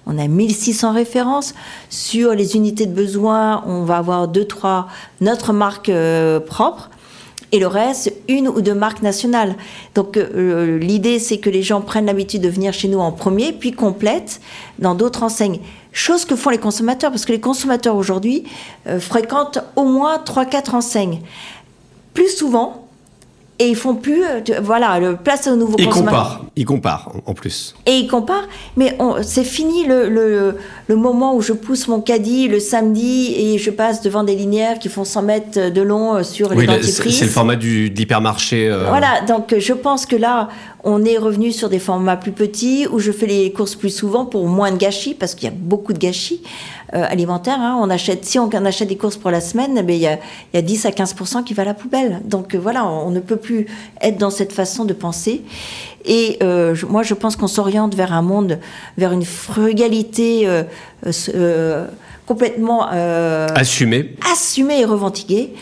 [0.06, 1.55] On a 1600 références.
[1.89, 4.89] Sur les unités de besoin, on va avoir deux, trois,
[5.22, 6.90] notre marque euh, propre
[7.52, 9.56] et le reste, une ou deux marques nationales.
[9.97, 13.72] Donc l'idée, c'est que les gens prennent l'habitude de venir chez nous en premier, puis
[13.72, 14.40] complètent
[14.78, 15.59] dans d'autres enseignes.
[15.92, 18.44] Chose que font les consommateurs, parce que les consommateurs aujourd'hui
[18.86, 21.20] euh, fréquentent au moins 3-4 enseignes.
[22.14, 22.88] Plus souvent,
[23.60, 27.34] et ils font plus, euh, voilà, le place au nouveau ils Comparent, ils comparent en
[27.34, 27.74] plus.
[27.84, 30.56] Et ils comparent, mais c'est fini le, le,
[30.88, 34.78] le, moment où je pousse mon caddie le samedi et je passe devant des linéaires
[34.78, 37.18] qui font 100 mètres de long euh, sur les dentifrices.
[37.18, 38.74] C'est le format du, de l'hypermarché.
[38.88, 40.48] Voilà, donc je pense que là,
[40.82, 44.24] on est revenu sur des formats plus petits où je fais les courses plus souvent
[44.24, 46.40] pour moins de gâchis parce qu'il y a beaucoup de gâchis
[46.94, 47.60] euh, alimentaires.
[47.60, 47.78] Hein.
[47.80, 50.14] On achète, si on achète des courses pour la semaine, eh il, y a,
[50.52, 52.20] il y a 10 à 15% qui va à la poubelle.
[52.24, 53.66] Donc euh, voilà, on, ne peut plus
[54.00, 55.42] être dans cette façon de penser.
[56.04, 58.58] Et euh, moi, je pense qu'on s'oriente vers un monde,
[58.98, 60.48] vers une frugalité
[62.26, 65.54] complètement assumée, assumée et revendiquée.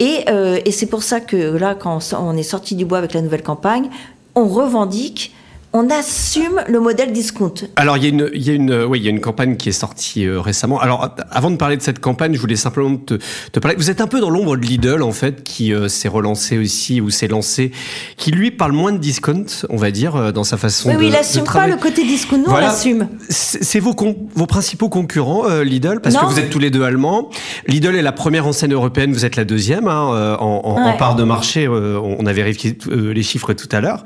[0.00, 0.24] Et,
[0.64, 3.42] et c'est pour ça que là, quand on est sorti du bois avec la nouvelle
[3.44, 3.88] campagne,
[4.34, 5.32] on revendique
[5.74, 7.54] on assume le modèle discount.
[7.76, 9.56] Alors il y a une, il y a une, oui, il y a une campagne
[9.56, 10.78] qui est sortie euh, récemment.
[10.80, 13.14] Alors avant de parler de cette campagne, je voulais simplement te,
[13.52, 13.76] te parler.
[13.78, 17.00] Vous êtes un peu dans l'ombre de Lidl en fait, qui euh, s'est relancé aussi
[17.00, 17.72] ou s'est lancé,
[18.18, 21.00] qui lui parle moins de discount, on va dire, euh, dans sa façon oui, de.
[21.00, 22.36] Oui, il assume pas le côté discount.
[22.36, 22.66] Nous, voilà.
[22.66, 23.08] on l'assume.
[23.30, 23.96] C'est vos,
[24.34, 26.22] vos principaux concurrents, Lidl, parce non.
[26.22, 27.30] que vous êtes tous les deux allemands.
[27.66, 30.90] Lidl est la première enseigne européenne, vous êtes la deuxième hein, en, en, ouais.
[30.92, 31.66] en, part de marché.
[31.66, 34.04] on a vérifié les chiffres tout à l'heure.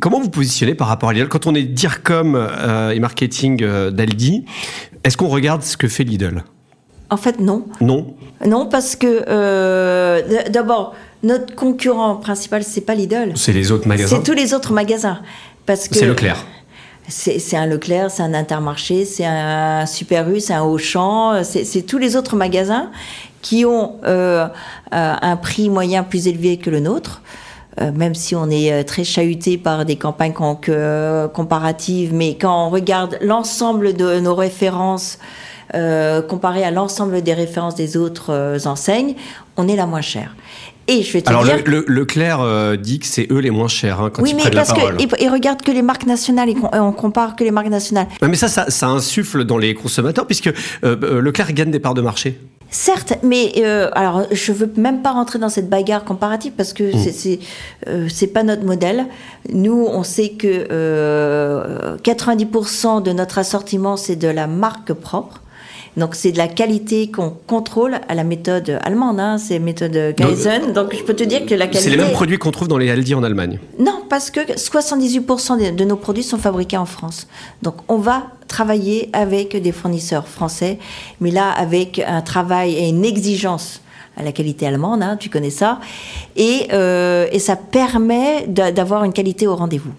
[0.00, 3.90] Comment vous positionner par rapport à Lidl Quand on est DIRCOM euh, et marketing euh,
[3.90, 4.44] d'Aldi,
[5.02, 6.44] est-ce qu'on regarde ce que fait Lidl?
[7.10, 7.66] En fait, non.
[7.80, 8.14] Non?
[8.44, 13.32] Non, parce que euh, d'abord, notre concurrent principal, c'est pas Lidl.
[13.36, 14.16] C'est les autres magasins?
[14.16, 15.20] C'est tous les autres magasins.
[15.66, 16.44] Parce que c'est Leclerc.
[17.06, 21.98] C'est un Leclerc, c'est un Intermarché, c'est un Super U, c'est un Auchan, c'est tous
[21.98, 22.90] les autres magasins
[23.42, 23.96] qui ont
[24.90, 27.20] un prix moyen plus élevé que le nôtre.
[27.80, 32.70] Euh, même si on est euh, très chahuté par des campagnes comparatives, mais quand on
[32.70, 35.18] regarde l'ensemble de nos références
[35.74, 39.14] euh, comparé à l'ensemble des références des autres euh, enseignes,
[39.56, 40.36] on est la moins chère.
[40.86, 41.56] Et je vais te Alors dire...
[41.64, 44.36] le, le, Leclerc euh, dit que c'est eux les moins chers hein, quand oui, ils
[44.36, 44.96] mais prennent parce la parole.
[44.98, 48.06] que ils, ils regardent que les marques nationales et on compare que les marques nationales.
[48.22, 50.52] Mais ça, ça, ça, insuffle dans les consommateurs puisque
[50.84, 52.38] euh, Leclerc gagne des parts de marché.
[52.76, 56.82] Certes, mais euh, alors je veux même pas rentrer dans cette bagarre comparative parce que
[56.82, 57.12] mmh.
[57.12, 57.38] c'est
[57.86, 59.06] euh, c'est pas notre modèle.
[59.52, 65.40] Nous, on sait que euh, 90% de notre assortiment c'est de la marque propre.
[65.96, 70.14] Donc c'est de la qualité qu'on contrôle à la méthode allemande, hein, c'est la méthode
[70.16, 70.72] Kaizen.
[70.72, 71.90] Donc, Donc je peux te dire que la qualité.
[71.90, 73.58] C'est les mêmes produits qu'on trouve dans les Aldi en Allemagne.
[73.78, 77.28] Non, parce que 78% de nos produits sont fabriqués en France.
[77.62, 80.78] Donc on va travailler avec des fournisseurs français,
[81.20, 83.80] mais là avec un travail et une exigence
[84.16, 85.80] à la qualité allemande, hein, tu connais ça,
[86.36, 89.92] et, euh, et ça permet d'avoir une qualité au rendez-vous.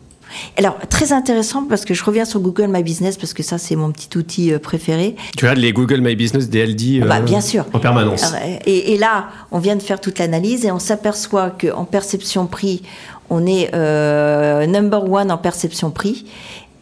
[0.58, 3.76] Alors, très intéressant parce que je reviens sur Google My Business parce que ça, c'est
[3.76, 5.16] mon petit outil euh, préféré.
[5.38, 7.66] Tu regardes les Google My Business des LD euh, bah, bien sûr.
[7.74, 8.34] en permanence.
[8.66, 12.84] Et, et, là, on vient de faire toute l'analyse et on s'aperçoit qu'en perception prix,
[13.30, 16.26] on est euh, number one en perception prix.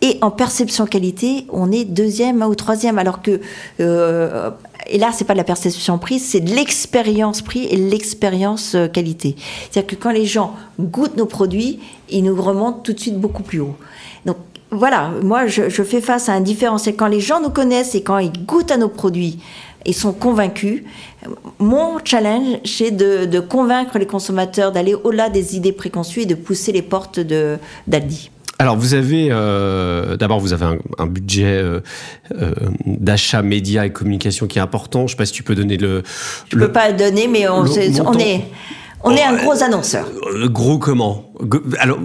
[0.04, 3.40] Et en perception qualité, on est deuxième ou troisième, alors que
[3.80, 4.50] euh,
[4.88, 9.38] et là, c'est pas de la perception prix, c'est de l'expérience prix et l'expérience qualité.
[9.72, 13.44] C'est-à-dire que quand les gens goûtent nos produits, ils nous remontent tout de suite beaucoup
[13.44, 13.78] plus haut.
[14.26, 14.36] Donc
[14.72, 16.98] voilà, moi je, fais face à un différentiel.
[16.98, 19.40] Quand les gens nous connaissent et quand ils goûtent à nos produits,
[19.86, 20.84] ils sont convaincus.
[21.60, 26.74] Mon challenge, c'est de, convaincre les consommateurs d'aller au-delà des idées préconçues et de pousser
[26.74, 27.22] les portes
[27.88, 28.32] d'Aldi.
[28.64, 31.82] Alors vous avez euh, d'abord vous avez un, un budget euh,
[32.42, 32.54] euh,
[32.86, 35.00] d'achat médias et communication qui est important.
[35.00, 36.02] Je ne sais pas si tu peux donner le.
[36.50, 38.46] Je ne peux pas le donner, mais on, est, on est
[39.04, 40.08] on est un gros annonceur.
[40.46, 41.33] Gros comment?
[41.80, 42.00] Alors,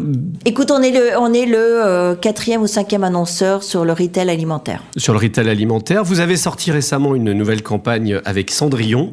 [0.45, 4.31] écoute, on est le, on est le euh, quatrième ou cinquième annonceur sur le retail
[4.31, 4.83] alimentaire.
[4.97, 9.13] Sur le retail alimentaire, vous avez sorti récemment une nouvelle campagne avec Cendrillon.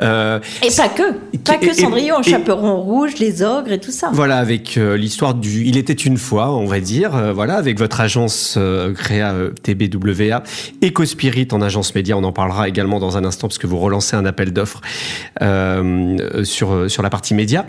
[0.00, 4.10] Euh, et pas que, pas que Cendrillon, et, Chaperon rouge, les ogres et tout ça.
[4.12, 7.78] Voilà, avec euh, l'histoire du, il était une fois, on va dire, euh, voilà, avec
[7.78, 8.58] votre agence
[8.96, 10.42] créa TBWA,
[10.82, 14.16] EcoSpirit en agence média, on en parlera également dans un instant parce que vous relancez
[14.16, 14.80] un appel d'offres
[16.44, 17.66] sur sur la partie média.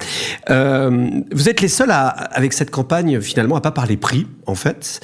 [0.50, 5.00] Vous êtes les seuls à, avec cette campagne finalement à pas parler prix en fait.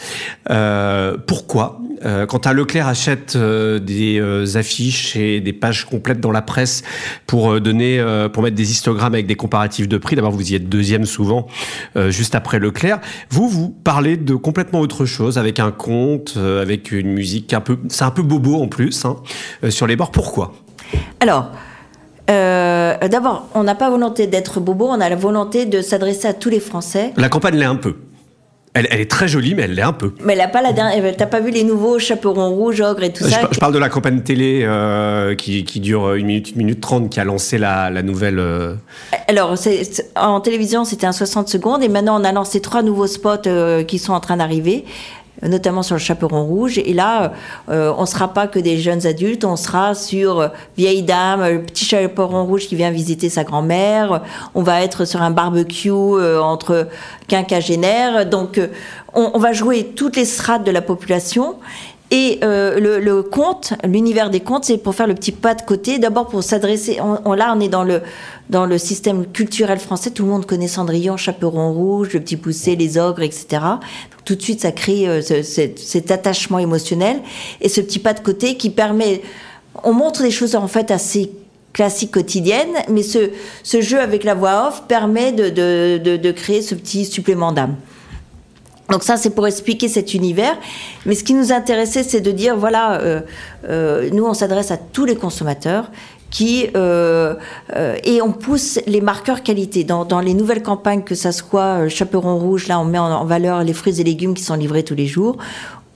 [0.49, 1.79] Euh, pourquoi?
[2.05, 4.21] Euh, Quand un Leclerc achète euh, des
[4.55, 6.83] affiches et des pages complètes dans la presse
[7.25, 10.69] pour donner, pour mettre des histogrammes avec des comparatifs de prix, d'abord vous y êtes
[10.69, 11.47] deuxième souvent,
[12.09, 12.99] juste après Leclerc.
[13.29, 17.77] Vous vous parlez de complètement autre chose avec un conte, avec une musique un peu,
[17.89, 19.15] c'est un peu bobo en plus hein,
[19.69, 20.11] sur les bords.
[20.11, 20.53] Pourquoi?
[21.19, 21.51] Alors.
[22.29, 26.33] Euh, D'abord, on n'a pas volonté d'être bobo, on a la volonté de s'adresser à
[26.33, 27.13] tous les Français.
[27.17, 27.95] La campagne l'est un peu.
[28.73, 30.13] Elle, elle, est très jolie, mais elle l'est un peu.
[30.23, 31.15] Mais elle n'a pas la dernière.
[31.15, 33.79] T'as pas vu les nouveaux chaperons rouges, ogres et tout je, ça Je parle de
[33.79, 37.57] la campagne télé euh, qui, qui, dure une minute, une minute trente, qui a lancé
[37.57, 38.37] la, la nouvelle.
[38.37, 38.75] Euh...
[39.27, 42.31] Alors, c est, c est, en télévision, c'était un 60 secondes, et maintenant on a
[42.31, 44.85] lancé trois nouveaux spots euh, qui sont en train d'arriver
[45.41, 46.77] notamment sur le chaperon rouge.
[46.77, 47.33] Et là,
[47.69, 50.47] euh, on ne sera pas que des jeunes adultes, on sera sur euh,
[50.77, 54.21] vieille dame, le petit chaperon rouge qui vient visiter sa grand-mère.
[54.55, 56.87] On va être sur un barbecue euh, entre
[57.27, 58.25] quinquagénaires.
[58.25, 58.67] Donc, euh,
[59.13, 61.55] on, on, va jouer toutes les strates de la population.
[62.09, 65.99] Et euh, le, conte, l'univers des contes, c'est pour faire le petit pas de côté.
[65.99, 66.99] D'abord pour s'adresser.
[67.01, 68.01] On, on, là, on est dans le
[68.49, 70.11] dans le système culturel français.
[70.11, 73.45] Tout le monde connaît Cendrillon, Chaperon rouge, le petit poussé, les ogres, etc.
[73.51, 77.19] Donc, tout de suite, ça crée euh, ce, cet, attachement émotionnel
[77.59, 79.21] et ce petit pas de côté qui permet.
[79.83, 81.31] On montre des choses en fait assez
[81.73, 83.29] classiques quotidiennes, mais ce,
[83.63, 87.75] ce jeu avec la voix off permet de, de, de créer ce petit supplément d'âme.
[88.89, 90.57] Donc ça, c'est pour expliquer cet univers.
[91.05, 93.21] Mais ce qui nous intéressait, c'est de dire, voilà, euh,
[93.69, 95.91] euh, nous, on s'adresse à tous les consommateurs
[96.29, 97.35] qui euh,
[97.75, 101.85] euh, et on pousse les marqueurs qualité dans, dans les nouvelles campagnes que ça soit
[101.85, 104.55] euh, chaperon rouge là on met en, en, valeur les fruits et légumes qui sont
[104.55, 105.37] livrés tous les jours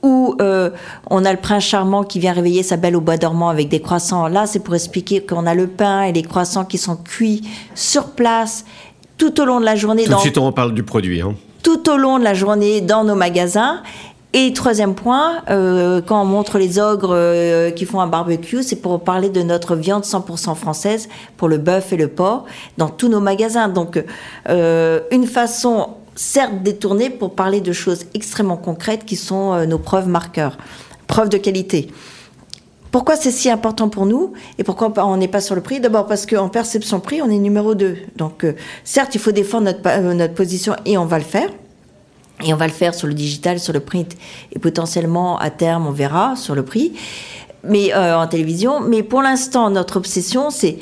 [0.03, 0.71] ou euh,
[1.09, 3.81] on a le prince charmant qui vient réveiller sa belle au bois dormant avec des
[3.81, 7.41] croissants là c'est pour expliquer qu'on a le pain et les croissants qui sont cuits
[7.75, 8.65] sur place
[9.17, 11.35] tout au long de la journée tout dans, de suite on reparle du produit hein.
[11.63, 13.81] Tout au long de la journée dans nos magasins
[14.33, 18.77] et troisième point, euh, quand on montre les ogres euh, qui font un barbecue, c'est
[18.77, 22.45] pour parler de notre viande 100% française pour le bœuf et le porc
[22.77, 23.67] dans tous nos magasins.
[23.67, 24.01] Donc,
[24.47, 30.07] euh, une façon certes détournée pour parler de choses extrêmement concrètes qui sont nos preuves
[30.07, 30.57] marqueurs,
[31.07, 31.89] preuves de qualité.
[32.91, 35.79] Pourquoi c'est si important pour nous et pourquoi on n'est pas sur le prix?
[35.79, 37.97] D'abord parce qu'en perception prix, on est numéro 2.
[38.17, 38.53] Donc, euh,
[38.83, 41.49] certes, il faut défendre notre, euh, notre position et on va le faire.
[42.43, 44.17] Et on va le faire sur le digital, sur le print,
[44.51, 46.93] et potentiellement à terme, on verra sur le prix,
[47.63, 48.79] mais euh, en télévision.
[48.79, 50.79] Mais pour l'instant, notre obsession, c'est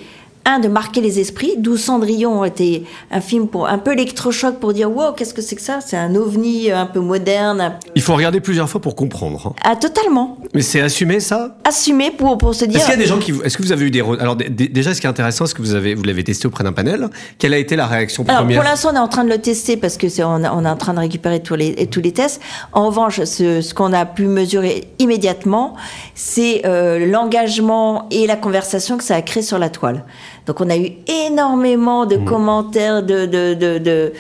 [0.50, 4.74] un, de marquer les esprits, d'où Cendrillon était un film pour un peu électrochoc pour
[4.74, 5.80] dire wow, qu'est-ce que c'est que ça?
[5.86, 7.62] C'est un ovni un peu moderne.
[7.62, 7.78] Un peu...
[7.96, 9.48] Il faut regarder plusieurs fois pour comprendre.
[9.48, 9.54] hein.
[9.64, 10.38] Ah, totalement.
[10.54, 11.56] Mais c'est assumé ça?
[11.64, 12.78] Assumé pour, pour se dire.
[12.78, 13.32] Est-ce qu'il y a des gens qui.
[13.32, 14.02] vous- Est-ce que vous avez eu des.
[14.02, 16.74] Alors, déjà, ce qui est intéressant, c'est que vous avez, vous l'avez testé auprès d'un
[16.74, 17.10] panel.
[17.38, 18.62] Quelle a été la réaction Alors première?
[18.62, 20.70] pour l'instant, on est en train de le tester parce que c'est, on, on est
[20.70, 22.42] en train de récupérer tous les, tous les tests.
[22.74, 25.76] En revanche, ce, ce qu'on a pu mesurer immédiatement,
[26.16, 30.04] c'est euh, l'engagement et la conversation que ça a créé sur la toile.
[30.50, 30.94] Donc on a eu
[31.28, 34.12] énormément de commentaires, de, de, de, de,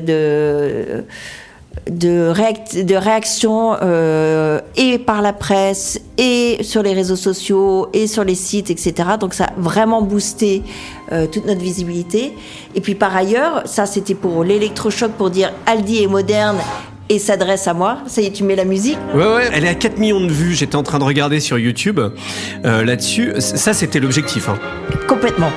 [0.00, 1.04] de-
[1.88, 8.08] de, réac- de réactions euh, et par la presse et sur les réseaux sociaux et
[8.08, 8.92] sur les sites, etc.
[9.20, 10.64] Donc ça a vraiment boosté
[11.12, 12.32] euh, toute notre visibilité.
[12.74, 16.58] Et puis par ailleurs, ça c'était pour l'électrochoc pour dire Aldi est moderne
[17.08, 17.98] et s'adresse à moi.
[18.06, 18.98] Ça y est, tu mets la musique.
[19.14, 20.54] Ouais, ouais, elle est à 4 millions de vues.
[20.54, 22.00] J'étais en train de regarder sur YouTube
[22.64, 23.34] euh, là-dessus.
[23.38, 24.48] Ça, c'était l'objectif.
[24.48, 24.58] Hein.
[25.06, 25.50] Complètement.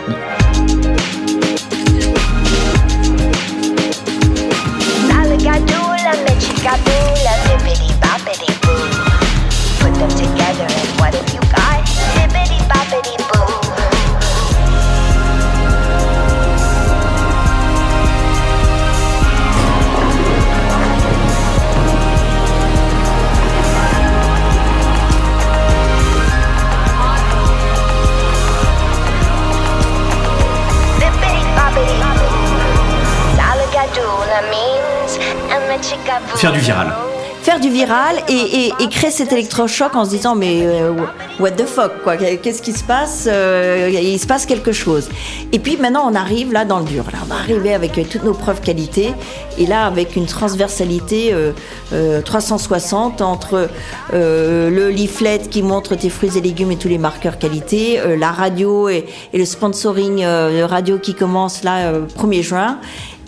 [36.36, 36.94] Faire du viral.
[37.41, 40.94] Faire du viral et, créer cet électrochoc en se disant mais euh,
[41.40, 42.18] what the fuck quoi.
[42.18, 45.10] Qu'est-ce qui se passe Euh, il se passe quelque chose.
[45.52, 47.03] Et puis maintenant on arrive là dans le dur.
[47.14, 49.14] Là on va arriver avec euh, toutes nos preuves qualité.
[49.60, 51.52] Et là avec une transversalité euh,
[51.94, 53.69] euh, 360 entre
[54.11, 58.90] le leaflet qui montre tes fruits et légumes et tous les marqueurs qualité la radio
[58.90, 62.80] et, le sponsoring de radio qui commence là euh, 1er juin.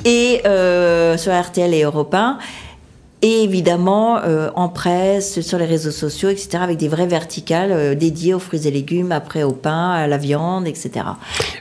[0.05, 0.41] Et
[1.17, 2.37] sur RTL et Europe 1
[3.23, 7.95] et évidemment, euh, en presse, sur les réseaux sociaux, etc., avec des vraies verticales euh,
[7.95, 10.91] dédiées aux fruits et légumes, après au pain, à la viande, etc.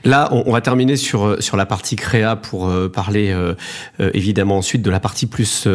[0.04, 3.54] Là, on, on va terminer sur euh, sur la partie créa pour euh, parler euh,
[4.00, 5.66] euh, évidemment ensuite de la partie plus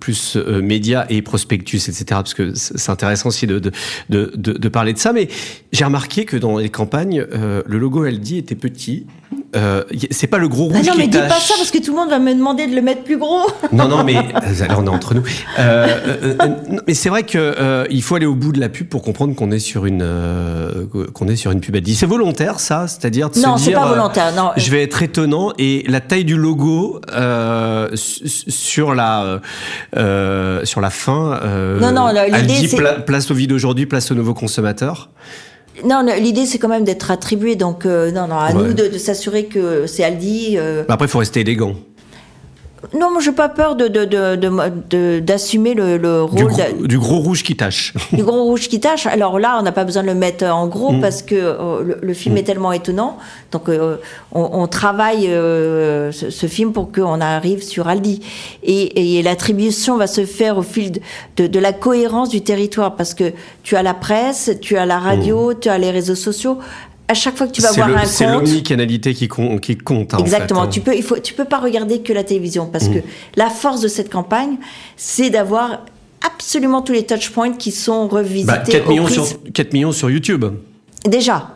[0.00, 2.04] plus euh, média et prospectus, etc.
[2.10, 3.72] Parce que c'est intéressant aussi de de,
[4.10, 5.14] de, de, parler de ça.
[5.14, 5.28] Mais
[5.72, 9.06] j'ai remarqué que dans les campagnes, le logo LD était petit.
[9.54, 11.28] Euh, c'est pas le gros rouge Ah non, qui mais dis tâche.
[11.28, 13.40] pas ça parce que tout le monde va me demander de le mettre plus gros.
[13.72, 15.22] Non, non, mais euh, alors on est entre nous.
[15.58, 15.86] Euh,
[16.86, 19.50] mais c'est vrai que il faut aller au bout de la pub pour comprendre qu'on
[19.50, 20.06] est sur une
[21.14, 21.76] qu'on est sur une pub.
[21.94, 24.50] C'est volontaire, ça, c'est-à-dire de Non, se c'est dire, pas euh, volontaire, non.
[24.56, 27.00] Je vais être étonnant et la taille du logo
[27.94, 29.40] su- sur la
[30.64, 31.40] sur la fin.
[31.80, 35.10] Non, non, l'idée, c'est- pla- place au vie d'aujourd'hui, place au nouveau consommateur.
[35.84, 38.62] Non, l'idée c'est quand même d'être attribué, donc euh, non, non, à Ouais.
[38.68, 40.56] nous de, de s'assurer que c'est Aldi.
[40.58, 41.74] euh, Après, il faut rester élégant.
[42.98, 43.86] Non, moi j'ai pas peur de
[45.20, 47.94] d'assumer le, le Du, rôle gros- du gros rouge qui tâche.
[48.12, 49.06] du gros rouge qui tâche.
[49.06, 51.00] Alors là, on n'a pas besoin de le mettre en gros Mm.
[51.00, 53.18] parce que euh, le, le film est tellement étonnant.
[53.52, 53.96] Donc euh,
[54.32, 58.20] on, on travaille euh, ce, ce film pour qu'on arrive sur Aldi.
[58.62, 61.00] Et, et l'attribution va se faire au fil de,
[61.36, 63.32] de- de la cohérence du territoire parce que
[63.62, 66.58] tu as la presse, tu as la radio, tu as les réseaux sociaux.
[67.08, 67.68] À chaque fois que tu vas.
[67.68, 70.14] C'est voir le- un c'est compte, l'omnicanalité qui, com- qui compte.
[70.14, 70.60] hein, en Exactement.
[70.62, 70.70] fait, hein.
[70.70, 72.94] Tu peux, il faut, tu peux pas regarder que la télévision parce Mm.
[72.94, 72.98] que
[73.36, 74.56] la force de cette campagne,
[74.96, 75.80] c'est d'avoir
[76.26, 78.46] absolument tous les touchpoints qui sont revisités.
[78.52, 80.44] Bah, 4, aux millions sur, 4 millions sur YouTube.
[81.04, 81.48] Déjà.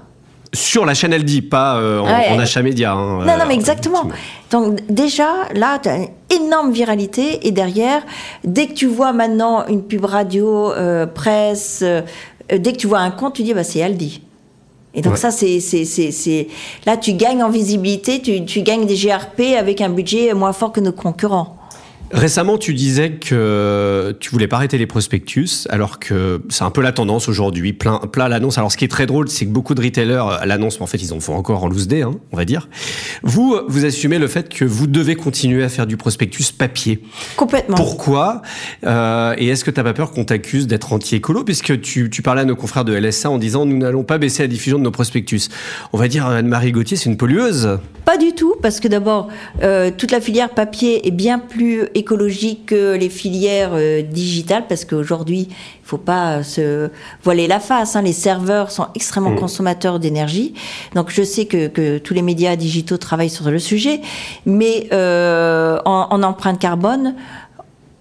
[0.52, 2.28] Sur la chaîne Aldi, pas euh, en, Ouais.
[2.30, 2.92] en achat média.
[2.92, 4.08] hein, Non, non, euh, mais exactement.
[4.50, 6.08] Donc déjà, là, tu as une
[6.46, 8.02] énorme viralité et derrière,
[8.44, 12.02] dès que tu vois maintenant une pub radio, euh, presse, euh,
[12.52, 14.22] euh, dès que tu vois un compte, tu dis, bah, c'est Aldi.
[14.96, 15.18] Et donc Ouais.
[15.18, 16.48] ça, c'est, c'est, c'est, c'est-
[16.86, 20.72] là, tu gagnes en visibilité, tu, tu gagnes des GRP avec un budget moins fort
[20.72, 21.55] que nos concurrents.
[22.12, 26.80] Récemment, tu disais que tu voulais pas arrêter les prospectus, alors que c'est un peu
[26.80, 28.58] la tendance aujourd'hui, plein, plein l'annonce.
[28.58, 30.86] Alors, ce qui est très drôle, c'est que beaucoup de retailers à l'annonce, mais en
[30.86, 32.68] fait, ils en font encore en loose day, hein, on va dire.
[33.22, 37.02] Vous, vous assumez le fait que vous devez continuer à faire du prospectus papier.
[37.36, 37.76] Complètement.
[37.76, 38.42] Pourquoi?
[38.86, 41.42] Euh, Et est-ce que tu n'as pas peur qu'on t'accuse d'être anti-écolo?
[41.44, 44.42] Puisque tu, tu parlais à nos confrères de LSA en disant nous n'allons pas baisser
[44.42, 45.48] la diffusion de nos prospectus.
[45.92, 47.78] On va dire Anne-Marie Gauthier, c'est une pollueuse.
[48.04, 49.28] Pas du tout, parce que d'abord,
[49.62, 54.84] euh, toute la filière papier est bien plus écologique que les filières euh, digitales, parce
[54.84, 56.90] qu'aujourd'hui, il faut pas euh, se
[57.24, 57.96] voiler la face.
[57.96, 58.02] hein.
[58.02, 59.40] Les serveurs sont extrêmement Mmh.
[59.40, 60.54] consommateurs d'énergie.
[60.94, 64.00] Donc, je sais que, que tous les médias digitaux travaillent sur le sujet,
[64.44, 67.14] mais euh, en, en empreinte carbone,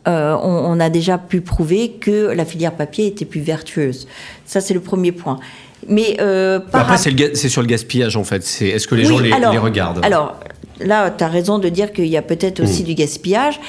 [0.07, 4.07] euh, on, on a déjà pu prouver que la filière papier était plus vertueuse.
[4.45, 5.39] Ça, c'est le premier point.
[5.88, 8.43] Mais euh, par Après, c'est sur le gaspillage en fait.
[8.43, 10.03] C'est est-ce que les oui, gens les, alors, les regardent?
[10.03, 10.39] Alors,
[10.80, 12.85] là, tu as raison de dire qu'il y a peut-être aussi Mm.
[12.85, 13.60] du gaspillage.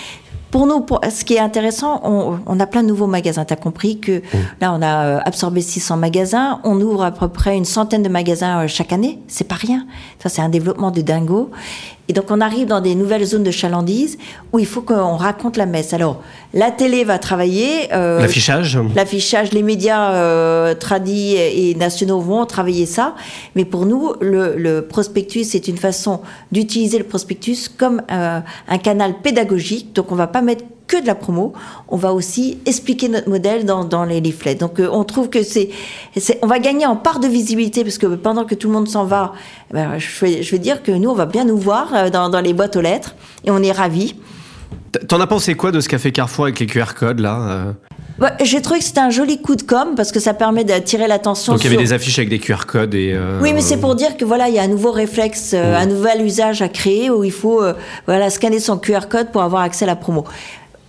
[0.51, 3.45] Pour nous, pour, ce qui est intéressant, on, on a plein de nouveaux magasins.
[3.45, 4.23] Tu as compris que Mm.
[4.61, 6.61] là, on a euh, absorbé 600 magasins.
[6.65, 9.19] On ouvre à peu près une centaine de magasins euh, chaque année.
[9.29, 9.87] C'est pas rien.
[10.23, 11.51] Ça, c'est un développement de dingo.
[12.09, 14.17] Et donc, on arrive dans des nouvelles zones de chalandise
[14.53, 15.93] où il faut qu'on raconte la messe.
[15.93, 16.23] Alors,
[16.55, 17.93] la télé va travailler.
[17.93, 23.17] euh, L'affichage L'affichage, les médias euh, tradis et nationaux vont travailler ça.
[23.57, 26.21] Mais pour nous, le, le prospectus, c'est une façon
[26.53, 28.39] d'utiliser le prospectus comme euh,
[28.69, 29.93] un canal pédagogique.
[29.93, 31.53] Donc, on va pas mettre que de la promo,
[31.89, 34.55] on va aussi expliquer notre modèle dans, dans les leaflets.
[34.55, 35.71] Donc, euh, on trouve que c'est,
[36.43, 39.05] on va gagner en part de visibilité parce que pendant que tout le monde s'en
[39.05, 39.33] va,
[39.71, 42.11] eh ben, je, vais, je vais dire que nous, on va bien nous voir euh,
[42.11, 43.15] dans, dans les boîtes aux lettres
[43.45, 44.15] et on est ravis.
[45.09, 47.73] T'en as pensé quoi de ce qu'a fait Carrefour avec les QR codes là euh?
[48.43, 51.53] J'ai trouvé que c'était un joli coup de com parce que ça permet d'attirer l'attention.
[51.53, 53.13] Donc il y avait sur- des affiches avec des QR codes et.
[53.15, 55.77] euh, Oui, mais c'est pour dire que voilà, il y a un nouveau réflexe, euh,
[55.77, 57.75] un nouvel usage à créer où il faut euh,
[58.07, 60.25] voilà scanner son QR code pour avoir accès à la promo.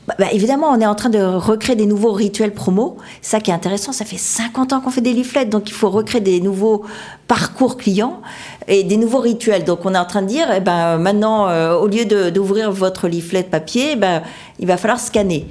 [0.07, 2.95] Bah, bah, évidemment, on est en train de recréer des nouveaux rituels promo.
[3.21, 5.89] Ça qui est intéressant, ça fait 50 ans qu'on fait des leaflets, donc il faut
[5.89, 6.85] recréer des nouveaux
[7.27, 8.21] parcours clients
[8.69, 9.65] et des nouveaux rituels.
[9.65, 13.09] Donc on est en train de dire, eh ben maintenant, euh, au lieu d'ouvrir votre
[13.09, 14.23] leaflet papier, eh ben
[14.59, 15.45] il va falloir scanner.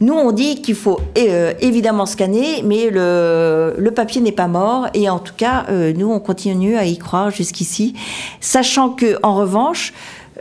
[0.00, 4.86] Nous, on dit qu'il faut euh, évidemment scanner, mais le, le papier n'est pas mort.
[4.94, 7.94] Et en tout cas, euh, nous, on continue à y croire jusqu'ici,
[8.40, 9.92] sachant que, en revanche,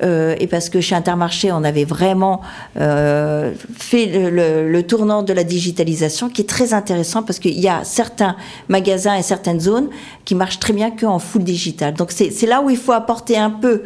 [0.04, 2.42] euh, et parce que chez Intermarché, on avait vraiment
[2.80, 7.68] euh, fait le, le- tournant de la digitalisation, qui est très intéressant parce qu'il y
[7.68, 8.36] a certains
[8.70, 9.90] magasins et certaines zones
[10.26, 11.94] qui marchent très bien qu'en full digital.
[11.94, 13.84] Donc c'est là où il faut apporter un peu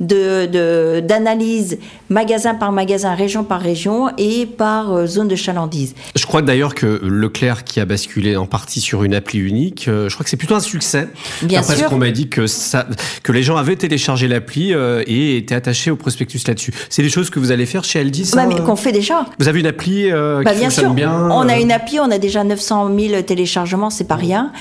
[0.00, 1.78] de de- d'analyse
[2.10, 5.94] magasin par magasin, région par région et par euh, zone de chalandise.
[6.16, 10.08] Je crois d'ailleurs que Leclerc, qui a basculé en partie sur une appli unique, euh,
[10.08, 11.08] je crois que c'est plutôt un succès.
[11.42, 11.84] Bien Après sûr.
[11.86, 12.86] ce qu'on m'a dit que ça,
[13.22, 16.72] que les gens avaient téléchargé l'appli euh, et étaient attachés au prospectus là-dessus.
[16.90, 18.30] C'est des choses que vous allez faire chez Aldi.
[18.34, 19.24] Bah, mais qu'on fait déjà.
[19.38, 21.28] Vous avez une appli euh, Bah, qui bien fonctionne sûr, bien.
[21.30, 24.52] on a une appli, on a déjà 900 000 téléchargements, c'est pas rien.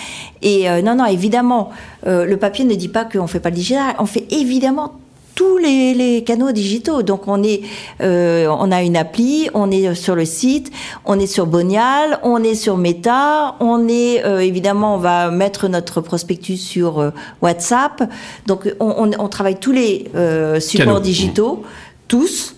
[0.42, 1.72] Et euh, non, non, évidemment,
[2.08, 4.94] euh, le papier ne dit pas qu'on fait pas le digital, on fait évidemment
[5.36, 7.02] tous les, les canaux digitaux.
[7.04, 7.62] Donc on est,
[8.02, 10.72] euh, on a une appli, on est sur le site,
[11.06, 15.68] on est sur Bonial, on est sur Meta, on est euh, évidemment, on va mettre
[15.68, 17.10] notre prospectus sur euh,
[17.42, 18.04] WhatsApp.
[18.46, 21.00] Donc on, on- on travaille tous les euh, supports Canaux.
[21.00, 21.64] digitaux,
[22.08, 22.56] tous.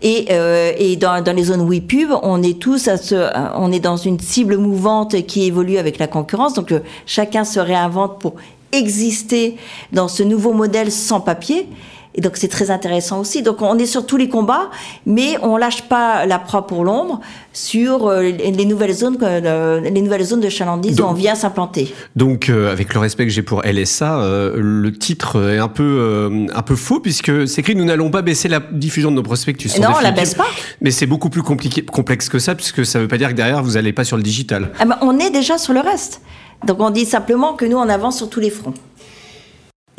[0.00, 3.16] Et, euh, et dans, dans les zones WePub, on est tous à ce,
[3.56, 6.54] on est dans une cible mouvante qui évolue avec la concurrence.
[6.54, 8.34] Donc euh, chacun se réinvente pour
[8.70, 9.56] exister
[9.92, 11.66] dans ce nouveau modèle sans papier.
[12.14, 13.42] Et donc c'est très intéressant aussi.
[13.42, 14.70] Donc on est sur tous les combats,
[15.06, 17.20] mais on lâche pas la proie pour l'ombre
[17.52, 21.34] sur euh, les les nouvelles zones, euh, les nouvelles zones de chalandise où on vient
[21.34, 21.94] s'implanter.
[22.16, 25.82] Donc, euh, avec le respect que j'ai pour LSA, euh, le titre est un peu,
[25.82, 29.22] euh, un peu faux puisque c'est écrit nous n'allons pas baisser la diffusion de nos
[29.22, 29.70] prospectus.
[29.80, 30.46] Non, on la baisse pas.
[30.80, 33.62] Mais c'est beaucoup plus compliqué, complexe que ça puisque ça veut pas dire que derrière
[33.62, 34.70] vous allez pas sur le digital.
[34.80, 36.20] Ah ben, on est déjà sur le reste.
[36.66, 38.74] Donc on dit simplement que nous on avance sur tous les fronts.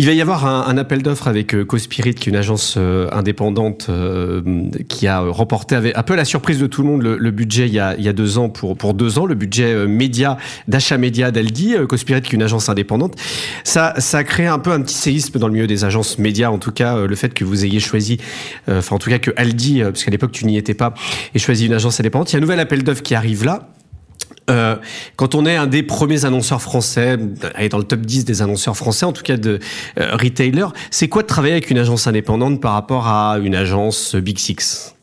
[0.02, 2.76] Il va y avoir un, un appel d'offres avec euh, Cospirit, qui est une agence
[2.78, 4.42] euh, indépendante euh,
[4.88, 7.32] qui a remporté avec, un peu à la surprise de tout le monde le, le
[7.32, 9.74] budget il y, a, il y a deux ans pour, pour deux ans, le budget
[9.74, 10.38] euh, média
[10.70, 13.18] d'achat média d'Aldi, euh, Cospirit qui est une agence indépendante.
[13.66, 16.60] Ça, ça a un peu un petit séisme dans le milieu des agences médias, en
[16.60, 18.20] tout cas euh, le fait que vous ayez choisi,
[18.70, 20.94] enfin en tout cas que Aldi, parce l'époque tu n'y étais pas,
[21.36, 22.32] ait choisi une agence indépendante.
[22.32, 23.68] Il y a un nouvel appel d'offres qui arrive là.
[24.50, 24.76] Euh,
[25.16, 29.06] quand on est un des premiers annonceurs français, dans le top 10 des annonceurs français,
[29.06, 29.60] en tout cas de
[30.00, 34.16] euh, retailer, c'est quoi de travailler avec une agence indépendante par rapport à une agence
[34.16, 34.96] Big Six?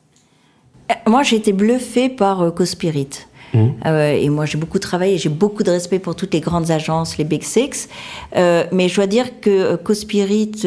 [1.06, 3.08] Moi, j'ai été bluffée par Cospirit.
[3.54, 3.86] Mmh.
[3.86, 7.24] et moi, j'ai beaucoup travaillé, j'ai beaucoup de respect pour toutes les grandes agences, les
[7.24, 7.88] Big Six.
[8.34, 10.66] mais je dois dire que Cospirit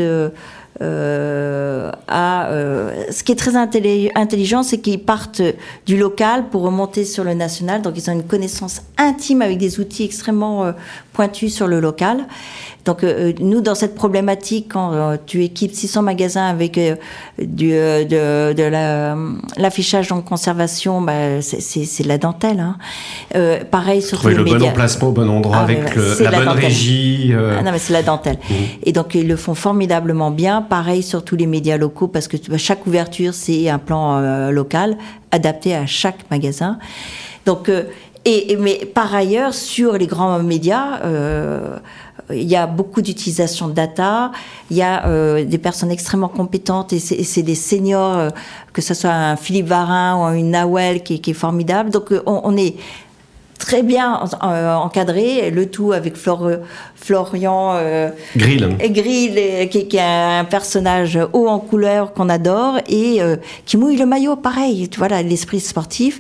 [0.82, 5.42] euh, à, euh, ce qui est très intelligent, c'est qu'ils partent
[5.86, 7.82] du local pour remonter sur le national.
[7.82, 10.74] Donc, ils ont une connaissance intime avec des outils extrêmement
[11.10, 12.26] euh, pointus sur le local.
[12.86, 16.96] Donc euh, nous, dans cette problématique, quand euh, tu équipes 600 magasins avec euh,
[17.38, 18.64] du, de, de
[19.62, 22.60] l'affichage en conservation, bah, c'est de la dentelle.
[22.60, 22.78] Hein.
[23.70, 27.34] pareil sur Trouver le bon emplacement au bon endroit ah, avec le, la, bonne régie.
[27.36, 28.38] Ah, non, mais c'est la dentelle.
[28.50, 28.54] Mmh.
[28.84, 30.62] Et donc ils le font formidablement bien.
[30.62, 34.98] Pareil sur tous les médias locaux parce que chaque ouverture, c'est un plan local
[35.32, 36.80] adapté à chaque magasin.
[37.46, 37.70] Donc
[38.30, 41.78] et, mais par ailleurs, sur les grands médias, euh,
[42.32, 44.32] il y a beaucoup d'utilisation de data,
[44.70, 48.30] il y a euh, des personnes extrêmement compétentes et c'est des seniors, euh,
[48.74, 51.90] que ce soit un Philippe Varin ou une Nawel qui, qui est formidable.
[51.90, 52.76] Donc on, on est
[53.58, 61.60] très bien encadré, le tout avec Florian euh, Grill, qui, est un personnage haut en
[61.60, 63.20] couleur qu'on adore et
[63.66, 66.20] qui mouille le maillot, pareil, voilà l'esprit sportif.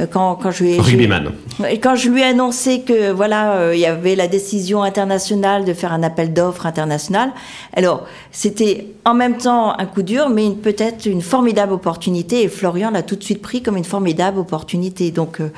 [0.00, 3.80] Euh, quand, quand je lui ai, quand je lui ai annoncé que voilà euh, il
[3.80, 7.30] y avait la décision internationale de faire un appel d'offres international
[7.74, 12.90] alors c'était en même temps un coup dur mais peut-être une formidable opportunité et Florian
[12.90, 15.12] l'a tout de suite pris comme une formidable opportunité.
[15.12, 15.50] Donc euh,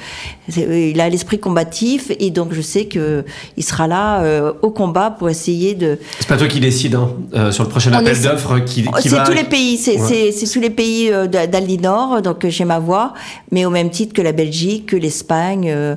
[0.54, 3.24] il a l'esprit combatif et donc je sais que
[3.56, 7.64] il sera là au combat pour essayer de c'est pas toi qui décide hein, sur
[7.64, 11.10] le prochain appel d'offres qui, qui c'est tous les pays c'est c'est tous les pays
[11.30, 13.14] d'Aldi Nord donc j'ai ma voix
[13.50, 15.94] mais au même titre que la Belgique, que l'Espagne, euh,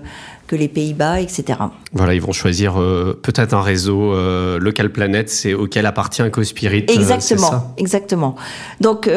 [0.48, 1.60] que les Pays-Bas, etc.
[1.94, 6.86] Voilà, ils vont choisir euh, peut-être un réseau euh, local planète, c'est auquel appartient CoSpirit.
[6.88, 8.36] Exactement, exactement.
[8.80, 9.10] Donc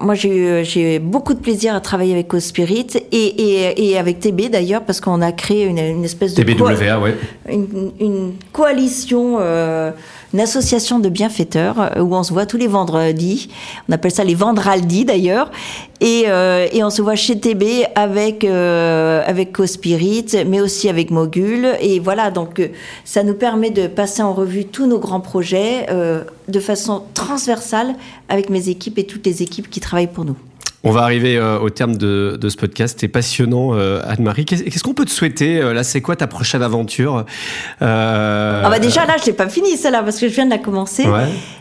[0.00, 5.00] moi, j'ai beaucoup de plaisir à travailler avec CoSpirit et, et, avec TB d'ailleurs, parce
[5.00, 6.42] qu'on a créé une, espèce de.
[6.42, 7.16] TBWA, ouais.
[7.48, 9.38] Une, une coalition
[10.32, 13.48] une association de bienfaiteurs euh, où on se voit tous les vendredis.
[13.88, 15.50] On appelle ça les vendraldis d'ailleurs.
[16.00, 21.10] Et, euh, et, on se voit chez TB avec euh, avec Cospirit, mais aussi avec
[21.10, 21.76] Mogul.
[21.80, 22.62] Et voilà, donc
[23.04, 25.86] ça nous permet de passer en revue tous nos grands projets
[26.48, 27.94] de façon transversale
[28.28, 30.36] avec mes équipes et toutes les équipes qui travaillent pour nous.
[30.82, 32.96] On va arriver euh, au terme de, ce podcast.
[32.98, 34.46] C'est passionnant, euh, Anne-Marie.
[34.46, 37.26] Qu'est-ce qu'on peut te souhaiter euh, Là, c'est quoi ta prochaine aventure?
[37.80, 40.58] Ah bah déjà, là, je n'ai pas fini celle-là parce que je viens de la
[40.58, 41.06] commencer.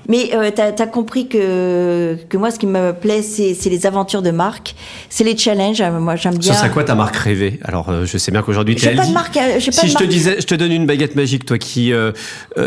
[0.08, 4.32] Mais tu as, compris que, que moi, ce qui me plaît, c'est les aventures de
[4.32, 4.76] marque.
[5.10, 5.82] C'est les challenges.
[5.82, 6.54] Moi, j'aime bien.
[6.54, 7.60] C'est quoi ta marque rêvée?
[7.64, 9.38] Alors, je sais bien qu'aujourd'hui, tu es pas de marque.
[9.60, 11.92] Si je te disais, je te donne une baguette magique, toi qui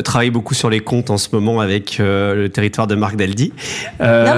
[0.04, 3.54] travailles beaucoup sur les comptes en ce moment avec le territoire de marque d'Aldi.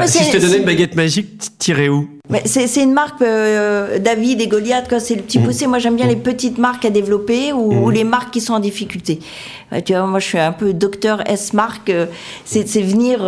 [0.06, 2.03] si je te donnais une baguette magique, tirais où?
[2.44, 5.44] C'est une marque euh, David et Goliath, c'est le petit mmh.
[5.44, 5.66] poussé.
[5.66, 6.10] Moi, j'aime bien mmh.
[6.10, 7.92] les petites marques à développer ou, mmh.
[7.92, 9.20] les marques qui sont en difficulté.
[9.72, 11.90] Euh, tu vois, moi, je suis un peu docteur S marque.
[11.90, 12.06] Euh,
[12.44, 13.20] c'est venir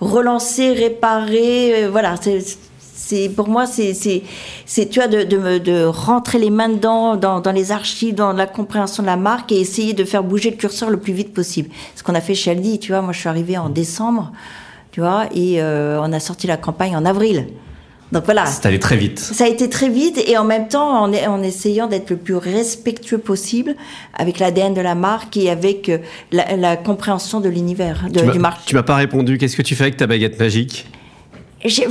[0.00, 1.88] relancer, réparer.
[1.90, 2.14] voilà,
[2.76, 7.52] c'est pour moi, c'est tu vois de, de, de, rentrer les mains dedans, dans, dans,
[7.52, 10.90] les archives, dans la compréhension de la marque et essayer de faire bouger le curseur
[10.90, 11.70] le plus vite possible.
[11.96, 14.32] Ce qu'on a fait chez Aldi, tu vois, moi, je suis arrivée en décembre,
[14.92, 17.46] tu vois, et on a sorti la campagne en avril.
[18.12, 18.46] Donc voilà.
[18.46, 19.18] C'est allé très vite.
[19.18, 22.36] Ça a été très vite et en même temps en, en essayant d'être le plus
[22.36, 23.76] respectueux possible
[24.14, 25.98] avec l'ADN de la marque et avec euh,
[26.32, 28.62] la, compréhension de l'univers du marché.
[28.66, 29.38] Tu m'as pas répondu.
[29.38, 30.86] Qu'est-ce que tu fais avec ta baguette magique?
[31.64, 31.82] Je,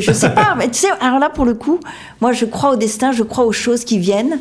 [0.00, 1.80] je sais pas, mais tu sais, alors là pour le coup,
[2.20, 4.38] moi je crois au destin, je crois aux choses qui viennent,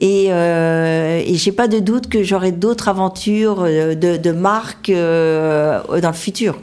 [0.00, 4.90] et, euh, et j'ai pas de doute que j'aurai d'autres aventures euh, de, de marque
[4.90, 6.58] euh, dans le futur.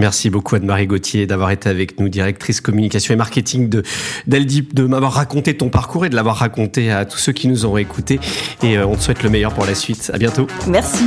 [0.00, 3.82] Merci beaucoup Anne-Marie Gauthier d'avoir été avec nous, directrice communication et marketing de
[4.26, 7.76] de m'avoir raconté ton parcours et de l'avoir raconté à tous ceux qui nous ont
[7.76, 8.18] écoutés.
[8.62, 10.10] Et euh, on te souhaite le meilleur pour la suite.
[10.14, 10.46] À bientôt.
[10.66, 11.04] Merci.